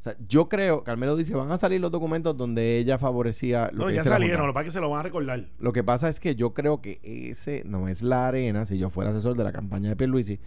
O 0.00 0.02
sea, 0.02 0.16
yo 0.28 0.48
creo, 0.48 0.82
Carmelo 0.82 1.14
dice, 1.16 1.34
van 1.34 1.50
a 1.52 1.58
salir 1.58 1.80
los 1.80 1.90
documentos 1.92 2.36
donde 2.36 2.78
ella 2.78 2.98
favorecía 2.98 3.70
lo 3.72 3.80
No, 3.84 3.86
que 3.88 3.94
ya 3.94 4.04
salieron, 4.04 4.46
lo 4.46 4.52
que 4.52 4.54
pasa 4.54 4.62
es 4.62 4.66
que 4.66 4.72
se 4.72 4.80
lo 4.80 4.90
van 4.90 5.00
a 5.00 5.02
recordar. 5.04 5.44
Lo 5.60 5.72
que 5.72 5.84
pasa 5.84 6.08
es 6.08 6.18
que 6.18 6.34
yo 6.34 6.52
creo 6.54 6.80
que 6.80 6.98
ese 7.02 7.62
no 7.64 7.86
es 7.88 8.02
la 8.02 8.26
arena, 8.28 8.64
si 8.66 8.78
yo 8.78 8.90
fuera 8.90 9.10
asesor 9.10 9.36
de 9.36 9.44
la 9.44 9.52
campaña 9.52 9.88
de 9.90 9.96
Pierluisi, 9.96 10.40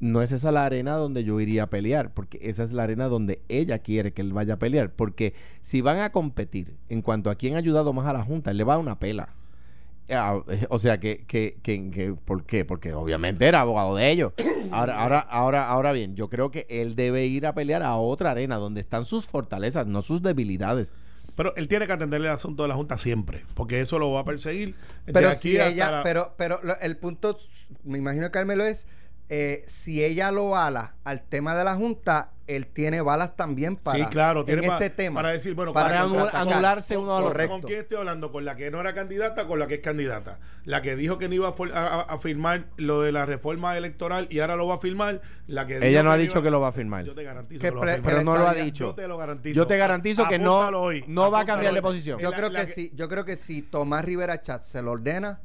no 0.00 0.20
es 0.22 0.32
esa 0.32 0.50
la 0.50 0.64
arena 0.66 0.96
donde 0.96 1.22
yo 1.22 1.38
iría 1.40 1.64
a 1.64 1.66
pelear, 1.70 2.12
porque 2.12 2.38
esa 2.42 2.64
es 2.64 2.72
la 2.72 2.82
arena 2.84 3.06
donde 3.06 3.40
ella 3.48 3.78
quiere 3.80 4.12
que 4.12 4.22
él 4.22 4.32
vaya 4.32 4.54
a 4.54 4.58
pelear, 4.58 4.90
porque 4.92 5.34
si 5.60 5.80
van 5.80 6.00
a 6.00 6.10
competir 6.10 6.74
en 6.88 7.02
cuanto 7.02 7.30
a 7.30 7.36
quién 7.36 7.54
ha 7.54 7.58
ayudado 7.58 7.92
más 7.92 8.06
a 8.06 8.12
la 8.12 8.24
Junta, 8.24 8.50
él 8.50 8.56
le 8.56 8.64
va 8.64 8.74
a 8.74 8.78
una 8.78 8.98
pela. 8.98 9.28
Ah, 10.14 10.40
eh, 10.48 10.66
O 10.70 10.78
sea, 10.78 10.98
que, 11.00 11.24
que, 11.26 11.58
que, 11.62 11.90
que- 11.90 12.14
¿por 12.14 12.44
qué? 12.44 12.64
Porque 12.64 12.92
obviamente 12.92 13.46
era 13.46 13.60
abogado 13.60 13.96
de 13.96 14.10
ellos. 14.10 14.32
Ahora, 14.70 14.98
ahora, 15.02 15.18
ahora, 15.20 15.68
ahora 15.68 15.92
bien, 15.92 16.14
yo 16.16 16.30
creo 16.30 16.50
que 16.50 16.66
él 16.70 16.96
debe 16.96 17.26
ir 17.26 17.46
a 17.46 17.54
pelear 17.54 17.82
a 17.82 17.96
otra 17.96 18.30
arena 18.30 18.56
donde 18.56 18.80
están 18.80 19.04
sus 19.04 19.26
fortalezas, 19.26 19.86
no 19.86 20.00
sus 20.00 20.22
debilidades. 20.22 20.94
Pero 21.36 21.54
él 21.56 21.68
tiene 21.68 21.86
que 21.86 21.92
atenderle 21.92 22.28
el 22.28 22.32
asunto 22.34 22.62
de 22.62 22.68
la 22.70 22.74
Junta 22.74 22.96
siempre, 22.96 23.44
porque 23.54 23.80
eso 23.80 23.98
lo 23.98 24.10
va 24.12 24.20
a 24.20 24.24
perseguir. 24.24 24.74
pero 25.12 25.28
aquí 25.28 25.50
si 25.52 25.60
ella 25.60 25.90
la- 25.90 26.02
pero 26.02 26.34
pero 26.38 26.58
lo- 26.62 26.78
el 26.80 26.96
punto 26.96 27.38
me 27.84 27.98
imagino 27.98 28.26
que 28.26 28.30
Carmelo 28.32 28.64
es 28.64 28.86
eh, 29.28 29.62
si 29.66 30.02
ella 30.04 30.30
lo 30.30 30.56
ala 30.56 30.94
al 31.04 31.22
tema 31.22 31.54
de 31.54 31.64
la 31.64 31.74
junta 31.74 32.30
él 32.56 32.66
tiene 32.66 33.00
balas 33.00 33.36
también 33.36 33.76
para 33.76 33.98
sí, 33.98 34.04
claro, 34.10 34.44
tiene 34.44 34.62
en 34.62 34.68
pa- 34.68 34.76
ese 34.76 34.90
tema 34.90 35.20
para 35.20 35.32
decir, 35.32 35.54
bueno, 35.54 35.72
Para 35.72 36.06
para 36.06 36.40
anularse 36.40 36.96
uno 36.96 37.12
a 37.12 37.14
¿Con, 37.16 37.22
los 37.24 37.30
Correcto. 37.32 37.52
¿Con 37.52 37.62
quién 37.62 37.80
estoy 37.80 37.96
hablando? 37.98 38.32
¿Con 38.32 38.44
la 38.44 38.56
que 38.56 38.70
no 38.70 38.80
era 38.80 38.94
candidata 38.94 39.46
con 39.46 39.58
la 39.58 39.66
que 39.66 39.74
es 39.74 39.80
candidata? 39.80 40.38
La 40.64 40.80
que 40.82 40.94
dijo 40.96 41.18
que 41.18 41.28
no 41.28 41.34
iba 41.34 41.48
a, 41.48 41.52
for- 41.52 41.72
a- 41.72 41.86
a- 41.86 42.00
a 42.02 42.18
firmar 42.18 42.66
lo 42.76 43.02
de 43.02 43.12
la 43.12 43.26
reforma 43.26 43.76
electoral 43.76 44.26
y 44.30 44.40
ahora 44.40 44.56
lo 44.56 44.66
va 44.66 44.76
a 44.76 44.78
firmar. 44.78 45.20
La 45.46 45.66
que 45.66 45.78
Ella 45.86 46.02
no 46.02 46.10
ha 46.12 46.16
dicho 46.16 46.38
iba- 46.38 46.42
que 46.44 46.50
lo 46.50 46.60
va 46.60 46.68
a 46.68 46.72
firmar. 46.72 47.04
Yo 47.04 47.14
te 47.14 47.24
garantizo 47.24 47.60
Que 47.60 47.68
que, 47.68 47.74
lo 47.74 47.80
va 47.80 47.82
a 47.82 47.84
pre- 47.86 47.94
firmar. 47.96 48.12
Pero 48.12 48.24
no 48.24 48.36
lo 48.36 48.48
ha 48.48 48.54
dicho. 48.54 48.84
Yo 48.88 48.94
te 48.94 49.08
lo 49.08 49.18
garantizo. 49.18 49.54
Yo 49.54 49.66
te 49.66 49.76
garantizo 49.76 50.28
que 50.28 50.38
no- 50.38 50.58
hoy. 50.80 51.04
no 51.08 51.30
va 51.30 51.40
a 51.40 51.44
cambiar 51.44 51.74
de 51.74 51.82
posición. 51.82 52.20
yo 52.20 52.30
La- 52.30 52.36
creo 52.36 52.48
la 52.50 52.66
que, 52.66 52.72
sí 52.72 52.92
yo 52.94 53.08
creo 53.08 53.24
que 53.24 53.36
si 53.36 53.62
Tomás 53.62 54.04
Rivera 54.04 54.40
Chat 54.42 54.62
se 54.62 54.82
lo 54.82 54.92
ordena 54.92 55.40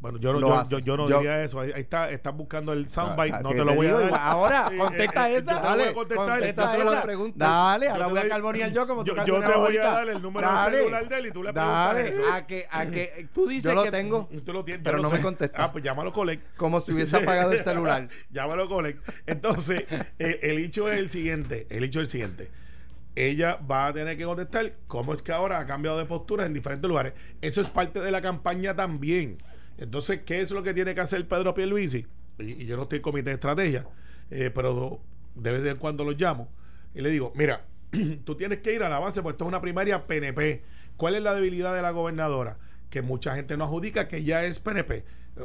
Bueno, 0.00 0.18
yo, 0.18 0.32
no- 0.32 0.40
yo, 0.40 0.64
yo, 0.70 0.78
yo 0.78 0.96
no 0.96 1.08
Yo- 1.08 1.18
diría 1.18 1.44
eso. 1.44 1.60
Ahí, 1.60 1.72
ahí 1.74 1.82
está, 1.82 2.10
estás 2.10 2.34
buscando 2.34 2.72
el 2.72 2.88
soundbite. 2.90 3.36
Ah, 3.36 3.40
no 3.42 3.50
te 3.50 3.64
lo 3.64 3.74
voy 3.74 3.86
a 3.86 3.92
dar. 3.98 4.14
Ahora, 4.14 4.64
contesta 4.78 5.28
eh, 5.30 5.36
esa. 5.36 5.40
yo 5.52 5.60
te 5.60 5.66
dale, 5.66 5.82
voy 5.82 5.90
a 5.90 5.94
contestar 5.94 6.28
contesta 6.40 6.76
esa. 6.78 6.90
la 6.90 7.02
pregunta. 7.02 7.44
Dale, 7.46 7.88
ahora 7.90 8.06
voy 8.06 8.18
a 8.18 8.28
carbonear 8.28 8.72
yo 8.72 8.86
como 8.86 9.04
tú 9.04 9.14
yo- 9.14 9.24
te 9.24 9.30
voy 9.30 9.76
a 9.76 9.82
dar 9.82 10.08
el 10.08 10.22
número 10.22 10.50
de 10.50 10.70
celular 10.70 11.06
de 11.08 11.18
él 11.18 11.26
y 11.26 11.30
tú 11.32 11.42
le 11.42 11.52
preguntas 11.52 11.94
Dale, 11.94 12.08
eso. 12.08 12.20
a 12.32 12.46
que, 12.46 12.66
a 12.70 12.86
que 12.86 13.28
tú 13.34 13.46
dices 13.46 13.64
yo 13.70 13.74
lo 13.74 13.82
que 13.84 13.90
tengo 13.90 14.28
Tú 14.44 14.52
lo 14.54 14.64
tienes, 14.64 14.82
Pero 14.82 14.98
no 15.00 15.10
me 15.10 15.16
sé. 15.18 15.22
contesta. 15.22 15.64
Ah, 15.64 15.70
pues 15.70 15.84
llámalo 15.84 16.12
collect. 16.14 16.56
como 16.56 16.80
si 16.80 16.92
hubiese 16.92 17.18
apagado 17.18 17.52
el 17.52 17.60
celular 17.60 18.08
llámalo 18.30 18.68
collect. 18.70 19.06
Entonces, 19.26 19.84
el, 20.18 20.38
el 20.42 20.58
hecho 20.60 20.90
es 20.90 20.98
el 20.98 21.10
siguiente. 21.10 21.66
El 21.68 21.84
hecho 21.84 22.00
es 22.00 22.04
el 22.04 22.10
siguiente. 22.10 22.50
Ella 23.16 23.58
va 23.70 23.88
a 23.88 23.92
tener 23.92 24.16
que 24.16 24.24
contestar 24.24 24.72
cómo 24.86 25.12
es 25.12 25.20
que 25.20 25.32
ahora 25.32 25.58
ha 25.58 25.66
cambiado 25.66 25.98
de 25.98 26.06
postura 26.06 26.46
en 26.46 26.54
diferentes 26.54 26.88
lugares. 26.88 27.12
Eso 27.42 27.60
es 27.60 27.68
parte 27.68 28.00
de 28.00 28.10
la 28.10 28.22
campaña 28.22 28.74
también. 28.74 29.36
Entonces, 29.80 30.20
¿qué 30.24 30.40
es 30.40 30.52
lo 30.52 30.62
que 30.62 30.72
tiene 30.72 30.94
que 30.94 31.00
hacer 31.00 31.26
Pedro 31.26 31.54
Pierluisi? 31.54 32.06
Y, 32.38 32.62
y 32.62 32.66
yo 32.66 32.76
no 32.76 32.84
estoy 32.84 32.98
en 32.98 33.02
comité 33.02 33.30
de 33.30 33.34
estrategia, 33.34 33.86
eh, 34.30 34.50
pero 34.54 35.00
de 35.34 35.52
vez 35.52 35.64
en 35.64 35.76
cuando 35.76 36.04
los 36.04 36.16
llamo 36.16 36.48
y 36.94 37.00
le 37.00 37.10
digo, 37.10 37.32
mira, 37.34 37.64
tú 38.24 38.36
tienes 38.36 38.58
que 38.58 38.74
ir 38.74 38.82
a 38.82 38.88
la 38.88 38.98
base, 38.98 39.22
pues 39.22 39.34
esto 39.34 39.44
es 39.44 39.48
una 39.48 39.60
primaria 39.60 40.06
PNP. 40.06 40.62
¿Cuál 40.96 41.14
es 41.14 41.22
la 41.22 41.34
debilidad 41.34 41.74
de 41.74 41.82
la 41.82 41.90
gobernadora? 41.90 42.58
Que 42.90 43.02
mucha 43.02 43.34
gente 43.34 43.56
no 43.56 43.64
adjudica 43.64 44.08
que 44.08 44.24
ya 44.24 44.44
es 44.44 44.58
PNP. 44.58 45.04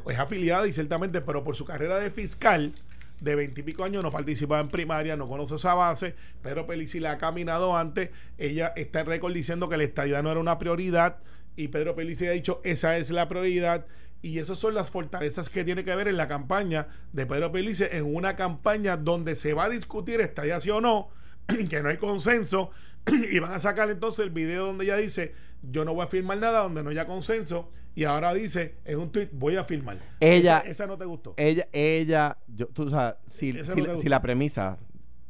Es 0.09 0.19
afiliada 0.19 0.67
y 0.67 0.73
ciertamente, 0.73 1.21
pero 1.21 1.43
por 1.43 1.55
su 1.55 1.65
carrera 1.65 1.99
de 1.99 2.09
fiscal 2.09 2.73
de 3.21 3.35
veintipico 3.35 3.85
años 3.85 4.03
no 4.03 4.11
participaba 4.11 4.59
en 4.59 4.67
primaria, 4.67 5.15
no 5.15 5.27
conoce 5.27 5.55
esa 5.55 5.73
base. 5.73 6.15
Pedro 6.41 6.67
Pelici 6.67 6.99
la 6.99 7.11
ha 7.11 7.17
caminado 7.17 7.77
antes. 7.77 8.09
Ella 8.37 8.73
está 8.75 9.01
en 9.01 9.05
récord 9.05 9.33
diciendo 9.33 9.69
que 9.69 9.77
la 9.77 9.83
estadidad 9.83 10.21
no 10.21 10.31
era 10.31 10.39
una 10.39 10.57
prioridad 10.59 11.19
y 11.55 11.69
Pedro 11.69 11.95
Pelici 11.95 12.25
ha 12.25 12.31
dicho 12.31 12.59
esa 12.63 12.97
es 12.97 13.11
la 13.11 13.29
prioridad. 13.29 13.85
Y 14.25 14.39
esas 14.39 14.57
son 14.57 14.73
las 14.73 14.89
fortalezas 14.89 15.49
que 15.51 15.63
tiene 15.63 15.83
que 15.83 15.95
ver 15.95 16.07
en 16.07 16.17
la 16.17 16.27
campaña 16.27 16.87
de 17.13 17.27
Pedro 17.27 17.51
Pelici, 17.51 17.83
en 17.91 18.05
una 18.15 18.35
campaña 18.35 18.97
donde 18.97 19.35
se 19.35 19.53
va 19.53 19.65
a 19.65 19.69
discutir 19.69 20.19
estadía 20.19 20.59
sí 20.59 20.71
o 20.71 20.81
no, 20.81 21.09
que 21.69 21.83
no 21.83 21.89
hay 21.89 21.97
consenso, 21.97 22.71
y 23.07 23.37
van 23.37 23.51
a 23.51 23.59
sacar 23.59 23.87
entonces 23.91 24.25
el 24.25 24.31
video 24.31 24.65
donde 24.65 24.85
ella 24.85 24.97
dice, 24.97 25.35
yo 25.61 25.85
no 25.85 25.93
voy 25.93 26.05
a 26.05 26.07
firmar 26.07 26.39
nada 26.39 26.63
donde 26.63 26.81
no 26.81 26.89
haya 26.89 27.05
consenso, 27.05 27.69
y 27.93 28.05
ahora 28.05 28.33
dice, 28.33 28.77
en 28.83 28.97
un 28.97 29.11
tweet, 29.11 29.29
voy 29.31 29.57
a 29.57 29.63
firmar. 29.63 29.99
Ella- 30.19 30.57
Esa, 30.61 30.69
esa 30.71 30.87
no 30.87 30.97
te 30.97 31.05
gustó. 31.05 31.35
ella, 31.37 31.67
ella, 31.71 32.39
yo, 32.47 32.65
tú 32.65 32.89
sabes, 32.89 33.17
si, 33.27 33.53
si, 33.63 33.81
no 33.83 33.95
si 33.95 34.09
la 34.09 34.23
premisa, 34.23 34.79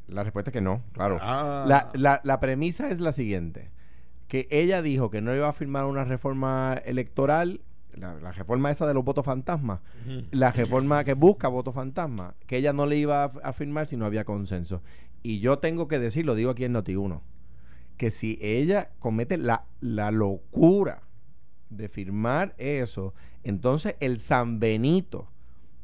la 0.08 0.24
respuesta 0.24 0.52
es 0.52 0.54
que 0.54 0.62
no, 0.62 0.84
claro. 0.94 1.18
Ah. 1.22 1.66
La, 1.68 1.92
la, 1.96 2.22
la 2.24 2.40
premisa 2.40 2.88
es 2.88 3.02
la 3.02 3.12
siguiente, 3.12 3.72
que 4.30 4.48
ella 4.52 4.82
dijo 4.82 5.10
que 5.12 5.20
no 5.20 5.36
iba 5.36 5.50
a 5.50 5.54
firmar 5.54 5.84
una 5.84 6.06
reforma 6.06 6.80
electoral, 6.86 7.60
la, 7.94 8.16
la 8.16 8.32
reforma 8.32 8.72
esa 8.72 8.88
de 8.88 8.94
los 8.94 9.04
votos 9.04 9.26
fantasma, 9.26 9.82
la 10.32 10.52
reforma 10.52 11.04
que 11.04 11.14
busca 11.14 11.48
votos 11.48 11.74
fantasma, 11.74 12.36
que 12.46 12.58
ella 12.58 12.74
no 12.74 12.86
le 12.86 12.98
iba 12.98 13.24
a, 13.24 13.32
a 13.44 13.54
firmar 13.54 13.88
si 13.88 13.98
no 13.98 14.06
había 14.06 14.26
consenso. 14.26 14.82
Y 15.24 15.40
yo 15.40 15.60
tengo 15.60 15.88
que 15.88 16.00
decir, 16.00 16.26
lo 16.26 16.36
digo 16.36 16.52
aquí 16.52 16.66
en 16.66 16.74
Noti1, 16.74 17.22
que 17.98 18.12
si 18.12 18.38
ella 18.42 18.92
comete 19.00 19.38
la, 19.38 19.66
la 19.80 20.12
locura 20.12 21.04
de 21.70 21.90
firmar 21.90 22.54
eso, 22.58 23.14
entonces 23.44 23.96
el 24.00 24.18
San 24.18 24.60
Benito 24.60 25.30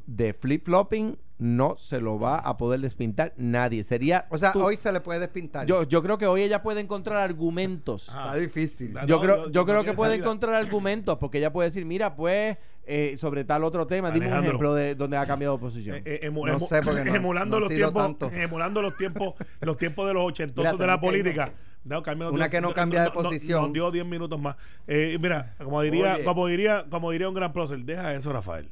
de 0.05 0.33
flip-flopping 0.33 1.17
no 1.43 1.75
se 1.75 1.99
lo 1.99 2.19
va 2.19 2.37
a 2.37 2.55
poder 2.55 2.81
despintar 2.81 3.33
nadie. 3.35 3.83
Sería. 3.83 4.27
o 4.29 4.37
sea 4.37 4.51
tú- 4.51 4.61
hoy 4.63 4.77
se 4.77 4.91
le 4.91 5.01
puede 5.01 5.19
despintar 5.19 5.65
yo, 5.65 5.81
yo 5.83 6.03
creo 6.03 6.19
que 6.19 6.27
hoy 6.27 6.43
ella 6.43 6.61
puede 6.61 6.81
encontrar 6.81 7.17
argumentos. 7.17 8.09
Ah. 8.13 8.25
está 8.27 8.37
difícil 8.37 8.93
Yo 9.07 9.15
no, 9.15 9.21
creo, 9.21 9.35
yo- 9.37 9.45
yo, 9.45 9.51
yo 9.51 9.65
creo 9.65 9.77
no 9.77 9.83
que 9.83 9.93
puede 9.93 10.11
salida. 10.11 10.25
encontrar 10.25 10.53
argumentos 10.53 11.17
porque 11.17 11.39
ella 11.39 11.51
puede 11.51 11.69
decir, 11.69 11.83
mira, 11.83 12.15
pues, 12.15 12.57
eh, 12.83 13.15
sobre 13.17 13.43
tal 13.43 13.63
otro 13.63 13.87
tema, 13.87 14.11
dime 14.11 14.27
un 14.31 14.43
ejemplo 14.45 14.75
de 14.75 14.93
donde 14.93 15.17
ha 15.17 15.25
cambiado 15.25 15.55
de 15.55 15.59
posición. 15.61 15.95
Eh, 16.05 16.19
eh, 16.23 16.29
No 16.31 16.59
sé, 16.59 16.81
porque 16.83 17.09
emulando 17.15 17.59
los 17.59 17.69
tiempos 17.69 18.15
emulando 18.33 18.81
los 18.83 18.95
tiempos 18.95 19.33
los 19.61 19.77
tiempos 19.77 20.07
de 20.07 20.13
los 20.13 20.23
ochentosos 20.25 20.73
Mira, 20.73 20.77
de 20.85 20.87
la 20.87 21.01
política 21.01 21.53
No, 21.83 22.03
Carmen 22.03 22.25
nos 22.27 22.33
Una 22.35 22.45
dio- 22.45 22.51
que 22.51 22.61
no 22.61 22.73
cambia 22.75 23.03
de 23.05 23.09
posición. 23.09 23.63
Nos 23.63 23.73
dio 23.73 23.89
10 23.89 24.05
minutos 24.05 24.39
más. 24.39 24.55
Eh, 24.85 25.17
mira, 25.19 25.55
como 25.57 25.81
diría, 25.81 26.13
Oye. 26.17 26.23
como 26.23 26.45
diría, 26.45 26.85
como 26.87 27.09
diría 27.09 27.27
un 27.27 27.33
gran 27.33 27.51
prócer, 27.51 27.79
deja 27.83 28.13
eso, 28.13 28.31
Rafael. 28.31 28.69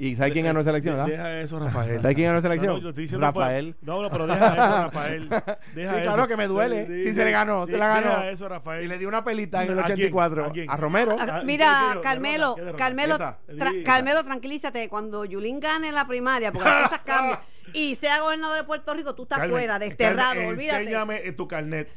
¿Y 0.00 0.16
sabes 0.16 0.32
quién 0.32 0.44
ganó 0.46 0.60
esa 0.60 0.70
elección? 0.70 0.96
De- 0.96 1.02
ah? 1.02 1.06
Deja 1.06 1.40
eso, 1.40 1.58
Rafael. 1.58 2.00
¿Sabes 2.00 2.14
quién 2.16 2.26
ganó 2.28 2.38
esa 2.38 2.48
elección? 2.48 2.72
No, 2.72 2.76
no, 2.78 2.82
yo 2.82 2.88
estoy 2.88 3.02
diciendo 3.04 3.26
Rafael. 3.26 3.74
por- 3.74 3.86
no, 3.88 4.02
no, 4.02 4.10
pero 4.10 4.26
deja 4.26 4.46
eso, 4.54 4.82
Rafael. 4.84 5.28
Deja 5.74 5.92
Sí, 5.94 6.00
eso. 6.00 6.02
claro 6.12 6.26
que 6.28 6.36
me 6.36 6.46
duele. 6.46 6.86
Sí, 7.04 7.14
se 7.14 7.24
le 7.24 7.30
ganó, 7.30 7.66
se 7.66 7.76
la 7.76 7.86
ganó. 7.88 8.08
Deja 8.08 8.30
eso, 8.30 8.48
Rafael. 8.48 8.84
Y 8.84 8.88
le 8.88 8.98
dio 8.98 9.08
una 9.08 9.22
pelita 9.24 9.62
en 9.62 9.72
el 9.72 9.78
¿A 9.78 9.84
quién? 9.84 9.94
84 9.94 10.44
¿A 10.44 10.48
a, 10.48 10.50
quién? 10.52 10.66
Romero. 10.78 11.16
Ah, 11.20 11.26
Ah, 11.30 11.38
¿qué 11.40 11.46
Mira? 11.46 11.98
Carmelo. 12.02 12.56
Carmelo, 12.78 13.14
Esa. 13.16 13.38
tra- 13.48 13.70
Sí. 13.72 13.82
Carmelo, 13.84 14.24
tranquilízate. 14.24 14.88
Cuando 14.88 15.24
Yulín 15.26 15.60
gane 15.60 15.92
la 15.92 16.06
primaria, 16.08 16.50
porque 16.50 16.68
las 16.68 16.82
cosas 16.88 17.00
cambian, 17.04 17.38
y 17.74 17.94
sea 17.96 18.20
gobernador 18.20 18.56
de 18.56 18.64
Puerto 18.64 18.94
Rico, 18.94 19.14
tú 19.14 19.24
estás 19.24 19.38
Carmen, 19.38 19.54
fuera, 19.56 19.78
desterrado, 19.78 20.30
Carmen, 20.30 20.48
olvídate. 20.48 20.78
Enséñame 20.80 21.32
tu 21.32 21.46
carnet. 21.46 21.88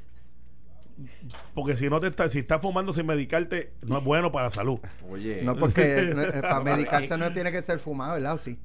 Porque 1.53 1.75
si 1.77 1.89
no 1.89 1.99
te 1.99 2.07
está, 2.07 2.29
si 2.29 2.39
estás 2.39 2.61
fumando 2.61 2.93
sin 2.93 3.05
medicarte, 3.05 3.71
no 3.81 3.97
es 3.99 4.03
bueno 4.03 4.31
para 4.31 4.45
la 4.45 4.51
salud. 4.51 4.79
Oye. 5.09 5.41
No, 5.43 5.55
porque 5.55 6.11
no, 6.13 6.21
eh, 6.21 6.41
para 6.41 6.59
medicarse 6.63 7.17
no 7.17 7.31
tiene 7.33 7.51
que 7.51 7.61
ser 7.61 7.79
fumado, 7.79 8.13
¿verdad? 8.13 8.33
¿O 8.35 8.37
sí? 8.37 8.59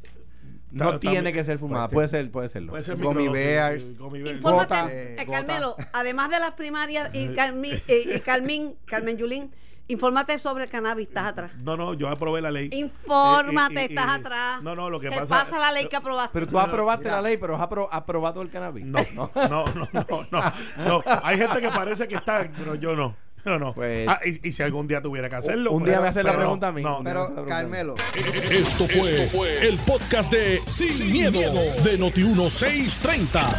No 0.71 0.87
Está- 0.89 1.01
tiene 1.01 1.31
está- 1.31 1.33
que 1.33 1.45
ser 1.45 1.59
fumada, 1.59 1.89
puede 1.89 2.09
ser, 2.09 2.31
puede 2.31 2.49
serlo. 2.51 2.71
Puede 2.73 2.83
ser 2.83 2.97
Gummy 2.97 3.23
microdosis, 3.29 3.33
bears. 3.47 3.99
gummy 3.99 4.19
bears. 4.23 4.37
Infórmate, 4.37 4.65
Gota, 4.75 4.93
eh, 4.93 5.17
eh, 5.19 5.27
Carmelo, 5.31 5.77
además 5.95 6.31
de 6.31 6.39
las 6.41 6.53
primarias 6.53 7.11
y, 7.15 7.29
Carmi- 7.29 7.83
eh, 7.89 8.17
y 8.17 8.21
Carmen, 8.21 8.75
Carmen 8.85 9.17
Yulín, 9.17 9.51
infórmate 9.89 10.39
sobre 10.39 10.65
el 10.65 10.71
cannabis, 10.71 11.09
estás 11.09 11.27
atrás. 11.27 11.53
No, 11.59 11.77
no, 11.77 11.95
yo 11.95 12.09
aprobé 12.09 12.41
la 12.41 12.51
ley. 12.51 12.71
Infórmate, 12.73 13.75
Eh, 13.75 13.79
eh, 13.79 13.81
eh, 13.83 13.89
estás 13.91 14.07
eh, 14.17 14.21
atrás. 14.21 14.63
No, 14.63 14.75
no, 14.75 14.89
lo 14.91 15.01
que 15.01 15.09
Te 15.11 15.19
pasa. 15.19 15.39
pasa 15.45 15.59
la 15.59 15.73
ley 15.73 15.87
que 15.87 15.97
aprobaste. 15.97 16.31
Pero 16.33 16.47
tú 16.47 16.59
aprobaste 16.59 17.11
la 17.11 17.21
ley, 17.23 17.37
pero 17.39 17.57
has 17.57 17.63
apro- 17.69 17.89
aprobado 17.91 18.43
el 18.43 18.51
cannabis. 18.51 18.85
No, 18.87 18.99
no, 19.15 19.31
no, 19.35 19.65
no, 19.75 19.89
no, 19.93 20.27
no, 20.31 20.53
no. 20.87 21.03
Hay 21.23 21.39
gente 21.39 21.61
que 21.61 21.69
parece 21.69 22.07
que 22.07 22.15
está, 22.17 22.49
pero 22.57 22.75
yo 22.75 22.95
no. 22.95 23.15
Yo 23.45 23.59
no. 23.59 23.73
Pues- 23.75 24.07
Ah, 24.09 24.21
y, 24.25 24.49
y 24.49 24.53
si 24.53 24.63
algún 24.63 24.87
día 24.89 25.01
tuviera 25.03 25.29
que 25.29 25.37
hacerlo. 25.37 25.73
Un 25.73 25.85
día 25.85 26.01
me 26.01 26.09
hace 26.09 26.23
la 26.23 26.35
pregunta 26.37 26.67
no, 26.67 26.73
a 26.73 26.73
mí. 26.73 26.83
no, 26.83 27.01
Pero. 27.05 27.47
Carmelo, 27.47 27.95
Esto 28.51 28.87
fue, 28.87 29.67
el 29.69 29.77
podcast 29.79 30.33
de 30.33 30.61
Sin, 30.67 31.13
miedo, 31.13 31.41
de 31.83 31.99
Noti1630. 31.99 33.55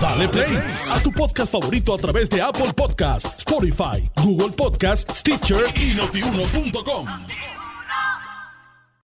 Dale 0.00 0.28
play 0.28 0.58
a 0.90 1.02
tu 1.02 1.12
podcast 1.12 1.52
favorito 1.52 1.94
a 1.94 1.98
través 1.98 2.28
de 2.30 2.40
Apple 2.40 2.72
Podcasts, 2.74 3.38
Spotify, 3.38 4.02
Google 4.22 4.50
Podcasts, 4.56 5.18
Stitcher 5.18 5.64
y 5.76 5.94
notiuno.com. 5.94 7.06